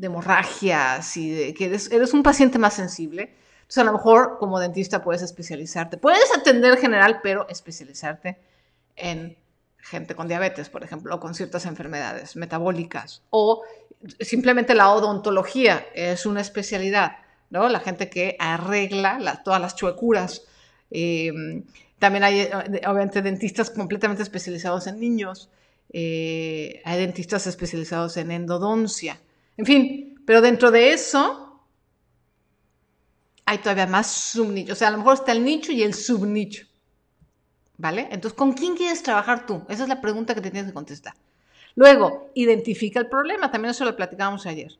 hemorragias 0.00 1.16
y 1.16 1.30
de 1.30 1.54
que 1.54 1.66
eres 1.66 2.14
un 2.14 2.22
paciente 2.22 2.58
más 2.58 2.74
sensible 2.74 3.36
entonces, 3.72 3.88
a 3.88 3.90
lo 3.90 3.96
mejor 3.96 4.36
como 4.38 4.60
dentista 4.60 5.02
puedes 5.02 5.22
especializarte. 5.22 5.96
Puedes 5.96 6.30
atender 6.36 6.76
general, 6.76 7.20
pero 7.22 7.48
especializarte 7.48 8.36
en 8.96 9.38
gente 9.78 10.14
con 10.14 10.28
diabetes, 10.28 10.68
por 10.68 10.84
ejemplo, 10.84 11.14
o 11.14 11.18
con 11.20 11.34
ciertas 11.34 11.64
enfermedades 11.64 12.36
metabólicas. 12.36 13.22
O 13.30 13.62
simplemente 14.20 14.74
la 14.74 14.90
odontología 14.90 15.86
es 15.94 16.26
una 16.26 16.42
especialidad, 16.42 17.16
¿no? 17.48 17.66
La 17.70 17.80
gente 17.80 18.10
que 18.10 18.36
arregla 18.38 19.40
todas 19.42 19.58
las 19.58 19.74
chuecuras. 19.74 20.42
Em, 20.90 21.64
también 21.98 22.24
hay, 22.24 22.50
obviamente, 22.86 23.22
dentistas 23.22 23.70
completamente 23.70 24.22
especializados 24.22 24.86
en 24.86 25.00
niños. 25.00 25.48
Eh, 25.94 26.82
hay 26.84 26.98
dentistas 26.98 27.46
especializados 27.46 28.18
en 28.18 28.32
endodoncia. 28.32 29.18
En 29.56 29.64
fin, 29.64 30.22
pero 30.26 30.42
dentro 30.42 30.70
de 30.70 30.92
eso 30.92 31.51
hay 33.52 33.58
todavía 33.58 33.86
más 33.86 34.10
subnichos. 34.10 34.72
O 34.72 34.78
sea, 34.78 34.88
a 34.88 34.90
lo 34.90 34.98
mejor 34.98 35.14
está 35.14 35.32
el 35.32 35.44
nicho 35.44 35.72
y 35.72 35.82
el 35.82 35.94
subnicho. 35.94 36.66
¿Vale? 37.76 38.08
Entonces, 38.10 38.36
¿con 38.36 38.52
quién 38.52 38.76
quieres 38.76 39.02
trabajar 39.02 39.46
tú? 39.46 39.62
Esa 39.68 39.84
es 39.84 39.88
la 39.88 40.00
pregunta 40.00 40.34
que 40.34 40.40
te 40.40 40.50
tienes 40.50 40.70
que 40.70 40.74
contestar. 40.74 41.14
Luego, 41.74 42.30
identifica 42.34 43.00
el 43.00 43.08
problema. 43.08 43.50
También 43.50 43.70
eso 43.70 43.84
lo 43.84 43.96
platicábamos 43.96 44.46
ayer. 44.46 44.78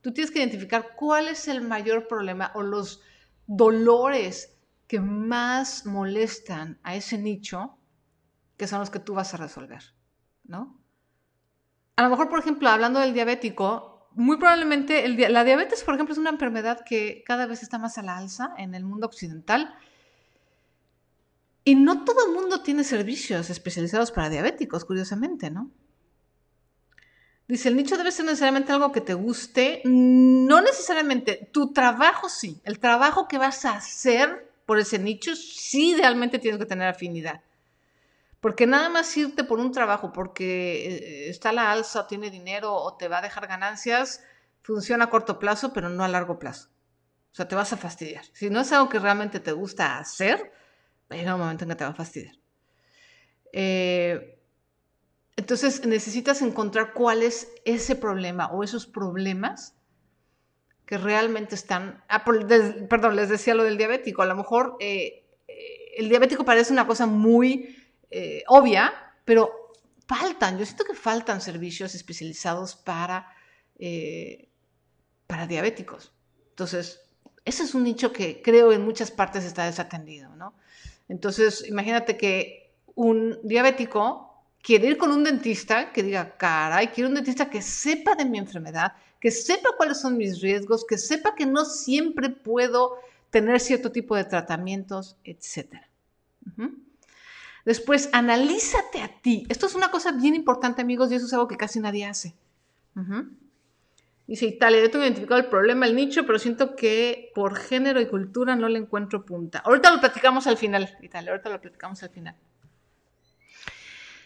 Tú 0.00 0.12
tienes 0.12 0.30
que 0.30 0.40
identificar 0.40 0.94
cuál 0.96 1.28
es 1.28 1.46
el 1.46 1.62
mayor 1.62 2.08
problema 2.08 2.50
o 2.54 2.62
los 2.62 3.00
dolores 3.46 4.56
que 4.88 5.00
más 5.00 5.86
molestan 5.86 6.78
a 6.82 6.96
ese 6.96 7.18
nicho, 7.18 7.78
que 8.56 8.66
son 8.66 8.80
los 8.80 8.90
que 8.90 8.98
tú 8.98 9.14
vas 9.14 9.34
a 9.34 9.36
resolver, 9.36 9.82
¿no? 10.44 10.82
a 11.96 12.02
lo 12.02 12.10
mejor, 12.10 12.28
por 12.28 12.40
ejemplo, 12.40 12.68
hablando 12.68 13.00
del 13.00 13.14
diabético, 13.14 13.91
muy 14.14 14.36
probablemente 14.36 15.08
la 15.08 15.44
diabetes, 15.44 15.82
por 15.84 15.94
ejemplo, 15.94 16.12
es 16.12 16.18
una 16.18 16.30
enfermedad 16.30 16.84
que 16.84 17.22
cada 17.26 17.46
vez 17.46 17.62
está 17.62 17.78
más 17.78 17.98
a 17.98 18.02
la 18.02 18.16
alza 18.16 18.54
en 18.58 18.74
el 18.74 18.84
mundo 18.84 19.06
occidental. 19.06 19.74
Y 21.64 21.76
no 21.76 22.04
todo 22.04 22.26
el 22.26 22.32
mundo 22.32 22.62
tiene 22.62 22.84
servicios 22.84 23.50
especializados 23.50 24.10
para 24.10 24.28
diabéticos, 24.28 24.84
curiosamente, 24.84 25.50
¿no? 25.50 25.70
Dice, 27.46 27.68
el 27.68 27.76
nicho 27.76 27.96
debe 27.96 28.10
ser 28.12 28.24
necesariamente 28.24 28.72
algo 28.72 28.92
que 28.92 29.00
te 29.00 29.14
guste. 29.14 29.82
No 29.84 30.60
necesariamente. 30.60 31.50
Tu 31.52 31.72
trabajo 31.72 32.28
sí. 32.28 32.60
El 32.64 32.78
trabajo 32.78 33.28
que 33.28 33.38
vas 33.38 33.64
a 33.64 33.76
hacer 33.76 34.50
por 34.66 34.78
ese 34.78 34.98
nicho, 34.98 35.36
sí 35.36 35.90
idealmente 35.90 36.38
tienes 36.38 36.58
que 36.58 36.66
tener 36.66 36.88
afinidad. 36.88 37.42
Porque 38.42 38.66
nada 38.66 38.88
más 38.88 39.16
irte 39.16 39.44
por 39.44 39.60
un 39.60 39.70
trabajo 39.70 40.12
porque 40.12 40.88
eh, 40.88 41.30
está 41.30 41.52
la 41.52 41.70
alza 41.70 42.08
tiene 42.08 42.28
dinero 42.28 42.74
o 42.74 42.96
te 42.96 43.06
va 43.06 43.18
a 43.18 43.22
dejar 43.22 43.46
ganancias, 43.46 44.20
funciona 44.62 45.04
a 45.04 45.10
corto 45.10 45.38
plazo, 45.38 45.72
pero 45.72 45.88
no 45.88 46.02
a 46.02 46.08
largo 46.08 46.40
plazo. 46.40 46.68
O 47.30 47.34
sea, 47.36 47.46
te 47.46 47.54
vas 47.54 47.72
a 47.72 47.76
fastidiar. 47.76 48.24
Si 48.32 48.50
no 48.50 48.58
es 48.58 48.72
algo 48.72 48.88
que 48.88 48.98
realmente 48.98 49.38
te 49.38 49.52
gusta 49.52 49.96
hacer, 49.96 50.50
va 51.08 51.14
a 51.14 51.18
llegar 51.18 51.34
un 51.36 51.42
momento 51.42 51.62
en 51.62 51.70
que 51.70 51.76
te 51.76 51.84
va 51.84 51.90
a 51.90 51.94
fastidiar. 51.94 52.34
Eh, 53.52 54.40
entonces 55.36 55.86
necesitas 55.86 56.42
encontrar 56.42 56.94
cuál 56.94 57.22
es 57.22 57.48
ese 57.64 57.94
problema 57.94 58.48
o 58.48 58.64
esos 58.64 58.88
problemas 58.88 59.76
que 60.84 60.98
realmente 60.98 61.54
están... 61.54 62.02
Ah, 62.08 62.24
perdón, 62.24 63.14
les 63.14 63.28
decía 63.28 63.54
lo 63.54 63.62
del 63.62 63.78
diabético. 63.78 64.22
A 64.22 64.26
lo 64.26 64.34
mejor 64.34 64.76
eh, 64.80 65.28
el 65.96 66.08
diabético 66.08 66.44
parece 66.44 66.72
una 66.72 66.88
cosa 66.88 67.06
muy 67.06 67.81
eh, 68.12 68.44
obvia, 68.48 68.92
pero 69.24 69.72
faltan, 70.06 70.58
yo 70.58 70.66
siento 70.66 70.84
que 70.84 70.94
faltan 70.94 71.40
servicios 71.40 71.94
especializados 71.94 72.76
para, 72.76 73.26
eh, 73.78 74.48
para 75.26 75.46
diabéticos. 75.46 76.12
Entonces, 76.50 77.00
ese 77.44 77.62
es 77.62 77.74
un 77.74 77.84
nicho 77.84 78.12
que 78.12 78.42
creo 78.42 78.72
en 78.72 78.84
muchas 78.84 79.10
partes 79.10 79.44
está 79.44 79.64
desatendido, 79.64 80.34
¿no? 80.36 80.54
Entonces, 81.08 81.66
imagínate 81.66 82.16
que 82.16 82.72
un 82.94 83.38
diabético 83.42 84.44
quiere 84.62 84.88
ir 84.88 84.98
con 84.98 85.10
un 85.10 85.24
dentista 85.24 85.92
que 85.92 86.02
diga, 86.02 86.36
caray, 86.36 86.88
quiero 86.88 87.08
un 87.08 87.14
dentista 87.14 87.50
que 87.50 87.62
sepa 87.62 88.14
de 88.14 88.24
mi 88.24 88.38
enfermedad, 88.38 88.92
que 89.18 89.30
sepa 89.30 89.70
cuáles 89.76 90.00
son 90.00 90.16
mis 90.16 90.40
riesgos, 90.40 90.84
que 90.84 90.98
sepa 90.98 91.34
que 91.34 91.46
no 91.46 91.64
siempre 91.64 92.28
puedo 92.28 92.98
tener 93.30 93.60
cierto 93.60 93.90
tipo 93.90 94.14
de 94.14 94.24
tratamientos, 94.24 95.16
etc. 95.24 95.76
Después, 97.64 98.08
analízate 98.12 99.02
a 99.02 99.08
ti. 99.20 99.46
Esto 99.48 99.66
es 99.66 99.74
una 99.74 99.90
cosa 99.90 100.12
bien 100.12 100.34
importante, 100.34 100.82
amigos, 100.82 101.12
y 101.12 101.14
eso 101.14 101.26
es 101.26 101.32
algo 101.32 101.48
que 101.48 101.56
casi 101.56 101.80
nadie 101.80 102.04
hace. 102.04 102.34
Dice 104.26 104.46
Italia, 104.46 104.80
yo 104.80 104.90
tengo 104.90 105.04
identificado 105.04 105.40
el 105.40 105.46
problema, 105.46 105.86
el 105.86 105.94
nicho, 105.94 106.26
pero 106.26 106.38
siento 106.38 106.74
que 106.74 107.30
por 107.34 107.56
género 107.56 108.00
y 108.00 108.06
cultura 108.06 108.56
no 108.56 108.68
le 108.68 108.78
encuentro 108.78 109.24
punta. 109.24 109.58
Ahorita 109.60 109.90
lo 109.92 110.00
platicamos 110.00 110.46
al 110.46 110.56
final, 110.56 110.96
Italia, 111.02 111.32
ahorita 111.32 111.50
lo 111.50 111.60
platicamos 111.60 112.02
al 112.02 112.10
final. 112.10 112.36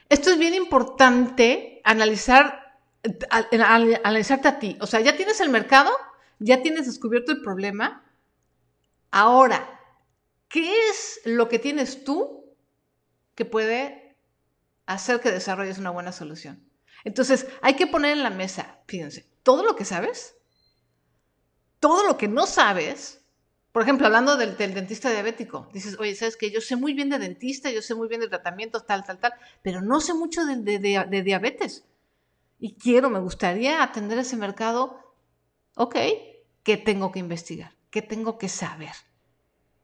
Esto 0.08 0.30
es 0.30 0.38
bien 0.38 0.54
importante 0.54 1.80
analizar, 1.84 2.78
analizarte 3.60 4.48
a 4.48 4.58
ti. 4.58 4.78
O 4.80 4.86
sea, 4.86 5.00
ya 5.00 5.16
tienes 5.16 5.40
el 5.40 5.48
mercado, 5.48 5.90
ya 6.38 6.62
tienes 6.62 6.86
descubierto 6.86 7.32
el 7.32 7.42
problema. 7.42 8.04
Ahora, 9.10 9.80
¿qué 10.48 10.88
es 10.88 11.20
lo 11.24 11.48
que 11.48 11.58
tienes 11.58 12.04
tú 12.04 12.45
que 13.36 13.44
puede 13.44 14.16
hacer 14.86 15.20
que 15.20 15.30
desarrolles 15.30 15.78
una 15.78 15.90
buena 15.90 16.10
solución. 16.10 16.68
Entonces, 17.04 17.46
hay 17.62 17.74
que 17.74 17.86
poner 17.86 18.12
en 18.12 18.24
la 18.24 18.30
mesa, 18.30 18.80
fíjense, 18.88 19.30
todo 19.44 19.62
lo 19.62 19.76
que 19.76 19.84
sabes, 19.84 20.34
todo 21.78 22.04
lo 22.04 22.16
que 22.16 22.26
no 22.26 22.46
sabes, 22.46 23.24
por 23.70 23.82
ejemplo, 23.82 24.06
hablando 24.06 24.36
del, 24.36 24.56
dentista 24.56 25.10
diabético, 25.10 25.68
dices, 25.72 25.96
oye, 26.00 26.16
¿sabes 26.16 26.36
que 26.36 26.50
Yo 26.50 26.60
sé 26.60 26.74
muy 26.74 26.94
bien 26.94 27.10
de 27.10 27.18
dentista, 27.18 27.70
yo 27.70 27.82
sé 27.82 27.94
muy 27.94 28.08
bien 28.08 28.22
de 28.22 28.28
tratamientos, 28.28 28.86
tal, 28.86 29.04
tal, 29.04 29.18
tal, 29.18 29.34
pero 29.62 29.82
no 29.82 30.00
sé 30.00 30.14
mucho 30.14 30.44
de, 30.44 30.78
de 30.78 31.22
diabetes. 31.22 31.84
Y 32.58 32.74
quiero, 32.74 33.10
me 33.10 33.20
gustaría 33.20 33.82
atender 33.82 34.18
ese 34.18 34.36
mercado. 34.36 35.14
Ok, 35.76 35.96
¿qué 36.62 36.76
tengo 36.78 37.12
que 37.12 37.18
investigar? 37.18 37.76
¿Qué 37.90 38.00
tengo 38.00 38.38
que 38.38 38.48
saber? 38.48 38.92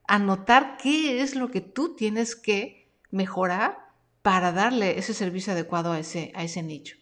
Anotar 0.09 0.79
qué 0.79 1.21
es 1.21 1.37
lo 1.37 1.51
que 1.51 1.61
tú 1.61 1.95
tienes 1.95 2.35
que 2.35 2.82
mejorar 3.13 3.79
para 4.23 4.51
darle 4.51 4.99
ese 4.99 5.15
servicio 5.15 5.53
adecuado 5.53 5.93
a 5.93 6.01
ese, 6.01 6.33
a 6.35 6.43
ese 6.43 6.63
nicho. 6.63 6.97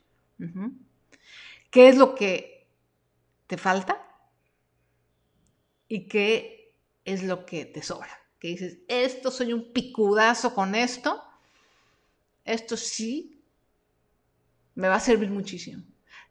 ¿Qué 1.70 1.88
es 1.88 1.96
lo 1.96 2.14
que 2.14 2.68
te 3.46 3.56
falta? 3.56 4.02
¿Y 5.88 6.06
qué 6.06 6.74
es 7.04 7.22
lo 7.22 7.46
que 7.46 7.64
te 7.64 7.82
sobra? 7.82 8.10
Que 8.38 8.48
dices, 8.48 8.78
esto 8.88 9.30
soy 9.30 9.52
un 9.52 9.72
picudazo 9.72 10.54
con 10.54 10.74
esto, 10.74 11.22
esto 12.44 12.76
sí 12.76 13.42
me 14.74 14.88
va 14.88 14.96
a 14.96 15.00
servir 15.00 15.30
muchísimo. 15.30 15.82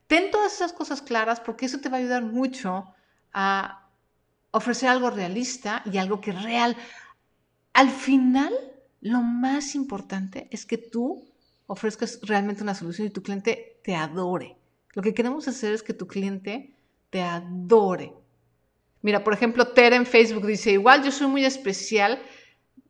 Ten 0.07 0.31
todas 0.31 0.53
esas 0.53 0.73
cosas 0.73 1.01
claras 1.01 1.39
porque 1.39 1.67
eso 1.67 1.79
te 1.79 1.89
va 1.89 1.97
a 1.97 1.99
ayudar 1.99 2.23
mucho 2.23 2.95
a 3.31 3.87
ofrecer 4.51 4.89
algo 4.89 5.11
realista 5.11 5.83
y 5.85 5.97
algo 5.97 6.19
que 6.19 6.31
real. 6.31 6.75
Al 7.73 7.91
final, 7.91 8.53
lo 9.01 9.21
más 9.21 9.75
importante 9.75 10.47
es 10.51 10.65
que 10.65 10.77
tú 10.77 11.25
ofrezcas 11.67 12.19
realmente 12.23 12.63
una 12.63 12.75
solución 12.75 13.07
y 13.07 13.11
tu 13.11 13.23
cliente 13.23 13.79
te 13.83 13.95
adore. 13.95 14.57
Lo 14.93 15.01
que 15.01 15.13
queremos 15.13 15.47
hacer 15.47 15.73
es 15.73 15.83
que 15.83 15.93
tu 15.93 16.07
cliente 16.07 16.75
te 17.09 17.21
adore. 17.21 18.13
Mira, 19.01 19.23
por 19.23 19.33
ejemplo, 19.33 19.69
Tere 19.69 19.95
en 19.95 20.05
Facebook 20.05 20.45
dice, 20.45 20.71
igual 20.71 21.03
yo 21.03 21.11
soy 21.11 21.27
muy 21.27 21.45
especial 21.45 22.21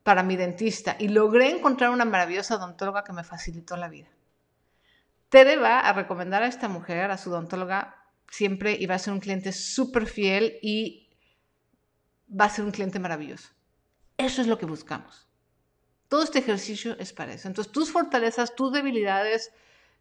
para 0.02 0.24
mi 0.24 0.36
dentista 0.36 0.96
y 0.98 1.10
logré 1.10 1.52
encontrar 1.52 1.92
una 1.92 2.06
maravillosa 2.06 2.56
odontóloga 2.56 3.04
que 3.04 3.14
me 3.14 3.24
facilitó 3.24 3.78
la 3.78 3.90
vida. 3.90 4.08
Tere 5.30 5.58
va 5.58 5.82
a 5.82 5.94
recomendar 5.94 6.42
a 6.42 6.48
esta 6.48 6.68
mujer, 6.68 7.12
a 7.12 7.18
su 7.18 7.30
odontóloga, 7.30 7.96
siempre 8.32 8.76
y 8.80 8.88
va 8.88 8.96
a 8.96 9.00
ser 9.00 9.14
un 9.14 9.20
cliente 9.20 9.52
súper 9.52 10.08
fiel 10.08 10.58
y 10.64 11.10
va 12.30 12.46
a 12.46 12.50
ser 12.50 12.66
un 12.66 12.72
cliente 12.72 12.98
maravilloso. 12.98 13.50
Eso 14.18 14.42
es 14.42 14.48
lo 14.48 14.58
que 14.58 14.66
buscamos. 14.66 15.29
Todo 16.10 16.24
este 16.24 16.40
ejercicio 16.40 16.98
es 17.00 17.14
para 17.14 17.34
eso. 17.34 17.48
Entonces, 17.48 17.72
tus 17.72 17.92
fortalezas, 17.92 18.56
tus 18.56 18.74
debilidades, 18.74 19.54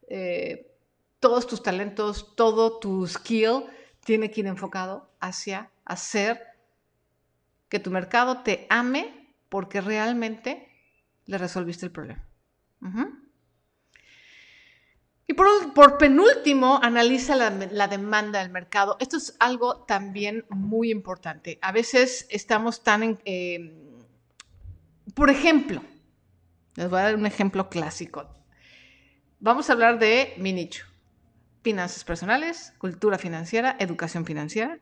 eh, 0.09 0.75
todos 1.21 1.47
tus 1.47 1.63
talentos, 1.63 2.35
todo 2.35 2.79
tu 2.79 3.07
skill 3.07 3.65
tiene 4.05 4.31
que 4.31 4.41
ir 4.41 4.47
enfocado 4.47 5.11
hacia 5.21 5.71
hacer 5.85 6.43
que 7.69 7.79
tu 7.79 7.91
mercado 7.91 8.43
te 8.43 8.67
ame 8.71 9.35
porque 9.49 9.81
realmente 9.81 10.69
le 11.27 11.37
resolviste 11.37 11.85
el 11.87 11.93
problema. 11.93 12.25
Y 15.27 15.35
por, 15.35 15.99
penúltimo, 15.99 16.81
analiza 16.83 17.37
la, 17.37 17.87
demanda 17.87 18.39
del 18.39 18.51
mercado. 18.51 18.97
Esto 18.99 19.19
es 19.19 19.37
algo 19.39 19.85
también 19.85 20.47
muy 20.49 20.91
importante. 20.91 21.59
A 21.61 21.71
veces 21.71 22.27
estamos 22.31 22.83
tan 22.83 23.03
en... 23.03 23.19
Eh, 23.27 23.85
por 25.15 25.29
ejemplo, 25.29 25.83
les 26.79 26.89
voy 26.89 27.01
a 27.01 27.03
dar 27.03 27.17
un 27.17 27.27
ejemplo 27.27 27.69
clásico. 27.69 28.33
Vamos 29.41 29.69
a 29.69 29.73
hablar 29.73 29.99
de 29.99 30.35
mi 30.39 30.53
nicho. 30.53 30.87
Finanzas 31.65 32.05
personales, 32.05 32.73
cultura 32.79 33.19
financiera, 33.19 33.75
educación 33.81 34.25
financiera. 34.25 34.79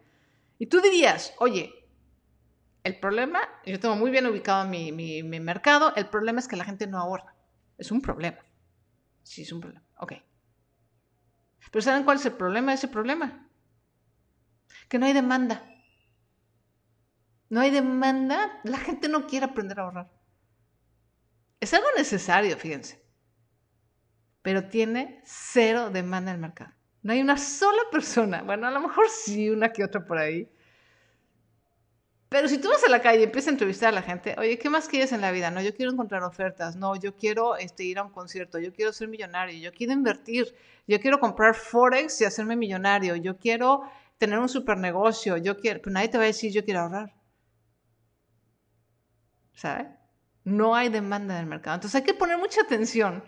Y 0.59 0.67
tú 0.67 0.83
dirías, 0.83 1.33
oye, 1.39 1.73
el 2.85 3.01
problema, 3.01 3.41
yo 3.65 3.81
tengo 3.81 3.97
muy 3.97 4.11
bien 4.11 4.27
ubicado 4.27 4.69
mi, 4.69 4.93
mi, 4.93 5.23
mercado, 5.41 5.95
el 5.97 6.07
problema 6.11 6.39
es 6.39 6.49
que 6.49 6.57
la 6.57 6.67
gente 6.67 6.87
no 6.87 6.99
ahorra. 6.99 7.35
Es 7.79 7.91
un 7.91 8.03
problema. 8.03 8.41
Sí, 9.23 9.41
es 9.41 9.53
un 9.53 9.63
problema. 9.63 9.87
Ok. 9.97 10.13
Pero 11.71 11.83
¿saben 11.83 12.05
cuál 12.05 12.19
es 12.19 12.27
el 12.27 12.33
problema 12.33 12.73
de 12.73 12.75
ese 12.75 12.89
problema? 12.89 13.49
Que 14.91 14.99
no 14.99 15.07
hay 15.07 15.15
demanda. 15.15 15.65
No 17.49 17.63
hay 17.63 17.71
demanda, 17.71 18.61
la 18.65 18.77
gente 18.77 19.09
no 19.09 19.27
quiere 19.27 19.47
aprender 19.47 19.81
a 19.81 19.85
ahorrar. 19.85 20.16
Es 21.67 21.75
algo 21.75 21.89
necesario, 21.97 22.57
fíjense, 22.57 23.03
pero 24.41 24.69
tiene 24.69 25.21
cero 25.25 25.91
demanda 25.91 26.31
en 26.31 26.37
el 26.37 26.41
mercado. 26.41 26.73
No 27.03 27.13
hay 27.13 27.21
una 27.21 27.37
sola 27.37 27.83
persona, 27.91 28.43
bueno, 28.43 28.69
a 28.69 28.71
lo 28.71 28.79
mejor 28.79 29.09
sí, 29.09 29.51
una 29.51 29.73
que 29.73 29.83
otra 29.83 30.07
por 30.07 30.17
ahí. 30.17 30.49
Pero 32.29 32.47
si 32.47 32.59
tú 32.59 32.69
vas 32.69 32.85
a 32.85 32.89
la 32.89 33.03
calle 33.03 33.19
y 33.19 33.25
empiezas 33.25 33.49
a 33.49 33.51
entrevistar 33.51 33.89
a 33.89 33.97
la 33.97 34.03
gente, 34.03 34.37
oye, 34.39 34.61
¿qué 34.61 34.71
más 34.71 34.87
quieres 34.87 35.11
en 35.11 35.21
la 35.21 35.33
vida? 35.33 35.51
No, 35.51 35.61
yo 35.61 35.75
quiero 35.75 35.91
encontrar 35.91 36.23
ofertas, 36.23 36.77
no, 36.77 36.95
yo 36.95 37.17
quiero 37.17 37.57
este, 37.57 37.83
ir 37.83 37.99
a 37.99 38.05
un 38.05 38.13
concierto, 38.13 38.61
yo 38.61 38.73
quiero 38.73 38.93
ser 38.93 39.09
millonario, 39.09 39.59
yo 39.59 39.73
quiero 39.73 39.93
invertir, 39.93 40.55
yo 40.87 41.01
quiero 41.01 41.19
comprar 41.19 41.57
Forex 41.57 42.21
y 42.21 42.27
hacerme 42.27 42.55
millonario, 42.55 43.17
yo 43.17 43.39
quiero 43.39 43.83
tener 44.19 44.39
un 44.39 44.49
super 44.49 44.79
negocio, 44.79 45.37
yo 45.37 45.57
quiero, 45.59 45.83
pues 45.83 45.93
nadie 45.93 46.11
te 46.11 46.19
va 46.19 46.23
a 46.23 46.29
decir 46.29 46.53
yo 46.53 46.65
quiero 46.65 46.83
ahorrar. 46.83 47.13
¿Sabes? 49.55 49.96
No 50.47 50.77
hay 50.77 50.89
demanda 50.91 51.35
en 51.35 51.41
el 51.41 51.47
mercado. 51.47 51.75
Entonces 51.75 51.97
hay 51.97 52.07
que 52.07 52.15
poner 52.15 52.39
mucha 52.39 52.63
atención. 52.63 53.25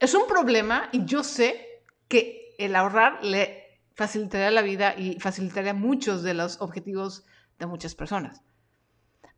Es 0.00 0.14
un 0.14 0.26
problema 0.26 0.88
y 0.90 1.04
yo 1.04 1.22
sé 1.22 1.84
que 2.08 2.54
el 2.58 2.74
ahorrar 2.74 3.22
le 3.22 3.82
facilitaría 3.94 4.50
la 4.50 4.62
vida 4.62 4.94
y 4.96 5.20
facilitaría 5.20 5.74
muchos 5.74 6.22
de 6.22 6.32
los 6.32 6.60
objetivos 6.62 7.26
de 7.58 7.66
muchas 7.66 7.94
personas. 7.94 8.40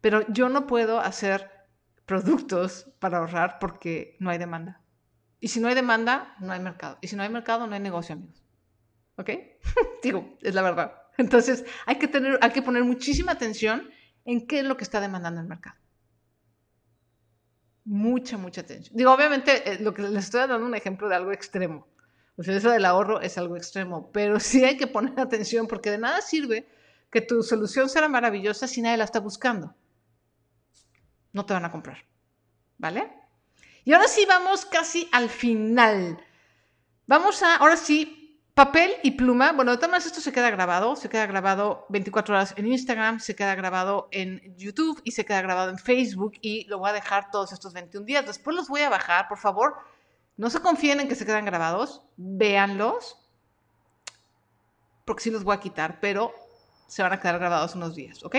Pero 0.01 0.25
yo 0.29 0.49
no 0.49 0.69
puedo 0.69 1.01
hacer 1.01 1.51
productos 2.07 2.89
para 3.01 3.19
ahorrar 3.19 3.59
porque 3.59 4.17
no 4.21 4.31
hay 4.31 4.39
demanda. 4.39 4.81
Y 5.41 5.49
si 5.49 5.59
no 5.59 5.67
hay 5.67 5.75
demanda, 5.75 6.37
no 6.39 6.53
hay 6.53 6.61
mercado. 6.61 6.99
Y 7.01 7.09
si 7.09 7.17
no 7.17 7.25
hay 7.25 7.29
mercado, 7.29 7.67
no 7.67 7.75
hay 7.75 7.81
negocio, 7.81 8.15
amigos. 8.15 8.45
¿Ok? 9.17 9.31
Digo, 10.05 10.39
es 10.43 10.55
la 10.55 10.63
verdad. 10.63 10.93
Entonces, 11.17 11.65
hay 11.87 11.97
que, 11.97 12.07
tener, 12.07 12.39
hay 12.41 12.51
que 12.53 12.63
poner 12.63 12.85
muchísima 12.85 13.33
atención 13.33 13.91
en 14.25 14.47
qué 14.47 14.61
es 14.61 14.65
lo 14.65 14.77
que 14.77 14.85
está 14.85 15.01
demandando 15.01 15.41
el 15.41 15.49
mercado. 15.49 15.77
Mucha, 17.89 18.37
mucha 18.37 18.61
atención. 18.61 18.95
Digo, 18.95 19.11
obviamente, 19.11 19.73
eh, 19.73 19.79
lo 19.81 19.95
que 19.95 20.03
les 20.03 20.27
estoy 20.27 20.41
dando 20.41 20.67
un 20.67 20.75
ejemplo 20.75 21.09
de 21.09 21.17
algo 21.17 21.33
extremo. 21.33 21.89
O 22.37 22.43
sea, 22.43 22.55
eso 22.55 22.69
del 22.71 22.85
ahorro 22.85 23.23
es 23.23 23.39
algo 23.39 23.57
extremo, 23.57 24.13
pero 24.13 24.39
sí 24.41 24.63
hay 24.63 24.77
que 24.77 24.87
poner 24.87 25.19
atención 25.19 25.67
porque 25.67 25.91
de 25.91 25.97
nada 25.97 26.21
sirve 26.21 26.69
que 27.11 27.23
tu 27.23 27.43
solución 27.43 27.89
sea 27.89 28.07
maravillosa 28.07 28.69
si 28.69 28.83
nadie 28.83 28.99
la 28.99 29.05
está 29.05 29.21
buscando. 29.21 29.75
No 31.33 31.47
te 31.47 31.55
van 31.55 31.65
a 31.65 31.73
comprar. 31.73 32.05
¿Vale? 32.77 33.11
Y 33.85 33.95
ahora 33.95 34.07
sí 34.07 34.27
vamos 34.29 34.67
casi 34.67 35.09
al 35.11 35.31
final. 35.31 36.23
Vamos 37.07 37.43
a, 37.43 37.57
ahora 37.57 37.79
sí, 37.79 38.18
papel 38.59 38.91
y 39.05 39.13
pluma. 39.13 39.53
Bueno, 39.53 39.71
de 39.71 39.77
todas 39.77 39.91
maneras 39.91 40.07
esto 40.07 40.21
se 40.21 40.33
queda 40.33 40.51
grabado. 40.51 40.97
Se 40.97 41.09
queda 41.09 41.27
grabado 41.27 41.87
24 41.91 42.35
horas 42.35 42.55
en 42.57 42.67
Instagram, 42.67 43.21
se 43.21 43.37
queda 43.37 43.55
grabado 43.55 44.09
en 44.11 44.53
YouTube 44.57 45.01
y 45.05 45.13
se 45.13 45.25
queda 45.25 45.43
grabado 45.43 45.71
en 45.71 45.79
Facebook. 45.79 46.33
Y 46.41 46.65
lo 46.65 46.81
voy 46.81 46.91
a 46.91 46.93
dejar 46.93 47.31
todos 47.31 47.53
estos 47.53 47.73
21 47.73 48.05
días. 48.05 48.27
Después 48.27 48.57
los 48.57 48.67
voy 48.67 48.81
a 48.81 48.89
bajar, 48.89 49.29
por 49.29 49.39
favor. 49.39 49.77
No 50.37 50.51
se 50.51 50.59
confíen 50.59 50.99
en 50.99 51.07
que 51.07 51.15
se 51.15 51.25
quedan 51.25 51.45
grabados. 51.45 52.03
Véanlos. 52.17 53.17
Porque 55.05 55.23
sí 55.23 55.31
los 55.31 55.45
voy 55.45 55.55
a 55.55 55.61
quitar, 55.61 56.01
pero 56.01 56.35
se 56.89 57.05
van 57.05 57.13
a 57.13 57.21
quedar 57.21 57.39
grabados 57.39 57.77
unos 57.77 57.95
días, 57.95 58.25
¿ok? 58.25 58.39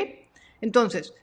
Entonces, 0.59 1.13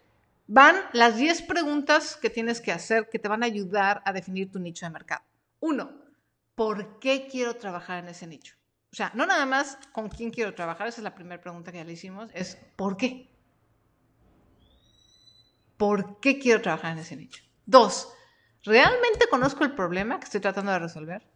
van 0.46 0.74
las 0.94 1.16
10 1.16 1.42
preguntas 1.42 2.16
que 2.16 2.30
tienes 2.30 2.62
que 2.62 2.72
hacer 2.72 3.10
que 3.10 3.18
te 3.18 3.28
van 3.28 3.42
a 3.42 3.46
ayudar 3.46 4.00
a 4.06 4.14
definir 4.14 4.50
tu 4.50 4.58
nicho 4.58 4.86
de 4.86 4.90
mercado. 4.90 5.22
Uno, 5.60 5.90
¿por 6.54 6.98
qué 6.98 7.28
quiero 7.30 7.56
trabajar 7.56 7.98
en 7.98 8.08
ese 8.08 8.26
nicho? 8.26 8.56
O 8.96 8.98
sea, 8.98 9.12
no 9.12 9.26
nada 9.26 9.44
más 9.44 9.78
con 9.92 10.08
quién 10.08 10.30
quiero 10.30 10.54
trabajar, 10.54 10.86
esa 10.86 11.00
es 11.00 11.04
la 11.04 11.14
primera 11.14 11.38
pregunta 11.38 11.70
que 11.70 11.76
ya 11.76 11.84
le 11.84 11.92
hicimos, 11.92 12.30
es 12.32 12.56
¿por 12.76 12.96
qué? 12.96 13.30
¿Por 15.76 16.18
qué 16.18 16.38
quiero 16.38 16.62
trabajar 16.62 16.92
en 16.92 17.00
ese 17.00 17.14
nicho? 17.14 17.42
Dos, 17.66 18.08
¿realmente 18.64 19.28
conozco 19.28 19.64
el 19.64 19.74
problema 19.74 20.18
que 20.18 20.24
estoy 20.24 20.40
tratando 20.40 20.72
de 20.72 20.78
resolver? 20.78 21.30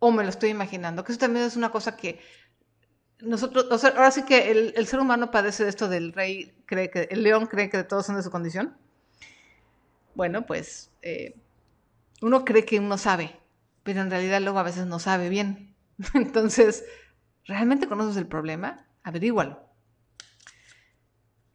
¿O 0.00 0.10
me 0.10 0.24
lo 0.24 0.30
estoy 0.30 0.50
imaginando? 0.50 1.04
Que 1.04 1.12
eso 1.12 1.20
también 1.20 1.44
es 1.44 1.54
una 1.54 1.70
cosa 1.70 1.96
que 1.96 2.18
nosotros, 3.20 3.68
o 3.70 3.78
sea, 3.78 3.90
ahora 3.90 4.10
sí 4.10 4.24
que 4.24 4.50
el, 4.50 4.86
ser 4.88 4.98
humano 4.98 5.30
padece 5.30 5.62
de 5.62 5.70
esto 5.70 5.88
del 5.88 6.12
rey, 6.12 6.52
cree 6.66 6.90
que 6.90 7.06
el 7.12 7.22
león 7.22 7.46
cree 7.46 7.70
que 7.70 7.84
todos 7.84 8.06
son 8.06 8.16
de 8.16 8.24
su 8.24 8.30
condición. 8.32 8.76
Bueno, 10.16 10.46
pues 10.46 10.90
eh, 11.02 11.36
uno 12.22 12.44
cree 12.44 12.64
que 12.64 12.80
uno 12.80 12.98
sabe, 12.98 13.38
pero 13.84 14.00
en 14.00 14.10
realidad 14.10 14.40
luego 14.42 14.58
a 14.58 14.64
veces 14.64 14.84
no 14.86 14.98
sabe 14.98 15.28
bien. 15.28 15.71
Entonces, 16.14 16.84
¿realmente 17.44 17.88
conoces 17.88 18.16
el 18.16 18.26
problema? 18.26 18.86
Averígualo. 19.02 19.60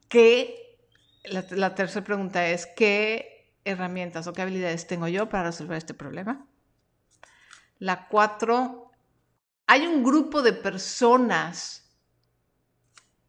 ¿Qué, 0.09 0.79
la, 1.25 1.75
tercera 1.75 2.05
pregunta 2.05 2.47
es, 2.47 2.65
¿qué 2.65 3.59
herramientas 3.65 4.27
o 4.27 4.33
qué 4.33 4.41
habilidades 4.41 4.87
tengo 4.87 5.07
yo 5.07 5.27
para 5.27 5.45
resolver 5.45 5.77
este 5.77 5.93
problema? 5.93 6.47
La 7.79 8.07
cuatro 8.07 8.87
¿Hay 9.69 9.85
un 9.85 10.01
grupo 10.01 10.41
de 10.41 10.53
personas 10.53 11.93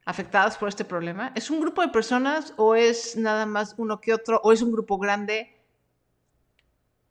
afectadas 0.04 0.56
por 0.56 0.68
este 0.68 0.84
problema? 0.84 1.32
¿Es 1.34 1.50
un 1.50 1.60
grupo 1.60 1.82
de 1.82 1.88
personas 1.88 2.54
o 2.56 2.76
es 2.76 3.16
nada 3.16 3.44
más 3.44 3.74
uno 3.76 4.00
que 4.00 4.14
otro 4.14 4.40
o 4.44 4.52
es 4.52 4.62
un 4.62 4.70
grupo 4.70 4.98
grande? 4.98 5.60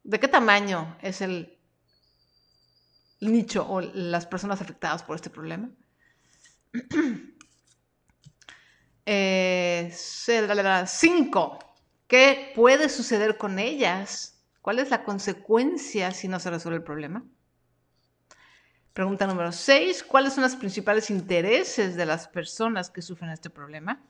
¿De 0.05 0.17
qué 0.17 0.29
tamaño 0.29 0.97
es 1.01 1.19
el 1.19 1.56
nicho 3.19 3.67
o 3.67 3.81
las 3.81 4.25
personas 4.25 4.61
afectadas 4.61 5.03
por 5.03 5.15
este 5.15 5.29
problema? 5.29 5.69
eh, 9.05 9.93
cinco. 10.85 11.59
¿Qué 12.07 12.51
puede 12.55 12.89
suceder 12.89 13.37
con 13.37 13.59
ellas? 13.59 14.41
¿Cuál 14.61 14.79
es 14.79 14.89
la 14.89 15.03
consecuencia 15.03 16.11
si 16.11 16.27
no 16.27 16.39
se 16.39 16.49
resuelve 16.49 16.77
el 16.77 16.83
problema? 16.83 17.23
Pregunta 18.93 19.27
número 19.27 19.51
6. 19.51 20.03
¿Cuáles 20.03 20.33
son 20.33 20.43
los 20.43 20.55
principales 20.55 21.09
intereses 21.09 21.95
de 21.95 22.05
las 22.05 22.27
personas 22.27 22.89
que 22.89 23.01
sufren 23.01 23.29
este 23.29 23.49
problema? 23.49 24.01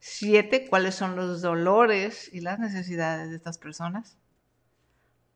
7. 0.00 0.66
¿Cuáles 0.68 0.94
son 0.94 1.16
los 1.16 1.40
dolores 1.40 2.28
y 2.32 2.40
las 2.40 2.58
necesidades 2.58 3.30
de 3.30 3.36
estas 3.36 3.58
personas? 3.58 4.18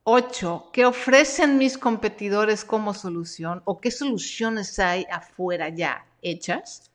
8. 0.05 0.71
¿Qué 0.73 0.87
ofrecen 0.87 1.59
mis 1.59 1.77
competidores 1.77 2.65
como 2.65 2.95
solución 2.95 3.63
o 3.65 3.81
qué 3.81 3.91
soluciones 3.91 4.79
hay 4.79 5.07
afuera 5.11 5.69
ya 5.69 6.07
hechas? 6.23 6.91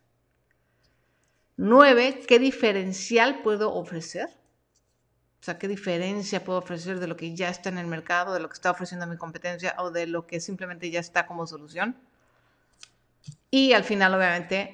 9. 1.58 2.24
¿Qué 2.28 2.40
diferencial 2.40 3.42
puedo 3.42 3.74
ofrecer? 3.74 4.28
O 5.40 5.44
sea, 5.46 5.60
¿qué 5.60 5.68
diferencia 5.68 6.44
puedo 6.44 6.60
ofrecer 6.60 7.00
de 7.00 7.08
lo 7.08 7.16
que 7.16 7.36
ya 7.36 7.50
está 7.50 7.70
en 7.70 7.78
el 7.78 7.86
mercado, 7.86 8.34
de 8.34 8.40
lo 8.40 8.50
que 8.50 8.56
está 8.56 8.72
ofreciendo 8.72 9.06
mi 9.06 9.16
competencia 9.16 9.76
o 9.78 9.92
de 9.92 10.08
lo 10.08 10.26
que 10.26 10.40
simplemente 10.40 10.90
ya 10.90 11.00
está 11.00 11.28
como 11.28 11.46
solución? 11.46 11.96
Y 13.52 13.74
al 13.74 13.84
final, 13.84 14.14
obviamente, 14.16 14.74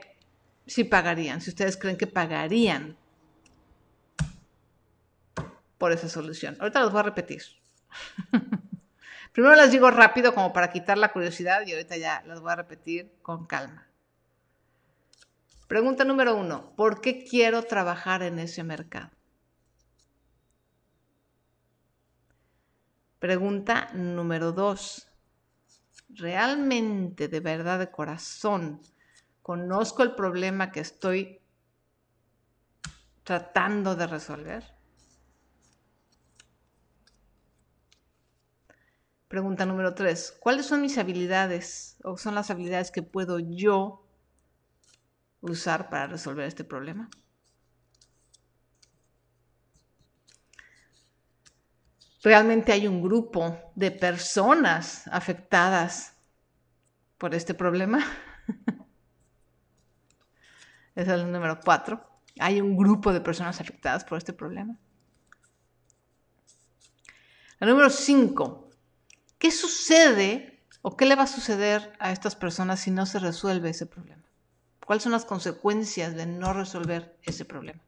si 0.65 0.85
pagarían, 0.85 1.41
si 1.41 1.49
ustedes 1.49 1.75
creen 1.75 1.97
que 1.97 2.07
pagarían 2.07 2.97
por 5.77 5.91
esa 5.91 6.07
solución. 6.07 6.55
Ahorita 6.59 6.79
los 6.79 6.91
voy 6.91 7.01
a 7.01 7.03
repetir. 7.03 7.60
Primero 9.33 9.55
las 9.55 9.71
digo 9.71 9.89
rápido 9.91 10.33
como 10.33 10.51
para 10.51 10.71
quitar 10.71 10.97
la 10.97 11.11
curiosidad 11.13 11.65
y 11.65 11.71
ahorita 11.71 11.97
ya 11.97 12.23
las 12.25 12.41
voy 12.41 12.51
a 12.51 12.57
repetir 12.57 13.13
con 13.21 13.45
calma. 13.45 13.87
Pregunta 15.67 16.03
número 16.03 16.35
uno, 16.35 16.73
¿por 16.75 16.99
qué 16.99 17.23
quiero 17.23 17.63
trabajar 17.63 18.23
en 18.23 18.39
ese 18.39 18.63
mercado? 18.63 19.09
Pregunta 23.19 23.89
número 23.93 24.51
dos. 24.51 25.07
¿Realmente, 26.09 27.29
de 27.29 27.39
verdad, 27.39 27.79
de 27.79 27.89
corazón, 27.89 28.81
conozco 29.41 30.03
el 30.03 30.13
problema 30.13 30.71
que 30.71 30.81
estoy 30.81 31.39
tratando 33.23 33.95
de 33.95 34.07
resolver? 34.07 34.80
Pregunta 39.31 39.65
número 39.65 39.95
tres. 39.95 40.35
¿Cuáles 40.41 40.65
son 40.65 40.81
mis 40.81 40.97
habilidades 40.97 41.95
o 42.03 42.17
son 42.17 42.35
las 42.35 42.51
habilidades 42.51 42.91
que 42.91 43.01
puedo 43.01 43.39
yo 43.39 44.05
usar 45.39 45.89
para 45.89 46.07
resolver 46.07 46.45
este 46.45 46.65
problema? 46.65 47.09
realmente 52.23 52.73
hay 52.73 52.87
un 52.87 53.01
grupo 53.01 53.57
de 53.73 53.89
personas 53.89 55.07
afectadas 55.07 56.13
por 57.17 57.33
este 57.33 57.53
problema. 57.53 58.05
Es 60.93 61.07
el 61.07 61.31
número 61.31 61.57
cuatro. 61.63 62.05
Hay 62.37 62.59
un 62.59 62.75
grupo 62.75 63.13
de 63.13 63.21
personas 63.21 63.61
afectadas 63.61 64.03
por 64.03 64.17
este 64.17 64.33
problema. 64.33 64.77
El 67.61 67.69
número 67.69 67.89
cinco. 67.89 68.60
¿Qué 69.41 69.49
sucede 69.49 70.59
o 70.83 70.95
qué 70.95 71.07
le 71.07 71.15
va 71.15 71.23
a 71.23 71.27
suceder 71.27 71.93
a 71.97 72.11
estas 72.11 72.35
personas 72.35 72.79
si 72.79 72.91
no 72.91 73.07
se 73.07 73.17
resuelve 73.17 73.71
ese 73.71 73.87
problema? 73.87 74.21
¿Cuáles 74.85 75.01
son 75.01 75.13
las 75.13 75.25
consecuencias 75.25 76.13
de 76.13 76.27
no 76.27 76.53
resolver 76.53 77.17
ese 77.23 77.43
problema? 77.43 77.81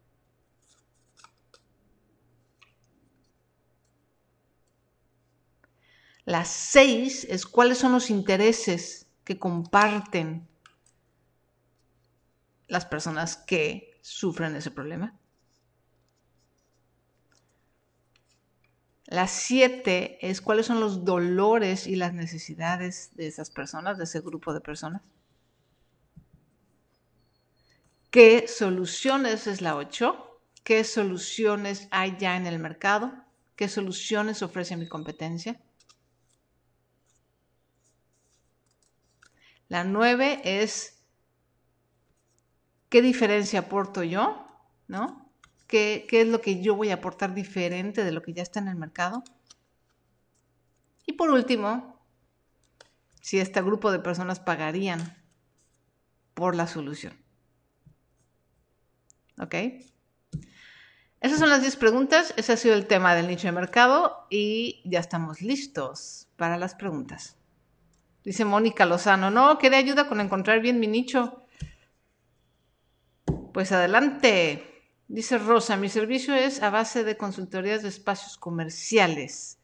Las 6.26 6.48
seis 6.48 7.28
es 7.30 7.46
cuáles 7.46 7.78
son 7.78 7.92
los 7.92 8.10
intereses 8.10 9.06
que 9.24 9.38
comparten 9.38 10.48
las 12.68 12.88
personas 12.88 13.38
que 13.38 14.00
sufren 14.02 14.56
ese 14.56 14.72
problema. 14.72 15.20
Las 19.08 19.32
siete 19.32 20.18
es 20.22 20.42
cuáles 20.42 20.66
son 20.66 20.80
los 20.80 21.04
dolores 21.04 21.88
y 21.88 21.96
las 21.96 22.14
necesidades 22.14 23.12
de 23.16 23.28
esas 23.28 23.50
personas, 23.50 23.98
de 23.98 24.06
ese 24.06 24.22
grupo 24.22 24.54
de 24.54 24.62
personas. 24.62 25.02
¿Qué 28.12 28.48
soluciones 28.48 29.48
es 29.48 29.62
la 29.62 29.76
ocho? 29.76 30.40
¿Qué 30.64 30.84
soluciones 30.84 31.88
hay 31.92 32.16
ya 32.18 32.38
en 32.38 32.48
el 32.48 32.60
mercado? 32.60 33.12
¿Qué 33.56 33.68
soluciones 33.68 34.42
ofrece 34.42 34.78
mi 34.78 34.88
competencia? 34.88 35.60
La 39.68 39.84
nueve 39.84 40.42
es 40.44 41.02
qué 42.90 43.02
diferencia 43.02 43.62
aporto 43.62 44.04
yo, 44.04 44.48
¿no? 44.88 45.23
¿Qué, 45.74 46.06
¿Qué, 46.08 46.22
es 46.22 46.28
lo 46.28 46.40
que 46.40 46.62
yo 46.62 46.76
voy 46.76 46.92
a 46.92 46.94
aportar 46.94 47.34
diferente 47.34 48.04
de 48.04 48.12
lo 48.12 48.22
que 48.22 48.32
ya 48.32 48.44
está 48.44 48.60
en 48.60 48.68
el 48.68 48.76
mercado? 48.76 49.24
Y 51.08 51.14
por 51.14 51.32
último, 51.32 52.00
si 53.22 53.40
este 53.40 53.60
grupo 53.64 53.92
de 53.92 53.98
personas 53.98 54.40
pagarían 54.40 55.18
por 56.36 56.56
la 56.56 56.68
solución. 56.68 57.16
¿Ok? 59.40 59.56
Esas 61.22 61.40
son 61.40 61.50
las 61.50 61.62
10 61.62 61.76
preguntas. 61.78 62.36
Ese 62.38 62.54
ha 62.54 62.58
sido 62.58 62.76
el 62.76 62.86
tema 62.86 63.16
del 63.16 63.28
nicho 63.28 63.48
de 63.48 63.54
mercado 63.54 64.28
y 64.30 64.84
ya 64.86 65.00
estamos 65.00 65.42
listos 65.42 66.28
para 66.36 66.60
las 66.60 66.76
preguntas. 66.76 67.36
Dice 68.24 68.46
Mónica 68.46 68.86
Lozano, 68.86 69.32
no, 69.32 69.58
¿qué 69.58 69.76
ayuda 69.76 70.08
con 70.08 70.22
encontrar 70.22 70.60
bien 70.60 70.80
mi 70.80 70.86
nicho? 70.86 71.48
Pues 73.52 73.72
adelante. 73.72 74.70
Dice 75.08 75.38
Rosa, 75.38 75.78
mi 75.78 75.90
servicio 75.90 76.34
es 76.34 76.62
a 76.62 76.70
base 76.70 77.04
de 77.04 77.18
consultorías 77.18 77.84
de 77.84 77.90
espacios 77.90 78.38
comerciales. 78.38 79.60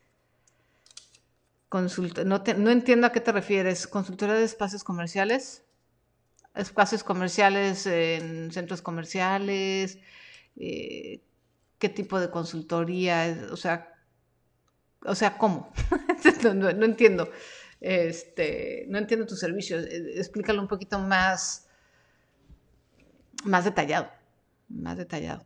no, 1.72 2.44
no, 2.58 2.70
entiendo 2.72 3.08
a 3.08 3.12
qué 3.12 3.22
te 3.22 3.32
refieres. 3.32 3.88
¿Consultoría 3.88 4.36
de 4.36 4.44
espacios 4.44 4.84
comerciales? 4.84 5.64
Espacios 6.56 7.04
comerciales 7.04 7.86
en 7.86 8.52
centros 8.52 8.82
comerciales. 8.82 10.00
Eh, 10.58 11.22
¿Qué 11.78 11.90
tipo 11.90 12.20
de 12.20 12.30
consultoría? 12.30 13.48
O 13.52 13.56
sea, 13.56 13.94
o 15.06 15.16
sea 15.16 15.38
¿cómo? 15.38 15.72
no, 16.54 16.86
entiendo. 16.86 17.32
Este, 17.80 18.86
no 18.90 18.98
entiendo 18.98 19.26
tu 19.26 19.36
servicio. 19.36 19.80
Eh, 19.80 20.18
explícalo 20.18 20.62
un 20.62 20.68
poquito 20.68 21.00
más 21.00 21.70
más 23.46 23.66
detallado, 23.66 24.10
más 24.70 24.98
detallado. 24.98 25.46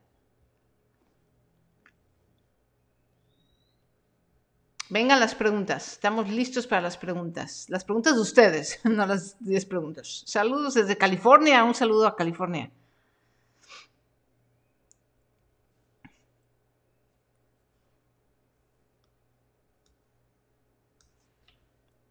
Vengan 4.90 5.20
las 5.20 5.34
preguntas, 5.34 5.94
estamos 5.94 6.30
listos 6.30 6.68
para 6.68 6.82
las 6.82 6.98
preguntas. 6.98 7.66
Las 7.70 7.84
preguntas 7.84 8.14
de 8.14 8.22
ustedes, 8.22 8.80
no 8.86 9.06
las 9.08 9.36
10 9.40 9.66
preguntas. 9.66 10.24
Saludos 10.28 10.76
desde 10.76 10.98
California, 10.98 11.64
un 11.64 11.74
saludo 11.74 12.06
a 12.06 12.16
California. 12.16 12.70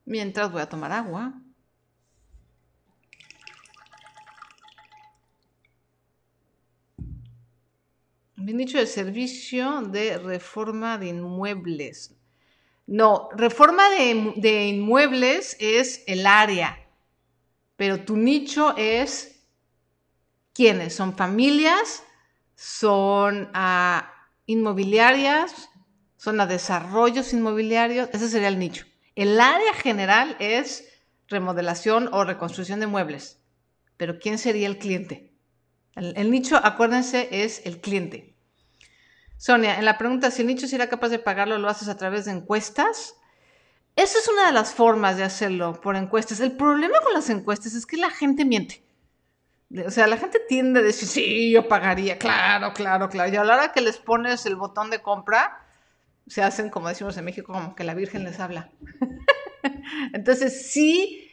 Mientras 0.04 0.50
voy 0.50 0.62
a 0.62 0.68
tomar 0.68 0.92
agua. 0.92 1.34
Bien 8.36 8.58
dicho, 8.58 8.78
de 8.78 8.86
servicio 8.86 9.82
de 9.82 10.18
reforma 10.18 10.98
de 10.98 11.08
inmuebles. 11.08 12.16
No, 12.86 13.28
reforma 13.36 13.88
de, 13.90 14.66
inmuebles 14.68 15.56
es 15.60 16.02
el 16.06 16.26
área, 16.26 16.78
pero 17.76 18.04
tu 18.04 18.16
nicho 18.16 18.74
es 18.76 19.46
quiénes, 20.52 20.94
son 20.94 21.16
familias, 21.16 22.02
son 22.56 23.50
a 23.54 24.12
inmobiliarias, 24.46 25.70
son 26.16 26.40
a 26.40 26.46
desarrollos 26.46 27.32
inmobiliarios, 27.32 28.08
ese 28.12 28.28
sería 28.28 28.48
el 28.48 28.58
nicho. 28.58 28.84
El 29.14 29.40
área 29.40 29.74
general 29.74 30.36
es 30.40 30.88
remodelación 31.28 32.08
o 32.12 32.24
reconstrucción 32.24 32.80
de 32.80 32.86
muebles, 32.86 33.40
pero 33.96 34.18
¿quién 34.18 34.38
sería 34.38 34.66
el 34.66 34.78
cliente? 34.78 35.31
El 35.96 36.30
nicho, 36.30 36.56
acuérdense, 36.62 37.28
es 37.30 37.66
el 37.66 37.80
cliente. 37.80 38.32
Sonia, 39.42 39.76
en 39.76 39.84
la 39.84 39.98
pregunta 39.98 40.30
si 40.30 40.42
el 40.42 40.46
nicho 40.46 40.68
será 40.68 40.88
capaz 40.88 41.08
de 41.08 41.18
pagarlo, 41.18 41.58
¿lo 41.58 41.68
haces 41.68 41.88
a 41.88 41.96
través 41.96 42.26
de 42.26 42.30
encuestas? 42.30 43.16
Esa 43.96 44.18
es 44.20 44.28
una 44.28 44.46
de 44.46 44.52
las 44.52 44.72
formas 44.72 45.16
de 45.16 45.24
hacerlo 45.24 45.80
por 45.80 45.96
encuestas. 45.96 46.38
El 46.38 46.52
problema 46.52 47.00
con 47.00 47.12
las 47.12 47.28
encuestas 47.28 47.74
es 47.74 47.84
que 47.84 47.96
la 47.96 48.10
gente 48.10 48.44
miente. 48.44 48.84
O 49.84 49.90
sea, 49.90 50.06
la 50.06 50.16
gente 50.16 50.38
tiende 50.48 50.78
a 50.78 50.82
decir, 50.84 51.08
sí, 51.08 51.50
yo 51.50 51.66
pagaría, 51.66 52.18
claro, 52.18 52.72
claro, 52.72 53.08
claro. 53.08 53.32
Y 53.32 53.36
a 53.36 53.42
la 53.42 53.54
hora 53.54 53.72
que 53.72 53.80
les 53.80 53.98
pones 53.98 54.46
el 54.46 54.54
botón 54.54 54.90
de 54.90 55.02
compra, 55.02 55.66
se 56.28 56.42
hacen, 56.42 56.70
como 56.70 56.88
decimos 56.88 57.16
en 57.16 57.24
México, 57.24 57.52
como 57.52 57.74
que 57.74 57.82
la 57.82 57.94
Virgen 57.94 58.22
les 58.22 58.38
habla. 58.38 58.70
Entonces, 60.12 60.70
sí, 60.70 61.28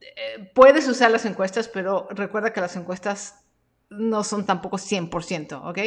eh, 0.00 0.52
puedes 0.54 0.86
usar 0.86 1.10
las 1.10 1.24
encuestas, 1.24 1.66
pero 1.66 2.06
recuerda 2.10 2.52
que 2.52 2.60
las 2.60 2.76
encuestas 2.76 3.44
no 3.90 4.24
son 4.24 4.46
tampoco 4.46 4.78
100%, 4.78 5.60
¿ok? 5.64 5.78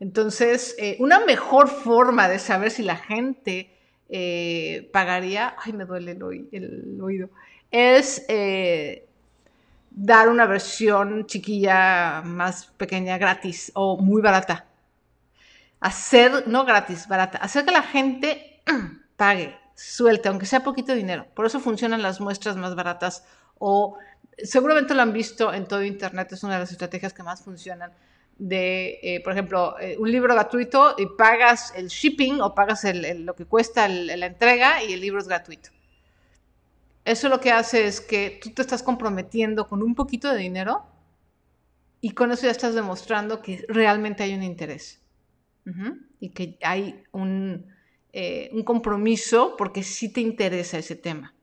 Entonces, 0.00 0.74
eh, 0.78 0.96
una 1.00 1.20
mejor 1.20 1.68
forma 1.68 2.28
de 2.28 2.38
saber 2.38 2.70
si 2.70 2.82
la 2.82 2.96
gente 2.96 3.70
eh, 4.08 4.88
pagaría, 4.92 5.56
ay, 5.64 5.72
me 5.72 5.84
duele 5.84 6.12
el, 6.12 7.00
oído, 7.00 7.30
es 7.70 8.24
eh, 8.28 9.08
dar 9.90 10.28
una 10.28 10.46
versión 10.46 11.26
chiquilla 11.26 12.22
más 12.24 12.66
pequeña, 12.66 13.18
gratis 13.18 13.72
o 13.74 13.96
muy 13.96 14.22
barata. 14.22 14.66
Hacer, 15.80 16.48
no 16.48 16.64
gratis, 16.64 17.08
barata, 17.08 17.38
hacer 17.38 17.64
que 17.64 17.72
la 17.72 17.82
gente 17.82 18.62
pague, 19.16 19.56
suelte, 19.74 20.28
aunque 20.28 20.46
sea 20.46 20.62
poquito 20.62 20.94
dinero. 20.94 21.26
Por 21.34 21.46
eso 21.46 21.60
funcionan 21.60 22.02
las 22.02 22.20
muestras 22.20 22.56
más 22.56 22.74
baratas 22.74 23.24
o 23.58 23.96
seguramente 24.42 24.94
lo 24.94 25.02
han 25.02 25.12
visto 25.12 25.52
en 25.52 25.66
todo 25.66 25.82
Internet, 25.82 26.32
es 26.32 26.42
una 26.42 26.54
de 26.54 26.60
las 26.60 26.72
estrategias 26.72 27.12
que 27.12 27.22
más 27.22 27.42
funcionan 27.42 27.92
de, 28.36 28.98
eh, 29.02 29.20
por 29.22 29.32
ejemplo, 29.32 29.78
eh, 29.78 29.96
un 29.98 30.10
libro 30.10 30.34
gratuito 30.34 30.94
y 30.98 31.06
pagas 31.06 31.72
el 31.76 31.88
shipping 31.88 32.40
o 32.40 32.54
pagas 32.54 32.84
lo 32.84 33.34
que 33.34 33.46
cuesta 33.46 33.86
la 33.88 34.26
entrega 34.26 34.82
y 34.82 34.92
el 34.92 35.00
libro 35.00 35.20
es 35.20 35.28
gratuito. 35.28 35.70
Eso 37.04 37.28
lo 37.28 37.40
que 37.40 37.52
hace 37.52 37.86
es 37.86 38.00
que 38.00 38.40
tú 38.42 38.50
te 38.50 38.62
estás 38.62 38.82
comprometiendo 38.82 39.68
con 39.68 39.82
un 39.82 39.94
poquito 39.94 40.32
de 40.32 40.38
dinero 40.38 40.86
y 42.00 42.10
con 42.10 42.32
eso 42.32 42.42
ya 42.44 42.50
estás 42.50 42.74
demostrando 42.74 43.42
que 43.42 43.64
realmente 43.68 44.22
hay 44.22 44.34
un 44.34 44.42
interés 44.42 45.00
y 46.20 46.30
que 46.30 46.58
hay 46.62 47.02
un, 47.12 47.66
eh, 48.12 48.50
un 48.52 48.62
compromiso 48.62 49.54
porque 49.56 49.82
sí 49.82 50.12
te 50.12 50.20
interesa 50.20 50.78
ese 50.78 50.96
tema. 50.96 51.33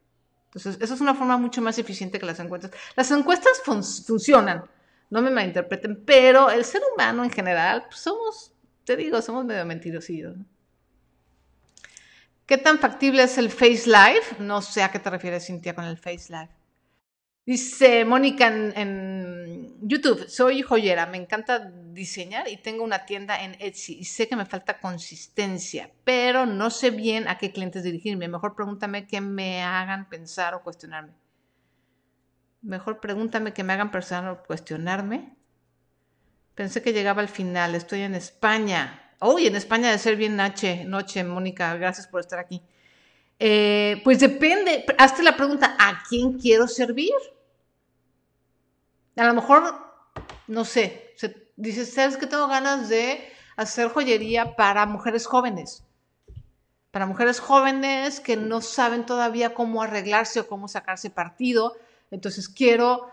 Entonces, 0.54 0.78
esa 0.82 0.93
es 0.93 1.02
una 1.02 1.16
forma 1.16 1.38
mucho 1.38 1.62
más 1.62 1.78
eficiente 1.78 2.20
que 2.20 2.26
las 2.26 2.39
encuestas. 2.39 2.72
Las 2.95 3.10
encuestas 3.12 3.62
funcionan 4.06 4.66
no 5.12 5.22
me 5.22 5.30
malinterpreten, 5.30 6.04
pero 6.06 6.49
el 6.49 6.64
ser 6.66 6.82
humano 6.93 7.24
en 7.24 7.30
general, 7.30 7.84
pues 7.88 7.99
somos, 7.99 8.54
te 8.86 8.95
digo, 8.95 9.22
somos 9.22 9.45
medio 9.45 9.66
mentirosillos. 9.66 10.38
¿Qué 12.45 12.58
tan 12.58 12.80
factible 12.80 13.24
es 13.24 13.38
el 13.38 13.52
Face 13.52 13.84
Live? 13.86 14.39
No 14.39 14.62
sé 14.62 14.84
a 14.84 14.91
qué 14.91 14.99
te 14.99 15.10
refieres, 15.10 15.45
Cintia, 15.45 15.76
con 15.76 15.84
el 15.84 15.97
Face 15.97 16.32
Live. 16.32 16.49
Dice 17.45 18.06
Mónica 18.06 18.47
en, 18.47 19.78
YouTube, 19.82 20.30
soy 20.30 20.62
joyera, 20.62 21.06
me 21.06 21.18
encanta 21.18 21.72
diseñar 21.94 22.48
y 22.48 22.58
tengo 22.58 22.84
una 22.84 23.06
tienda 23.06 23.44
en 23.44 23.56
Etsy 23.60 23.98
y 24.00 24.06
sé 24.06 24.28
que 24.28 24.36
me 24.36 24.46
falta 24.46 24.80
consistencia, 24.80 25.92
pero 26.04 26.46
no 26.46 26.70
sé 26.70 26.92
bien 26.92 27.28
a 27.28 27.38
qué 27.38 27.52
clientes 27.52 27.84
dirigirme. 27.84 28.28
Mejor 28.28 28.56
pregúntame 28.56 29.08
que 29.08 29.22
me 29.22 29.62
hagan 29.64 30.10
pensar 30.10 30.54
o 30.54 30.64
cuestionarme. 30.64 31.14
Mejor 32.62 33.00
pregúntame 33.00 33.54
que 33.54 33.64
me 33.64 33.74
hagan 33.74 33.92
personal 33.92 34.44
cuestionarme. 34.46 35.36
Pensé 36.56 36.82
que 36.82 36.94
llegaba 36.94 37.22
al 37.22 37.30
final. 37.30 37.74
Estoy 37.74 38.02
en 38.02 38.14
España. 38.14 39.16
Uy, 39.20 39.48
en 39.48 39.56
España 39.56 39.92
de 39.92 39.98
ser 39.98 40.16
bien 40.16 40.36
noche, 40.36 40.86
noche, 40.86 41.24
Mónica. 41.24 41.76
Gracias 41.76 42.08
por 42.08 42.22
estar 42.22 42.38
aquí. 42.38 42.62
Eh, 43.39 44.00
pues 44.04 44.20
depende. 44.20 44.86
Hazte 45.00 45.24
la 45.24 45.36
pregunta, 45.36 45.76
¿a 45.80 46.04
quién 46.08 46.34
quiero 46.34 46.68
servir? 46.68 47.12
A 49.16 49.26
lo 49.26 49.34
mejor, 49.34 49.64
no 50.48 50.64
sé, 50.64 51.11
dices, 51.62 51.93
¿sabes 51.93 52.18
que 52.18 52.28
tengo 52.28 52.47
ganas 52.47 52.89
de 52.89 53.22
hacer 53.55 53.89
joyería 53.89 54.55
para 54.55 54.86
mujeres 54.86 55.26
jóvenes? 55.26 55.84
Para 56.91 57.05
mujeres 57.05 57.39
jóvenes 57.39 58.20
que 58.20 58.36
no 58.36 58.62
saben 58.62 59.05
todavía 59.05 59.53
cómo 59.53 59.82
arreglarse 59.82 60.41
o 60.41 60.47
cómo 60.47 60.68
sacarse 60.68 61.09
partido 61.09 61.74
entonces 62.12 62.47
quiero 62.49 63.07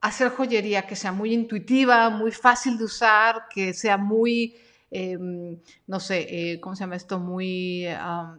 hacer 0.00 0.30
joyería 0.30 0.86
que 0.86 0.94
sea 0.94 1.10
muy 1.12 1.34
intuitiva, 1.34 2.08
muy 2.10 2.30
fácil 2.30 2.78
de 2.78 2.84
usar, 2.84 3.48
que 3.52 3.74
sea 3.74 3.96
muy, 3.96 4.54
em, 4.90 5.58
no 5.86 5.98
sé, 6.00 6.26
eh, 6.28 6.60
¿cómo 6.60 6.76
se 6.76 6.84
llama 6.84 6.96
esto? 6.96 7.18
Muy 7.18 7.86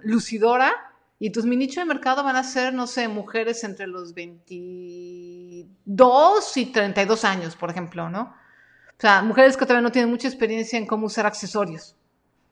lucidora. 0.04 0.72
Y 1.20 1.28
entonces 1.28 1.50
mi 1.50 1.56
nicho 1.56 1.80
de 1.82 1.86
mercado 1.86 2.24
van 2.24 2.36
a 2.36 2.44
ser, 2.44 2.74
no 2.74 2.88
sé, 2.88 3.08
mujeres 3.08 3.64
entre 3.64 3.86
los 3.88 4.14
22 4.16 6.58
y 6.58 6.66
32 6.68 7.26
años, 7.26 7.56
por 7.56 7.70
ejemplo, 7.70 8.10
¿no? 8.10 8.34
O 9.02 9.08
sea, 9.08 9.24
mujeres 9.24 9.58
que 9.58 9.66
todavía 9.66 9.82
no 9.82 9.92
tienen 9.92 10.12
mucha 10.12 10.28
experiencia 10.28 10.78
en 10.78 10.86
cómo 10.86 11.08
usar 11.08 11.26
accesorios. 11.26 11.96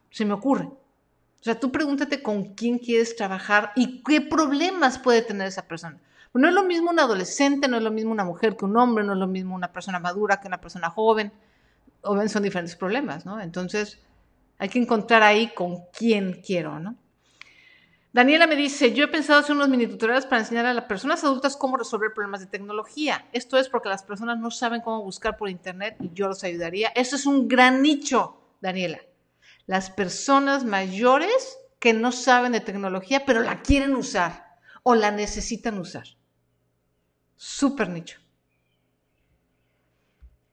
Se 0.09 0.25
me 0.25 0.33
ocurre. 0.33 0.63
O 0.65 1.43
sea, 1.43 1.59
tú 1.59 1.71
pregúntate 1.71 2.23
con 2.23 2.55
quién 2.55 2.79
quieres 2.79 3.15
trabajar 3.15 3.71
y 3.75 4.01
qué 4.01 4.19
problemas 4.19 4.97
puede 4.97 5.21
tener 5.21 5.47
esa 5.47 5.67
persona. 5.67 5.99
No 6.33 6.47
es 6.47 6.53
lo 6.55 6.63
mismo 6.63 6.89
un 6.89 6.99
adolescente, 6.99 7.67
no 7.67 7.77
es 7.77 7.83
lo 7.83 7.91
mismo 7.91 8.11
una 8.11 8.23
mujer 8.23 8.57
que 8.57 8.65
un 8.65 8.75
hombre, 8.77 9.03
no 9.03 9.13
es 9.13 9.19
lo 9.19 9.27
mismo 9.27 9.53
una 9.53 9.71
persona 9.71 9.99
madura 9.99 10.39
que 10.39 10.47
una 10.47 10.59
persona 10.59 10.89
joven. 10.89 11.31
O 12.01 12.27
son 12.27 12.41
diferentes 12.41 12.75
problemas, 12.75 13.27
¿no? 13.27 13.39
Entonces, 13.39 13.99
hay 14.57 14.69
que 14.69 14.79
encontrar 14.79 15.21
ahí 15.21 15.53
con 15.53 15.83
quién 15.95 16.41
quiero, 16.43 16.79
¿no? 16.79 16.95
Daniela 18.11 18.47
me 18.47 18.55
dice, 18.55 18.91
yo 18.93 19.05
he 19.05 19.07
pensado 19.07 19.39
hacer 19.39 19.55
unos 19.55 19.69
mini 19.69 19.85
tutoriales 19.85 20.25
para 20.25 20.41
enseñar 20.41 20.65
a 20.65 20.73
las 20.73 20.85
personas 20.85 21.23
adultas 21.23 21.55
cómo 21.55 21.77
resolver 21.77 22.11
problemas 22.13 22.39
de 22.39 22.47
tecnología. 22.47 23.27
Esto 23.33 23.59
es 23.59 23.69
porque 23.69 23.89
las 23.89 24.01
personas 24.01 24.39
no 24.39 24.49
saben 24.49 24.81
cómo 24.81 25.03
buscar 25.03 25.37
por 25.37 25.47
internet 25.47 25.95
y 25.99 26.11
yo 26.13 26.27
los 26.27 26.43
ayudaría. 26.43 26.89
Eso 26.95 27.15
es 27.15 27.27
un 27.27 27.47
gran 27.47 27.83
nicho, 27.83 28.41
Daniela. 28.61 28.99
Las 29.67 29.91
personas 29.91 30.65
mayores 30.65 31.59
que 31.77 31.93
no 31.93 32.11
saben 32.11 32.53
de 32.53 32.61
tecnología, 32.61 33.25
pero 33.27 33.41
la 33.41 33.61
quieren 33.61 33.95
usar 33.95 34.57
o 34.81 34.95
la 34.95 35.11
necesitan 35.11 35.77
usar. 35.77 36.05
Súper 37.35 37.89
nicho. 37.89 38.19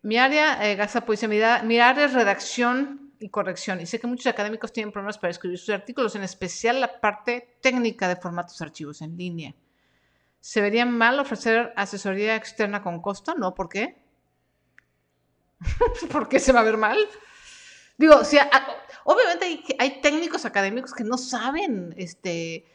Mi 0.02 0.18
área, 0.18 0.70
eh, 0.70 0.78
pues, 1.06 1.26
mi, 1.26 1.38
mi 1.64 1.80
área 1.80 2.04
es 2.04 2.12
redacción 2.12 3.05
y 3.20 3.28
corrección. 3.28 3.80
Y 3.80 3.86
sé 3.86 3.98
que 4.00 4.06
muchos 4.06 4.26
académicos 4.26 4.72
tienen 4.72 4.92
problemas 4.92 5.18
para 5.18 5.30
escribir 5.30 5.58
sus 5.58 5.70
artículos, 5.70 6.14
en 6.16 6.22
especial 6.22 6.80
la 6.80 7.00
parte 7.00 7.56
técnica 7.60 8.08
de 8.08 8.16
formatos 8.16 8.60
archivos 8.60 9.02
en 9.02 9.16
línea. 9.16 9.54
¿Se 10.40 10.60
vería 10.60 10.86
mal 10.86 11.18
ofrecer 11.18 11.72
asesoría 11.76 12.36
externa 12.36 12.82
con 12.82 13.00
costo? 13.00 13.34
No, 13.34 13.54
¿por 13.54 13.68
qué? 13.68 13.96
¿Por 16.12 16.28
qué 16.28 16.38
se 16.38 16.52
va 16.52 16.60
a 16.60 16.64
ver 16.64 16.76
mal? 16.76 16.98
Digo, 17.98 18.20
obviamente 19.04 19.64
hay, 19.78 20.00
técnicos 20.00 20.44
académicos 20.44 20.92
que 20.92 21.04
no 21.04 21.16
saben, 21.16 21.94
este, 21.96 22.66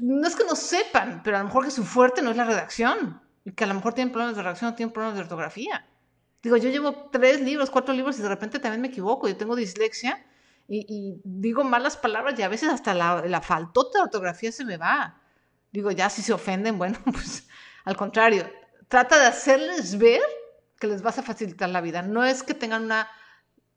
no 0.00 0.26
es 0.26 0.34
que 0.34 0.44
no 0.44 0.56
sepan, 0.56 1.22
pero 1.22 1.36
a 1.36 1.40
lo 1.40 1.46
mejor 1.46 1.64
que 1.64 1.70
su 1.70 1.84
fuerte 1.84 2.20
no 2.20 2.32
es 2.32 2.36
la 2.36 2.44
redacción, 2.44 3.20
y 3.44 3.52
que 3.52 3.64
a 3.64 3.66
lo 3.68 3.74
mejor 3.74 3.94
tienen 3.94 4.12
problemas 4.12 4.36
de 4.36 4.42
redacción 4.42 4.72
o 4.72 4.74
tienen 4.74 4.92
problemas 4.92 5.16
de 5.16 5.22
ortografía. 5.22 5.86
Digo, 6.42 6.56
yo 6.56 6.70
llevo 6.70 7.10
tres 7.10 7.40
libros, 7.40 7.70
cuatro 7.70 7.94
libros 7.94 8.18
y 8.18 8.22
de 8.22 8.28
repente 8.28 8.58
también 8.58 8.80
me 8.80 8.88
equivoco. 8.88 9.28
Yo 9.28 9.36
tengo 9.36 9.56
dislexia 9.56 10.24
y, 10.68 11.20
digo 11.24 11.64
malas 11.64 11.96
palabras 11.96 12.38
y 12.38 12.42
a 12.42 12.48
veces 12.48 12.70
hasta 12.70 12.94
la, 12.94 13.22
la 13.26 13.40
faltota 13.40 13.98
de 13.98 14.04
ortografía 14.04 14.52
se 14.52 14.64
me 14.64 14.76
va. 14.76 15.20
Digo, 15.72 15.90
ya 15.90 16.08
si 16.08 16.22
se 16.22 16.32
ofenden, 16.32 16.78
bueno, 16.78 16.98
pues 17.04 17.48
al 17.84 17.96
contrario, 17.96 18.50
trata 18.88 19.18
de 19.18 19.26
hacerles 19.26 19.98
ver 19.98 20.22
que 20.78 20.86
les 20.86 21.02
vas 21.02 21.18
a 21.18 21.22
facilitar 21.22 21.68
la 21.68 21.80
vida. 21.80 22.02
No 22.02 22.24
es 22.24 22.42
que 22.42 22.54
tengan 22.54 22.84
una 22.84 23.08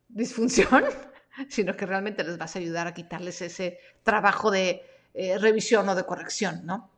disfunción, 0.08 0.86
sino 1.50 1.76
que 1.76 1.86
realmente 1.86 2.24
les 2.24 2.38
vas 2.38 2.56
a 2.56 2.60
ayudar 2.60 2.88
a 2.88 2.94
quitarles 2.94 3.42
ese 3.42 3.80
trabajo 4.04 4.52
de 4.52 4.84
eh, 5.14 5.38
revisión 5.38 5.88
o 5.90 5.96
de 5.96 6.06
corrección, 6.06 6.66
¿no? 6.66 6.93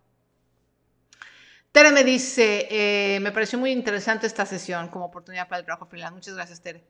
Tere 1.76 1.92
me 1.92 2.06
dice, 2.06 2.70
eh, 2.72 3.20
me 3.20 3.34
pareció 3.34 3.60
muy 3.60 3.72
interesante 3.72 4.28
esta 4.28 4.46
sesión 4.46 4.88
como 4.88 5.04
oportunidad 5.04 5.50
para 5.50 5.60
el 5.60 5.66
trabajo 5.66 5.86
freelance. 5.86 6.16
Muchas 6.16 6.36
gracias, 6.36 6.62
Tere. 6.62 6.86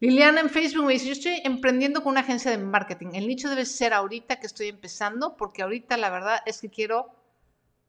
Liliana 0.00 0.40
en 0.40 0.50
Facebook 0.50 0.84
me 0.84 0.94
dice, 0.94 1.06
yo 1.06 1.12
estoy 1.12 1.40
emprendiendo 1.44 2.02
con 2.02 2.10
una 2.10 2.22
agencia 2.22 2.50
de 2.50 2.58
marketing. 2.58 3.10
El 3.14 3.28
nicho 3.28 3.48
debe 3.48 3.64
ser 3.64 3.92
ahorita 3.92 4.40
que 4.40 4.48
estoy 4.48 4.66
empezando, 4.66 5.36
porque 5.36 5.62
ahorita 5.62 5.96
la 5.96 6.10
verdad 6.10 6.40
es 6.44 6.60
que 6.60 6.68
quiero 6.68 7.14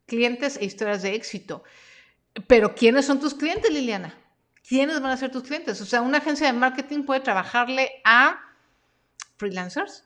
clientes 0.05 0.57
e 0.57 0.65
historias 0.65 1.01
de 1.01 1.15
éxito. 1.15 1.63
Pero 2.45 2.75
¿quiénes 2.75 3.07
son 3.07 3.19
tus 3.19 3.33
clientes, 3.33 3.73
Liliana? 3.73 4.15
¿Quiénes 4.61 5.01
van 5.01 5.13
a 5.13 5.17
ser 5.17 5.31
tus 5.31 5.41
clientes? 5.41 5.81
O 5.81 5.85
sea, 5.85 6.03
una 6.03 6.19
agencia 6.19 6.45
de 6.45 6.53
marketing 6.53 7.01
puede 7.01 7.21
trabajarle 7.21 7.93
a 8.03 8.39
freelancers, 9.37 10.03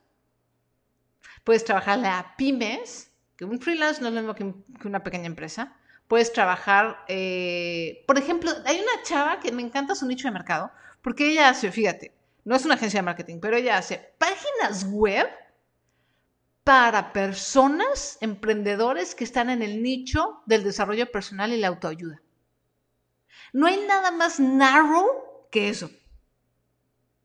puedes 1.44 1.66
trabajarle 1.66 2.08
a 2.08 2.36
pymes, 2.38 3.12
que 3.36 3.44
un 3.44 3.60
freelance 3.60 4.02
no 4.02 4.08
es 4.08 4.14
lo 4.14 4.22
mismo 4.22 4.34
que 4.34 4.88
una 4.88 5.04
pequeña 5.04 5.26
empresa 5.26 5.76
puedes 6.12 6.34
trabajar, 6.34 7.05
eh, 7.07 8.03
por 8.05 8.18
ejemplo, 8.18 8.51
hay 8.66 8.82
una 8.82 9.01
chava 9.01 9.39
que 9.39 9.53
me 9.53 9.62
encanta 9.62 9.95
su 9.95 10.05
nicho 10.05 10.28
de 10.28 10.34
mercado, 10.34 10.70
porque 11.01 11.30
ella 11.30 11.47
hace, 11.47 11.72
fíjate, 11.72 12.14
no 12.43 12.53
es 12.53 12.66
una 12.66 12.74
agencia 12.74 12.97
de 12.97 13.05
marketing, 13.05 13.39
pero 13.41 13.55
ella 13.55 13.78
hace 13.78 14.14
páginas 14.18 14.91
web 14.91 15.26
para 16.66 17.14
personas, 17.14 18.18
emprendedores 18.20 19.16
que 19.16 19.24
están 19.24 19.49
en 19.49 19.62
el 19.62 19.82
nicho 19.82 20.43
del 20.45 20.66
desarrollo 20.66 21.09
personal 21.09 21.53
y 21.53 21.57
la 21.62 21.70
autoayuda. 21.70 22.22
No 23.53 23.68
hay 23.68 23.80
nada 23.88 24.12
más 24.12 24.38
narrow 24.38 25.47
que 25.49 25.70
eso. 25.70 25.89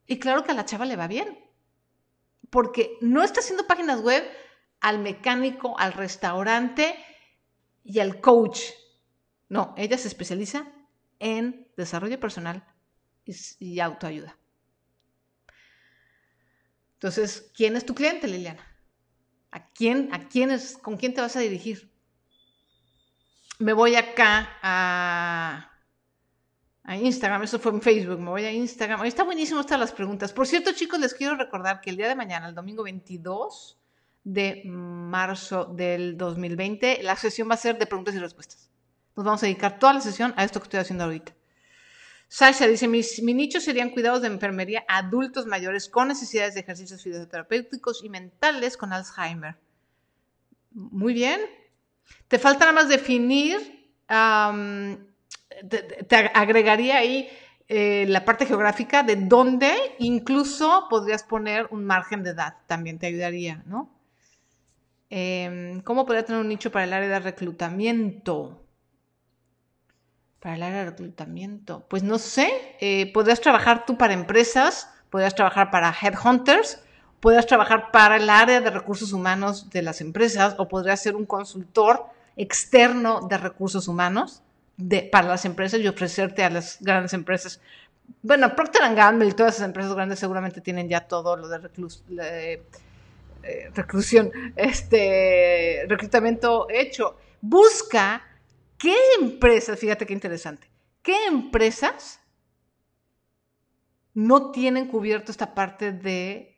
Y 0.05 0.17
claro 0.17 0.45
que 0.45 0.51
a 0.51 0.55
la 0.55 0.63
chava 0.63 0.85
le 0.85 0.95
va 0.95 1.07
bien, 1.07 1.37
porque 2.49 2.97
no 3.01 3.21
está 3.21 3.41
haciendo 3.41 3.67
páginas 3.67 3.99
web 3.99 4.23
al 4.79 4.99
mecánico, 4.99 5.77
al 5.77 5.91
restaurante, 5.91 6.95
y 7.87 7.99
al 7.99 8.19
coach. 8.19 8.59
No, 9.47 9.73
ella 9.77 9.97
se 9.97 10.09
especializa 10.09 10.67
en 11.19 11.71
desarrollo 11.77 12.19
personal 12.19 12.65
y, 13.25 13.79
autoayuda. 13.79 14.37
Entonces, 16.95 17.51
¿quién 17.55 17.77
es 17.77 17.85
tu 17.85 17.95
cliente, 17.95 18.27
Liliana? 18.27 18.65
¿A 19.51 19.69
quién, 19.69 20.13
a 20.13 20.27
quién 20.27 20.51
es, 20.51 20.77
con 20.77 20.97
quién 20.97 21.13
te 21.13 21.21
vas 21.21 21.35
a 21.37 21.39
dirigir? 21.39 21.89
Me 23.59 23.71
voy 23.71 23.95
acá 23.95 24.57
a, 24.61 25.71
Instagram, 26.89 27.43
eso 27.43 27.59
fue 27.59 27.71
en 27.71 27.81
Facebook, 27.81 28.19
me 28.19 28.29
voy 28.29 28.43
a 28.43 28.51
Instagram. 28.51 29.01
Ahí 29.01 29.09
está 29.09 29.23
buenísimo 29.23 29.61
están 29.61 29.79
las 29.79 29.91
preguntas. 29.91 30.33
Por 30.33 30.47
cierto, 30.47 30.73
chicos, 30.73 30.99
les 30.99 31.13
quiero 31.13 31.35
recordar 31.35 31.79
que 31.81 31.89
el 31.89 31.97
día 31.97 32.07
de 32.07 32.15
mañana, 32.15 32.47
el 32.47 32.55
domingo 32.55 32.83
22, 32.83 33.76
de 34.27 34.61
marzo 34.65 35.63
del 35.63 36.17
2020. 36.17 37.01
La 37.01 37.15
sesión 37.15 37.49
va 37.49 37.53
a 37.53 37.57
ser 37.57 37.79
de 37.79 37.85
preguntas 37.85 38.13
y 38.13 38.19
respuestas. 38.19 38.69
Nos 39.15 39.25
vamos 39.25 39.41
a 39.41 39.45
dedicar 39.45 39.79
toda 39.79 39.93
la 39.93 40.01
sesión 40.01 40.33
a 40.35 40.43
esto 40.43 40.59
que 40.59 40.65
estoy 40.65 40.81
haciendo 40.81 41.05
ahorita. 41.05 41.33
Sasha 42.27 42.67
dice, 42.67 42.89
mi, 42.89 43.33
nicho 43.33 43.61
serían 43.61 43.91
cuidados 43.91 44.21
de 44.21 44.27
enfermería 44.27 44.83
adultos 44.89 45.45
mayores 45.45 45.87
con 45.87 46.09
necesidades 46.09 46.55
de 46.55 46.59
ejercicios 46.59 47.01
fisioterapéuticos 47.01 48.03
y 48.03 48.09
mentales 48.09 48.75
con 48.75 48.91
Alzheimer. 48.91 49.55
Muy 50.71 51.13
bien. 51.13 51.39
Te 52.27 52.37
falta 52.37 52.65
nada 52.65 52.73
más 52.73 52.89
definir, 52.89 53.95
te, 55.69 56.31
agregaría 56.33 56.97
ahí 56.97 57.29
eh, 57.69 58.05
la 58.09 58.25
parte 58.25 58.45
geográfica 58.45 59.03
de 59.03 59.15
dónde 59.15 59.73
incluso 59.99 60.87
podrías 60.89 61.23
poner 61.23 61.67
un 61.71 61.85
margen 61.85 62.23
de 62.23 62.31
edad, 62.31 62.55
también 62.67 62.99
te 62.99 63.07
ayudaría, 63.07 63.63
¿no? 63.65 63.96
Em, 65.09 65.81
¿Cómo 65.81 66.05
podría 66.05 66.25
tener 66.25 66.41
un 66.41 66.49
nicho 66.49 66.71
para 66.71 66.85
el 66.85 66.93
área 66.93 67.07
de 67.07 67.19
reclutamiento? 67.19 68.61
Para 70.39 70.55
el 70.55 70.63
área 70.63 70.79
de 70.79 70.89
reclutamiento. 70.91 71.85
Pues 71.89 72.03
no 72.03 72.19
sé, 72.19 72.75
eh, 72.79 73.11
podrías 73.13 73.39
trabajar 73.39 73.85
tú 73.85 73.97
para 73.97 74.13
empresas, 74.13 74.89
podrías 75.09 75.33
trabajar 75.33 75.71
para 75.71 75.95
headhunters, 76.01 76.81
podrías 77.21 77.47
trabajar 77.47 77.91
para 77.91 78.17
el 78.17 78.29
área 78.29 78.59
de 78.61 78.69
recursos 78.69 79.13
humanos 79.13 79.69
de 79.69 79.81
las 79.81 80.01
empresas 80.01 80.55
o 80.57 80.67
podrías 80.67 81.01
ser 81.01 81.15
un 81.15 81.25
consultor 81.25 82.05
externo 82.35 83.21
de 83.27 83.37
recursos 83.37 83.87
humanos 83.87 84.43
de, 84.75 85.03
para 85.03 85.27
las 85.27 85.45
empresas 85.45 85.79
y 85.79 85.87
ofrecerte 85.87 86.43
a 86.43 86.49
las 86.49 86.77
grandes 86.81 87.13
empresas. 87.13 87.61
Bueno, 88.21 88.55
Procter 88.55 88.93
Gamble 88.93 89.29
y 89.29 89.31
todas 89.31 89.55
esas 89.55 89.67
empresas 89.67 89.93
grandes 89.93 90.19
seguramente 90.19 90.61
tienen 90.61 90.87
ya 90.87 91.01
todo 91.07 91.35
lo 91.35 91.47
de 91.47 91.57
reclutamiento 91.57 92.86
eh, 93.47 93.69
reclusión, 93.73 94.31
este, 94.55 95.85
reclutamiento 95.87 96.67
hecho. 96.69 97.17
Busca 97.41 98.23
qué 98.77 98.95
empresas, 99.19 99.79
fíjate 99.79 100.05
qué 100.05 100.13
interesante, 100.13 100.69
qué 101.01 101.25
empresas 101.27 102.19
no 104.13 104.51
tienen 104.51 104.87
cubierto 104.87 105.31
esta 105.31 105.53
parte 105.53 105.91
de 105.91 106.57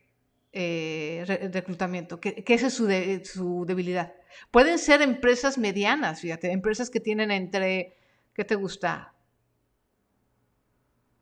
eh, 0.51 1.49
reclutamiento, 1.53 2.19
que, 2.19 2.43
esa 2.47 2.67
es 2.67 2.73
su, 2.73 2.87
su, 3.25 3.65
debilidad. 3.67 4.13
Pueden 4.49 4.79
ser 4.79 5.01
empresas 5.01 5.57
medianas, 5.57 6.21
fíjate, 6.21 6.51
empresas 6.51 6.89
que 6.89 6.99
tienen 6.99 7.31
entre, 7.31 7.97
¿qué 8.33 8.45
te 8.45 8.55
gusta? 8.55 9.13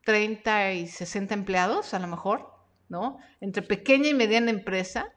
30 0.06 0.74
y 0.74 0.88
60 0.88 1.34
empleados, 1.34 1.94
a 1.94 2.00
lo 2.00 2.08
mejor, 2.08 2.54
¿no? 2.88 3.18
Entre 3.42 3.62
pequeña 3.62 4.08
y 4.08 4.14
mediana 4.14 4.52
empresa, 4.52 5.14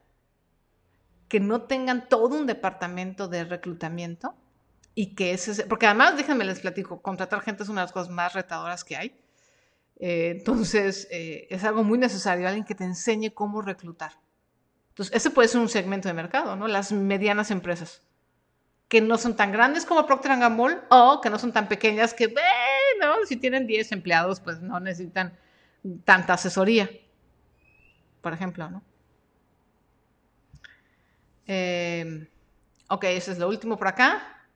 que 1.31 1.39
no 1.39 1.63
tengan 1.63 2.09
todo 2.09 2.37
un 2.37 2.47
departamento 2.47 3.29
de 3.29 3.45
reclutamiento 3.45 4.35
y 4.97 5.15
que 5.15 5.33
ese, 5.33 5.65
porque 5.67 5.87
además, 5.87 6.17
déjenme 6.17 6.45
les 6.45 6.59
platico, 6.59 7.01
contratar 7.01 7.41
gente 7.41 7.63
es 7.63 7.69
una 7.69 7.83
de 7.83 7.85
las 7.85 7.93
cosas 7.93 8.13
más 8.13 8.33
retadoras 8.35 8.83
que 8.83 8.97
hay. 8.97 9.17
Eh, 10.01 10.35
entonces, 10.37 11.07
eh, 11.13 11.47
es 11.49 11.63
algo 11.63 11.85
muy 11.85 11.99
necesario, 11.99 12.49
alguien 12.49 12.65
que 12.65 12.75
te 12.75 12.83
enseñe 12.83 13.31
cómo 13.33 13.63
reclutar. 13.63 14.15
Entonces, 14.89 15.15
ese 15.15 15.31
puede 15.31 15.47
ser 15.47 15.61
un 15.61 15.69
segmento 15.69 16.09
de 16.09 16.15
mercado, 16.15 16.57
¿no? 16.57 16.67
Las 16.67 16.91
medianas 16.91 17.53
empresas, 17.53 18.03
que 18.89 19.01
no 19.01 19.17
son 19.17 19.37
tan 19.37 19.53
grandes 19.53 19.87
como 19.87 20.07
Procter 20.07 20.37
Gamble 20.37 20.79
o 20.91 21.21
que 21.21 21.31
no 21.31 21.39
son 21.39 21.53
tan 21.53 21.69
pequeñas 21.69 22.13
que, 22.13 22.27
bueno, 22.27 23.15
si 23.25 23.37
tienen 23.37 23.69
10 23.69 23.93
empleados, 23.93 24.41
pues 24.41 24.61
no 24.61 24.81
necesitan 24.81 25.39
tanta 26.05 26.33
asesoría, 26.33 26.91
por 28.21 28.33
ejemplo, 28.33 28.69
¿no? 28.69 28.83
Eh, 31.53 32.29
ok, 32.89 33.05
eso 33.07 33.33
es 33.33 33.39
lo 33.39 33.49
último 33.49 33.77
por 33.77 33.89
acá. 33.89 34.47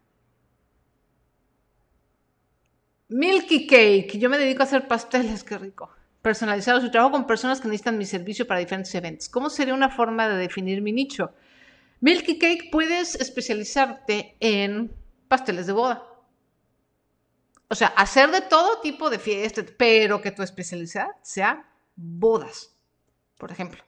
Milky 3.09 3.66
Cake. 3.66 4.16
Yo 4.16 4.30
me 4.30 4.38
dedico 4.38 4.62
a 4.62 4.66
hacer 4.66 4.86
pasteles, 4.86 5.42
qué 5.42 5.59
rico. 5.59 5.90
Personalizados 6.22 6.84
y 6.84 6.92
trabajo 6.92 7.11
con 7.11 7.26
personas 7.26 7.61
que 7.61 7.66
necesitan 7.66 7.99
mi 7.99 8.07
servicio 8.07 8.47
para 8.47 8.61
diferentes 8.61 8.95
eventos. 8.95 9.28
¿Cómo 9.28 9.51
sería 9.51 9.74
una 9.74 9.90
forma 9.90 10.28
de 10.28 10.36
definir 10.36 10.82
mi 10.82 10.92
nicho? 10.92 11.32
Milky 12.01 12.38
Cake 12.38 12.68
puedes 12.70 13.16
especializarte 13.16 14.36
en 14.38 14.95
pasteles 15.26 15.66
de 15.66 15.72
boda. 15.72 16.07
O 17.66 17.74
sea, 17.74 17.88
hacer 17.88 18.30
de 18.30 18.42
todo 18.42 18.80
tipo 18.82 19.11
de 19.11 19.18
fiestas, 19.18 19.64
pero 19.76 20.22
que 20.22 20.30
tu 20.30 20.45
especialidad 20.45 21.09
sea 21.22 21.68
bodas, 21.97 22.76
por 23.36 23.51
ejemplo. 23.51 23.82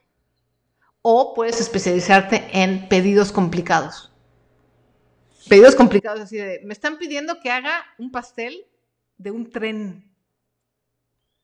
O 1.09 1.33
puedes 1.33 1.61
especializarte 1.61 2.49
en 2.51 2.89
pedidos 2.89 3.31
complicados. 3.31 4.11
Pedidos 5.47 5.73
complicados 5.73 6.19
así 6.19 6.35
de, 6.35 6.59
me 6.65 6.73
están 6.73 6.97
pidiendo 6.97 7.39
que 7.39 7.49
haga 7.49 7.85
un 7.97 8.11
pastel 8.11 8.65
de 9.17 9.31
un 9.31 9.49
tren. 9.49 10.11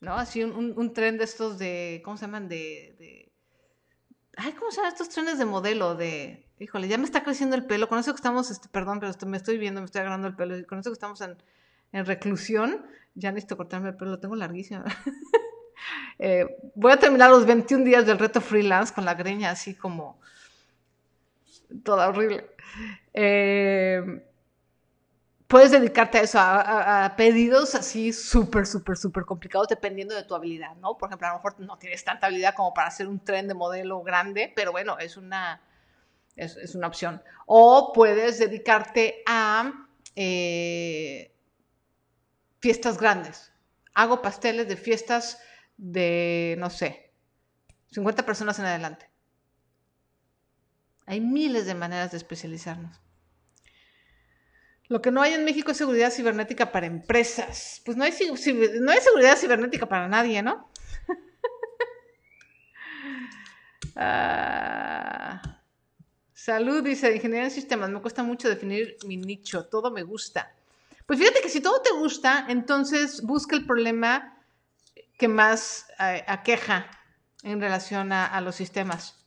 ¿No? 0.01 0.15
Así 0.15 0.43
un, 0.43 0.93
tren 0.93 1.17
de 1.17 1.23
estos 1.23 1.59
de, 1.59 2.01
¿cómo 2.03 2.17
se 2.17 2.25
llaman? 2.25 2.49
De, 2.49 3.31
ay, 4.35 4.51
¿cómo 4.51 4.69
se 4.69 4.81
llaman 4.81 4.91
estos 4.91 5.07
trenes 5.07 5.37
de 5.37 5.45
modelo? 5.45 5.95
De, 5.95 6.45
híjole, 6.59 6.89
ya 6.89 6.97
me 6.97 7.05
está 7.05 7.23
creciendo 7.23 7.55
el 7.55 7.65
pelo. 7.65 7.87
Con 7.87 7.99
eso 7.99 8.11
que 8.11 8.17
estamos, 8.17 8.51
este, 8.51 8.67
perdón, 8.67 8.99
pero 8.99 9.13
me 9.27 9.37
estoy 9.37 9.57
viendo, 9.57 9.79
me 9.79 9.85
estoy 9.85 10.01
agarrando 10.01 10.27
el 10.27 10.35
pelo. 10.35 10.55
Con 10.67 10.79
eso 10.79 10.89
que 10.89 10.95
estamos 10.95 11.21
en, 11.21 11.37
en 11.93 12.05
reclusión, 12.05 12.85
ya 13.15 13.31
necesito 13.31 13.55
cortarme 13.55 13.91
el 13.91 13.95
pelo, 13.95 14.11
lo 14.11 14.19
tengo 14.19 14.35
larguísimo. 14.35 14.83
Eh, 16.19 16.45
voy 16.75 16.91
a 16.91 16.97
terminar 16.97 17.29
los 17.29 17.45
21 17.45 17.83
días 17.83 18.05
del 18.05 18.19
reto 18.19 18.41
freelance 18.41 18.93
con 18.93 19.05
la 19.05 19.13
greña 19.13 19.51
así 19.51 19.75
como 19.75 20.19
toda 21.83 22.09
horrible. 22.09 22.49
Eh, 23.13 24.23
puedes 25.53 25.69
dedicarte 25.71 26.17
a 26.17 26.21
eso, 26.21 26.39
a, 26.39 27.13
pedidos 27.15 27.75
así 27.75 28.11
súper, 28.11 28.65
súper, 28.65 28.97
súper 28.97 29.23
complicados 29.23 29.67
dependiendo 29.67 30.15
de 30.15 30.23
tu 30.23 30.33
habilidad, 30.33 30.75
¿no? 30.77 30.97
Por 30.97 31.09
ejemplo, 31.09 31.27
a 31.27 31.31
lo 31.31 31.35
mejor 31.37 31.59
no 31.59 31.77
tienes 31.77 32.03
tanta 32.03 32.25
habilidad 32.25 32.55
como 32.55 32.73
para 32.73 32.87
hacer 32.87 33.07
un 33.07 33.23
tren 33.23 33.47
de 33.47 33.53
modelo 33.53 34.01
grande, 34.01 34.51
pero 34.55 34.71
bueno, 34.71 34.97
es 34.97 35.15
una, 35.15 35.61
es, 36.35 36.73
una 36.73 36.87
opción. 36.87 37.21
O 37.45 37.93
puedes 37.93 38.39
dedicarte 38.39 39.21
a 39.27 39.85
eh, 40.15 41.35
fiestas 42.59 42.97
grandes. 42.97 43.51
Hago 43.93 44.23
pasteles 44.23 44.67
de 44.67 44.75
fiestas 44.75 45.39
de, 45.77 46.55
no 46.59 46.69
sé, 46.69 47.11
50 47.91 48.25
personas 48.25 48.59
en 48.59 48.65
adelante. 48.65 49.09
Hay 51.05 51.19
miles 51.19 51.65
de 51.65 51.75
maneras 51.75 52.11
de 52.11 52.17
especializarnos. 52.17 52.99
Lo 54.87 55.01
que 55.01 55.11
no 55.11 55.21
hay 55.21 55.33
en 55.33 55.45
México 55.45 55.71
es 55.71 55.77
seguridad 55.77 56.11
cibernética 56.11 56.71
para 56.71 56.85
empresas. 56.85 57.81
Pues 57.85 57.97
no 57.97 58.03
hay, 58.03 58.13
no 58.81 58.91
hay 58.91 58.99
seguridad 58.99 59.37
cibernética 59.37 59.87
para 59.87 60.07
nadie, 60.07 60.41
¿no? 60.41 60.69
Ah, 63.95 65.61
salud, 66.33 66.83
dice, 66.83 67.15
ingeniería 67.15 67.45
en 67.45 67.51
sistemas. 67.51 67.91
Me 67.91 68.01
cuesta 68.01 68.23
mucho 68.23 68.49
definir 68.49 68.97
mi 69.05 69.17
nicho. 69.17 69.67
Todo 69.67 69.91
me 69.91 70.01
gusta. 70.01 70.51
Pues 71.05 71.19
fíjate 71.19 71.41
que 71.41 71.49
si 71.49 71.61
todo 71.61 71.79
te 71.81 71.91
gusta, 71.91 72.47
entonces 72.49 73.21
busca 73.21 73.55
el 73.55 73.67
problema 73.67 74.42
que 75.23 75.29
más 75.29 75.85
eh, 76.01 76.21
aqueja 76.27 76.91
en 77.43 77.61
relación 77.61 78.11
a, 78.11 78.41
los 78.41 78.55
sistemas. 78.55 79.25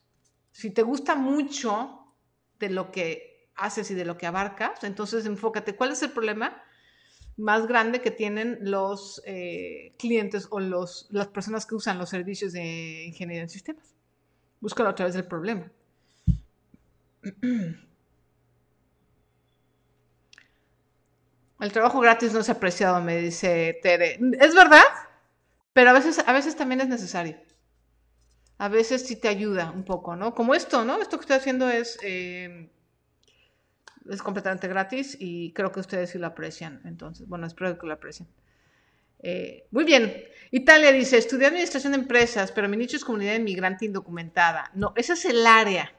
Si 0.52 0.70
te 0.70 0.82
gusta 0.82 1.14
mucho 1.14 2.12
de 2.58 2.68
lo 2.68 2.92
que 2.92 3.48
haces 3.54 3.90
y 3.90 3.94
de 3.94 4.04
lo 4.04 4.18
que 4.18 4.26
abarcas, 4.26 4.84
entonces 4.84 5.24
enfócate. 5.24 5.74
¿Cuál 5.74 5.92
es 5.92 6.02
el 6.02 6.10
problema 6.10 6.62
más 7.38 7.66
grande 7.66 8.02
que 8.02 8.10
tienen 8.10 8.58
los 8.60 9.22
eh, 9.24 9.94
clientes 9.98 10.48
o 10.50 10.60
los, 10.60 11.08
las 11.12 11.28
personas 11.28 11.64
que 11.64 11.76
usan 11.76 11.96
los 11.96 12.10
servicios 12.10 12.52
de 12.52 13.06
ingeniería 13.06 13.44
en 13.44 13.48
sistemas? 13.48 13.94
Búscalo 14.60 14.90
a 14.90 14.94
través 14.94 15.14
del 15.14 15.26
problema. 15.26 15.72
El 21.58 21.72
trabajo 21.72 22.00
gratis 22.00 22.34
no 22.34 22.40
es 22.40 22.50
apreciado, 22.50 23.00
me 23.00 23.16
dice 23.16 23.78
Tere. 23.82 24.20
Es 24.38 24.54
verdad, 24.54 24.84
pero 25.76 25.90
a 25.90 25.92
veces, 25.92 26.24
a 26.26 26.32
veces 26.32 26.56
también 26.56 26.80
es 26.80 26.88
necesario. 26.88 27.36
A 28.56 28.70
veces 28.70 29.06
sí 29.06 29.14
te 29.14 29.28
ayuda 29.28 29.70
un 29.72 29.84
poco, 29.84 30.16
¿no? 30.16 30.34
Como 30.34 30.54
esto, 30.54 30.86
¿no? 30.86 31.02
Esto 31.02 31.18
que 31.18 31.24
estoy 31.24 31.36
haciendo 31.36 31.68
es, 31.68 31.98
eh, 32.02 32.70
es 34.08 34.22
completamente 34.22 34.68
gratis 34.68 35.18
y 35.20 35.52
creo 35.52 35.72
que 35.72 35.80
ustedes 35.80 36.08
sí 36.08 36.18
lo 36.18 36.28
aprecian. 36.28 36.80
Entonces, 36.86 37.28
bueno, 37.28 37.46
espero 37.46 37.78
que 37.78 37.86
lo 37.86 37.92
aprecien. 37.92 38.26
Eh, 39.18 39.66
muy 39.70 39.84
bien. 39.84 40.24
Italia 40.50 40.92
dice, 40.92 41.18
estudié 41.18 41.48
administración 41.48 41.92
de 41.92 41.98
empresas, 41.98 42.52
pero 42.52 42.70
mi 42.70 42.78
nicho 42.78 42.96
es 42.96 43.04
comunidad 43.04 43.34
inmigrante 43.34 43.84
indocumentada. 43.84 44.70
No, 44.72 44.94
ese 44.96 45.12
es 45.12 45.26
el 45.26 45.46
área. 45.46 45.92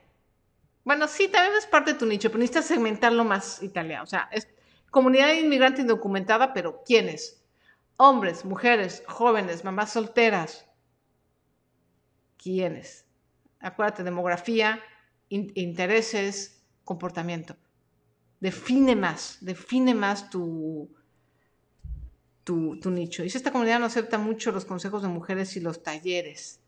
Bueno, 0.86 1.08
sí, 1.08 1.28
también 1.28 1.56
es 1.56 1.68
parte 1.68 1.94
de 1.94 2.00
tu 2.00 2.08
nicho, 2.08 2.30
pero 2.30 2.40
necesitas 2.40 2.66
segmentarlo 2.66 3.24
más, 3.24 3.62
Italia. 3.62 4.02
O 4.02 4.08
sea, 4.08 4.28
es, 4.32 4.48
Comunidad 4.90 5.34
inmigrante 5.34 5.82
indocumentada, 5.82 6.54
pero 6.54 6.82
¿quiénes? 6.84 7.44
Hombres, 8.00 8.46
mujeres, 8.46 9.04
jóvenes, 9.08 9.64
mamás 9.64 9.94
solteras. 9.94 10.68
¿Quiénes? 12.38 13.06
Acuérdate, 13.60 14.04
demografía, 14.04 14.80
intereses, 15.30 16.64
comportamiento. 16.86 17.58
Define 18.40 18.96
más, 18.96 19.40
define 19.42 19.96
más 19.96 20.30
tu, 20.30 20.96
tu, 22.44 22.80
tu 22.80 22.92
nicho. 22.92 23.24
Y 23.24 23.32
si 23.32 23.38
esta 23.38 23.52
comunidad 23.52 23.80
no 23.80 23.88
acepta 23.88 24.20
mucho 24.20 24.52
los 24.52 24.66
consejos 24.66 25.02
de 25.02 25.08
mujeres 25.08 25.58
y 25.58 25.60
los 25.60 25.82
talleres. 25.82 26.60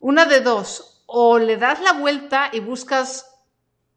Una 0.00 0.24
de 0.24 0.40
dos, 0.40 1.04
o 1.04 1.38
le 1.38 1.58
das 1.58 1.82
la 1.82 1.92
vuelta 1.92 2.48
y 2.50 2.60
buscas 2.60 3.44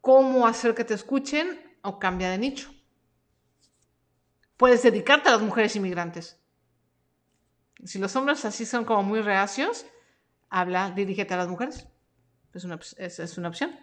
cómo 0.01 0.45
hacer 0.45 0.75
que 0.75 0.83
te 0.83 0.93
escuchen 0.93 1.77
o 1.81 1.99
cambia 1.99 2.29
de 2.29 2.37
nicho 2.37 2.74
puedes 4.57 4.83
dedicarte 4.83 5.29
a 5.29 5.33
las 5.33 5.41
mujeres 5.41 5.75
inmigrantes. 5.75 6.39
Si 7.83 7.99
los 7.99 8.15
hombres 8.15 8.45
así 8.45 8.65
son 8.65 8.85
como 8.85 9.03
muy 9.03 9.21
reacios, 9.21 9.85
habla, 10.49 10.91
dirígete 10.91 11.33
a 11.33 11.37
las 11.37 11.47
mujeres. 11.47 11.87
Es 12.53 12.63
una, 12.63 12.79
es, 12.97 13.37
una 13.37 13.49
opción. 13.49 13.77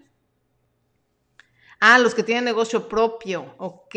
Ah, 1.81 1.99
los 1.99 2.14
que 2.14 2.23
tienen 2.23 2.45
negocio 2.45 2.89
propio. 2.89 3.55
Ok. 3.59 3.95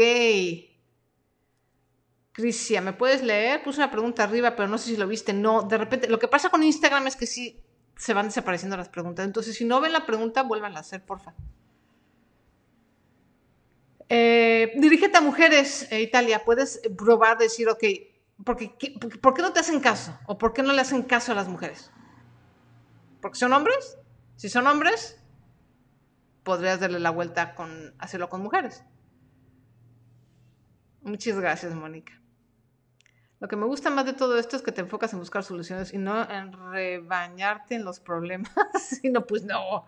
Crisia, 2.34 2.82
¿me 2.82 2.92
puedes 2.92 3.24
leer? 3.24 3.64
Puse 3.64 3.80
una 3.80 3.92
pregunta 3.92 4.24
arriba, 4.26 4.56
pero 4.56 4.68
no 4.68 4.78
sé 4.78 4.90
si 4.90 4.98
lo 4.98 5.08
viste. 5.08 5.32
No, 5.32 5.64
de 5.64 5.78
repente, 5.78 6.10
lo 6.10 6.20
que 6.20 6.28
pasa 6.28 6.50
con 6.50 6.64
Instagram 6.64 7.08
es 7.08 7.16
que 7.16 7.26
sí 7.26 7.64
se 7.96 8.14
van 8.14 8.26
desapareciendo 8.26 8.76
las 8.76 8.90
preguntas. 8.90 9.26
Entonces, 9.26 9.56
si 9.56 9.64
no 9.64 9.80
ven 9.80 9.94
la 9.94 10.06
pregunta, 10.06 10.44
vuelvan 10.44 10.76
a 10.76 10.82
hacer, 10.82 11.06
porfa. 11.06 11.34
Eh, 14.10 14.74
dirígete 14.78 15.18
a 15.18 15.22
mujeres, 15.22 15.92
eh, 15.92 16.02
Italia, 16.02 16.44
puedes 16.46 16.82
probar, 16.98 17.38
decir, 17.38 17.68
ok, 17.70 17.84
¿por 18.44 18.58
qué, 18.58 18.94
¿por 19.22 19.34
qué 19.34 19.42
no 19.42 19.52
te 19.52 19.60
hacen 19.60 19.80
caso? 19.80 20.18
¿O 20.28 20.38
por 20.38 20.54
qué 20.54 20.62
no 20.62 20.74
le 20.74 20.82
hacen 20.82 21.02
caso 21.04 21.32
a 21.32 21.36
las 21.36 21.48
mujeres? 21.48 21.92
¿Porque 23.22 23.40
son 23.40 23.54
hombres? 23.54 23.98
Si 24.36 24.50
son 24.50 24.68
hombres, 24.68 25.20
podrías 26.44 26.80
darle 26.80 27.00
la 27.00 27.10
vuelta 27.10 27.56
con 27.56 27.96
hacerlo 27.98 28.30
con 28.30 28.42
mujeres. 28.42 28.84
Muchas 31.02 31.40
gracias, 31.40 31.74
Mónica. 31.74 32.20
Lo 33.40 33.48
que 33.48 33.56
me 33.56 33.66
gusta 33.66 33.90
más 33.90 34.06
de 34.06 34.14
todo 34.14 34.40
esto 34.40 34.56
es 34.56 34.62
que 34.62 34.72
te 34.72 34.82
enfocas 34.82 35.14
en 35.14 35.20
buscar 35.20 35.44
soluciones 35.44 35.94
y 35.94 35.98
no 35.98 36.30
en 36.30 36.52
rebañarte 36.72 37.76
en 37.76 37.84
los 37.84 38.00
problemas, 38.00 38.52
sino 39.02 39.26
pues 39.26 39.44
no, 39.44 39.86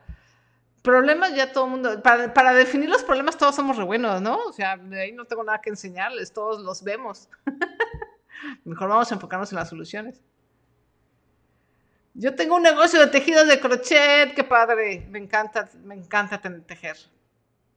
problemas 0.88 1.36
ya 1.36 1.52
todo 1.52 1.66
el 1.66 1.72
mundo, 1.72 2.02
para, 2.02 2.54
definir 2.54 2.90
los 2.90 3.04
problemas 3.04 3.38
todos 3.38 3.54
somos 3.54 3.76
re 3.76 3.84
buenos, 3.84 4.22
¿no? 4.22 4.38
O 4.46 4.54
sea, 4.54 4.80
ahí 4.94 5.12
no 5.12 5.26
tengo 5.26 5.44
nada 5.44 5.60
que 5.60 5.70
enseñarles, 5.70 6.32
todos 6.32 6.62
los 6.62 6.82
vemos. 6.82 7.28
Mejor 8.64 8.88
vamos 8.88 9.12
a 9.12 9.16
enfocarnos 9.16 9.52
en 9.52 9.58
las 9.58 9.68
soluciones. 9.68 10.22
Yo 12.14 12.36
tengo 12.36 12.56
un 12.56 12.64
negocio 12.64 13.02
de 13.02 13.08
tejidos 13.08 13.50
de 13.50 13.60
crochet, 13.60 14.34
qué 14.34 14.46
padre, 14.46 15.06
me 15.10 15.20
encanta, 15.20 15.70
me 15.84 15.94
encanta 15.94 16.42
tejer. 16.42 16.96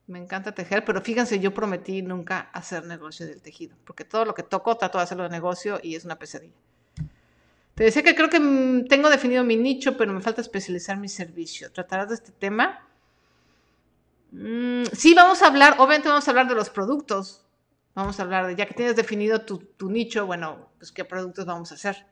Me 0.07 0.21
encanta 0.21 0.53
tejer, 0.53 0.85
pero 0.85 1.01
fíjense, 1.01 1.41
yo 1.41 1.53
prometí 1.53 2.03
nunca 2.03 2.49
hacer 2.53 2.85
negocio 2.85 3.27
del 3.27 3.43
tejido, 3.43 3.77
porque 3.85 4.05
todo 4.05 4.25
lo 4.25 4.35
que 4.35 4.45
toco 4.45 4.77
trato 4.77 4.99
de 4.99 5.05
hacerlo 5.05 5.25
de 5.25 5.31
negocio 5.31 5.81
y 5.83 5.97
es 5.97 6.05
una 6.05 6.17
pesadilla. 6.17 6.55
Te 7.75 7.85
decía 7.85 8.05
que 8.05 8.15
creo 8.15 8.31
que 8.31 8.39
mm, 8.39 8.87
tengo 8.87 9.11
definido 9.11 9.43
mi 9.43 9.57
nicho, 9.57 9.97
pero 9.97 10.13
me 10.13 10.21
falta 10.21 10.41
especializar 10.41 10.97
mi 10.97 11.09
servicio. 11.09 11.73
¿Tratarás 11.73 12.09
de 12.11 12.15
este 12.15 12.31
tema? 12.31 12.87
Mm, 14.33 14.85
sí, 14.93 15.15
vamos 15.15 15.43
a 15.43 15.49
hablar, 15.49 15.75
obviamente 15.79 16.09
vamos 16.09 16.27
a 16.27 16.31
hablar 16.31 16.49
de 16.49 16.55
los 16.55 16.71
productos. 16.71 17.47
Vamos 17.95 18.19
a 18.21 18.23
hablar 18.23 18.47
de, 18.47 18.57
ya 18.57 18.67
que 18.67 18.75
tienes 18.75 18.97
definido 18.97 19.43
tu, 19.43 19.91
nicho, 19.91 20.25
bueno, 20.25 20.71
pues 20.79 20.93
qué 20.93 21.05
productos 21.05 21.45
vamos 21.45 21.73
a 21.73 21.75
hacer, 21.75 22.07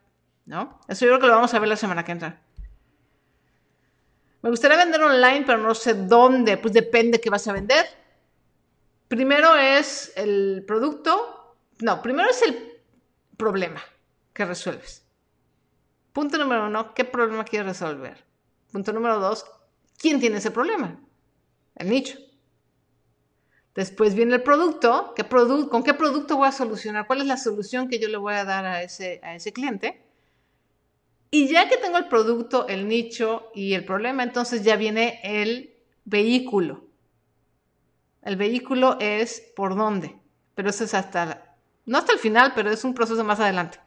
¿no? 0.44 0.80
Eso 0.88 1.06
yo 1.06 1.12
creo 1.12 1.20
que 1.20 1.26
lo 1.28 1.34
vamos 1.34 1.54
a 1.54 1.58
ver 1.60 1.68
la 1.68 1.76
semana 1.76 2.04
que 2.04 2.12
entra. 2.12 2.42
Me 4.42 4.50
gustaría 4.50 4.76
vender 4.76 5.00
online, 5.00 5.44
pero 5.46 5.58
no 5.58 5.74
sé 5.74 5.94
dónde. 5.94 6.56
Pues 6.56 6.72
depende 6.72 7.20
qué 7.20 7.30
vas 7.30 7.46
a 7.48 7.52
vender. 7.52 7.86
Primero 9.08 9.56
es 9.56 10.12
el 10.16 10.64
producto. 10.66 11.56
No, 11.80 12.02
primero 12.02 12.30
es 12.30 12.42
el 12.42 12.82
problema 13.36 13.82
que 14.32 14.44
resuelves. 14.44 15.04
Punto 16.12 16.38
número 16.38 16.66
uno, 16.66 16.94
¿qué 16.94 17.04
problema 17.04 17.44
quieres 17.44 17.68
resolver? 17.68 18.24
Punto 18.72 18.92
número 18.92 19.20
dos, 19.20 19.46
¿quién 19.96 20.18
tiene 20.20 20.38
ese 20.38 20.50
problema? 20.50 21.00
El 21.78 21.90
nicho. 21.90 22.18
Después 23.74 24.16
viene 24.16 24.34
el 24.34 24.42
producto, 24.42 25.14
¿qué 25.14 25.24
¿con 25.24 25.84
qué 25.84 25.94
producto 25.94 26.36
voy 26.36 26.48
a 26.48 26.52
solucionar? 26.52 27.06
¿Cuál 27.06 27.20
es 27.20 27.26
la 27.26 27.36
solución 27.36 27.88
que 27.88 28.00
yo 28.00 28.08
le 28.08 28.16
voy 28.16 28.34
a 28.34 28.44
dar 28.44 28.66
a 28.66 28.82
ese, 28.82 29.20
a 29.22 29.36
ese 29.36 29.52
cliente? 29.52 30.02
Y 31.30 31.46
ya 31.46 31.68
que 31.68 31.76
tengo 31.76 31.96
el 31.96 32.08
producto, 32.08 32.66
el 32.66 32.88
nicho 32.88 33.50
y 33.54 33.74
el 33.74 33.84
problema, 33.84 34.24
entonces 34.24 34.64
ya 34.64 34.74
viene 34.74 35.20
el 35.22 35.76
vehículo. 36.04 36.86
El 38.22 38.34
vehículo 38.34 38.96
es 38.98 39.52
por 39.54 39.76
dónde, 39.76 40.18
pero 40.56 40.70
eso 40.70 40.82
es 40.82 40.94
hasta, 40.94 41.54
no 41.86 41.98
hasta 41.98 42.12
el 42.12 42.18
final, 42.18 42.54
pero 42.56 42.70
es 42.70 42.82
un 42.82 42.94
proceso 42.94 43.22
más 43.22 43.38
adelante. 43.38 43.78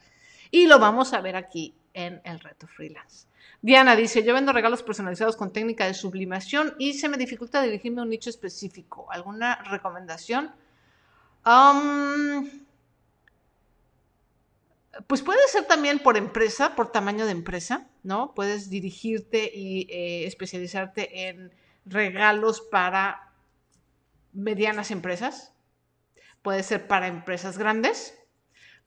Y 0.52 0.68
lo 0.68 0.80
vamos 0.80 1.12
a 1.12 1.20
ver 1.20 1.36
aquí 1.36 1.76
en 1.94 2.22
el 2.24 2.40
reto 2.40 2.68
freelance. 2.68 3.28
Diana 3.62 3.96
dice, 3.96 4.24
yo 4.24 4.34
vendo 4.34 4.54
regalos 4.54 4.84
personalizados 4.84 5.36
con 5.36 5.54
técnica 5.54 5.86
de 5.86 5.94
sublimación 5.94 6.74
y 6.80 6.94
se 6.94 7.10
me 7.10 7.18
dificulta 7.18 7.62
dirigirme 7.62 8.02
a 8.02 8.04
un 8.04 8.10
nicho 8.10 8.30
específico. 8.30 9.08
¿Alguna 9.12 9.64
recomendación? 9.64 10.52
pues 15.08 15.24
puede 15.24 15.40
ser 15.48 15.66
también 15.66 16.00
por 16.00 16.18
empresa, 16.18 16.76
por 16.76 16.92
tamaño 16.92 17.26
de 17.26 17.32
empresa, 17.32 17.88
¿no? 18.04 18.34
Puedes 18.36 18.70
dirigirte 18.70 19.52
y 19.52 19.88
eh, 19.90 20.28
especializarte 20.28 21.30
en 21.30 21.52
regalos 21.86 22.62
para 22.62 23.32
medianas 24.34 24.92
empresas. 24.92 25.54
Puede 26.42 26.64
ser 26.64 26.88
para 26.88 27.08
empresas 27.08 27.58
grandes. 27.58 28.21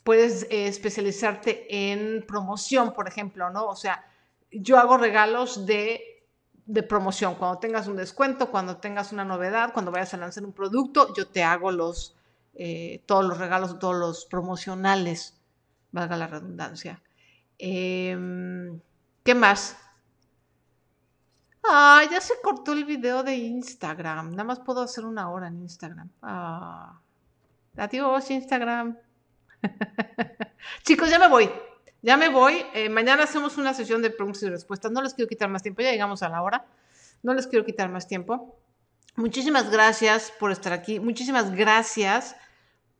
Puedes 0.05 0.45
eh, 0.45 0.69
especializarte 0.69 1.67
en 1.93 2.25
promoción, 2.27 2.93
por 2.93 3.09
ejemplo, 3.09 3.51
¿no? 3.51 3.67
O 3.67 3.75
sea, 3.75 4.05
yo 4.53 4.79
hago 4.79 4.99
regalos 4.99 5.67
de, 5.67 6.25
de, 6.67 6.83
promoción. 6.83 7.35
Cuando 7.35 7.59
tengas 7.59 7.89
un 7.89 7.97
descuento, 7.97 8.51
cuando 8.51 8.77
tengas 8.77 9.13
una 9.13 9.25
novedad, 9.25 9.73
cuando 9.73 9.91
vayas 9.91 10.15
a 10.15 10.19
lanzar 10.19 10.45
un 10.45 10.53
producto, 10.53 11.13
yo 11.15 11.27
te 11.27 11.43
hago 11.43 11.73
los, 11.73 12.15
eh, 12.55 13.03
todos 13.07 13.25
los 13.25 13.39
regalos, 13.39 13.79
todos 13.79 13.97
los 13.97 14.27
promocionales 14.27 15.41
valga 15.91 16.17
la 16.17 16.27
redundancia. 16.27 17.03
Em, 17.59 18.81
¿Qué 19.23 19.35
más? 19.35 19.77
Ah, 21.67 22.03
ya 22.11 22.21
se 22.21 22.35
cortó 22.43 22.73
el 22.73 22.85
video 22.85 23.23
de 23.23 23.37
Instagram. 23.37 24.33
Nada 24.33 24.45
más 24.45 24.61
puedo 24.61 24.83
hacer 24.83 25.05
una 25.07 25.31
hora 25.31 25.49
en 25.49 25.63
Instagram. 25.63 26.11
Ah, 26.21 27.01
adiós, 27.77 28.31
Instagram. 28.31 28.99
Chicos, 30.83 31.11
ya 31.11 31.19
me 31.19 31.29
voy. 31.29 31.51
Ya 32.03 32.17
me 32.17 32.29
voy. 32.29 32.65
Eh, 32.75 32.89
mañana 32.89 33.25
hacemos 33.25 33.57
una 33.57 33.75
sesión 33.75 34.03
de 34.03 34.11
preguntas 34.11 34.43
y 34.43 34.49
respuestas. 34.49 34.93
No 34.93 35.03
les 35.03 35.15
quiero 35.15 35.29
quitar 35.29 35.49
más 35.49 35.63
tiempo. 35.63 35.83
Ya 35.83 35.91
llegamos 35.91 36.23
a 36.23 36.29
la 36.29 36.43
hora. 36.43 36.67
No 37.23 37.35
les 37.35 37.47
quiero 37.47 37.65
quitar 37.65 37.89
más 37.89 38.07
tiempo. 38.07 38.59
Muchísimas 39.17 39.71
gracias 39.71 40.33
por 40.39 40.51
estar 40.51 40.73
aquí. 40.73 41.01
Muchísimas 41.01 41.55
gracias 41.55 42.37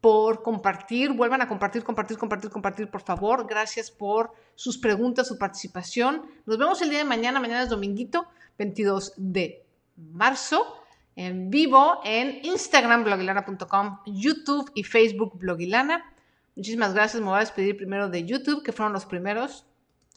por 0.01 0.43
compartir. 0.43 1.13
Vuelvan 1.13 1.43
a 1.43 1.49
compartir, 1.49 1.83
compartir, 1.83 2.19
compartir, 2.19 2.51
compartir, 2.51 2.91
por 2.91 3.03
favor. 3.03 3.47
Gracias 3.49 3.91
por 3.91 4.33
sus 4.55 4.79
preguntas, 4.79 5.27
su 5.27 5.39
participación. 5.39 6.23
Nos 6.47 6.59
vemos 6.59 6.81
el 6.83 6.91
día 6.91 6.99
de 6.99 7.05
mañana. 7.05 7.41
Mañana 7.41 7.63
es 7.63 7.69
dominguito, 7.69 8.27
22 8.59 9.15
de 9.17 9.67
marzo, 9.97 10.77
en 11.17 11.51
vivo 11.51 12.01
en 12.05 12.45
Instagram, 12.45 13.05
blogilana.com, 13.05 14.01
YouTube 14.07 14.71
y 14.75 14.85
Facebook, 14.85 15.39
blogilana. 15.39 16.14
Muchísimas 16.57 16.95
gracias. 16.95 17.21
Me 17.21 17.29
voy 17.29 17.37
a 17.37 17.41
despedir 17.41 17.77
primero 17.77 18.09
de 18.09 18.25
YouTube, 18.25 18.63
que 18.63 18.73
fueron 18.73 18.93
los 18.93 19.07
primeros. 19.07 19.67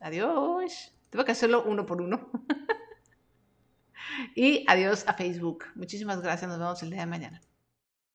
Adiós. 0.01 0.93
Tengo 1.09 1.25
que 1.25 1.31
hacerlo 1.31 1.63
uno 1.65 1.85
por 1.85 2.01
uno. 2.01 2.29
y 4.35 4.63
adiós 4.67 5.05
a 5.07 5.13
Facebook. 5.13 5.65
Muchísimas 5.75 6.21
gracias. 6.21 6.49
Nos 6.49 6.59
vemos 6.59 6.83
el 6.83 6.91
día 6.91 7.01
de 7.01 7.07
mañana. 7.07 7.41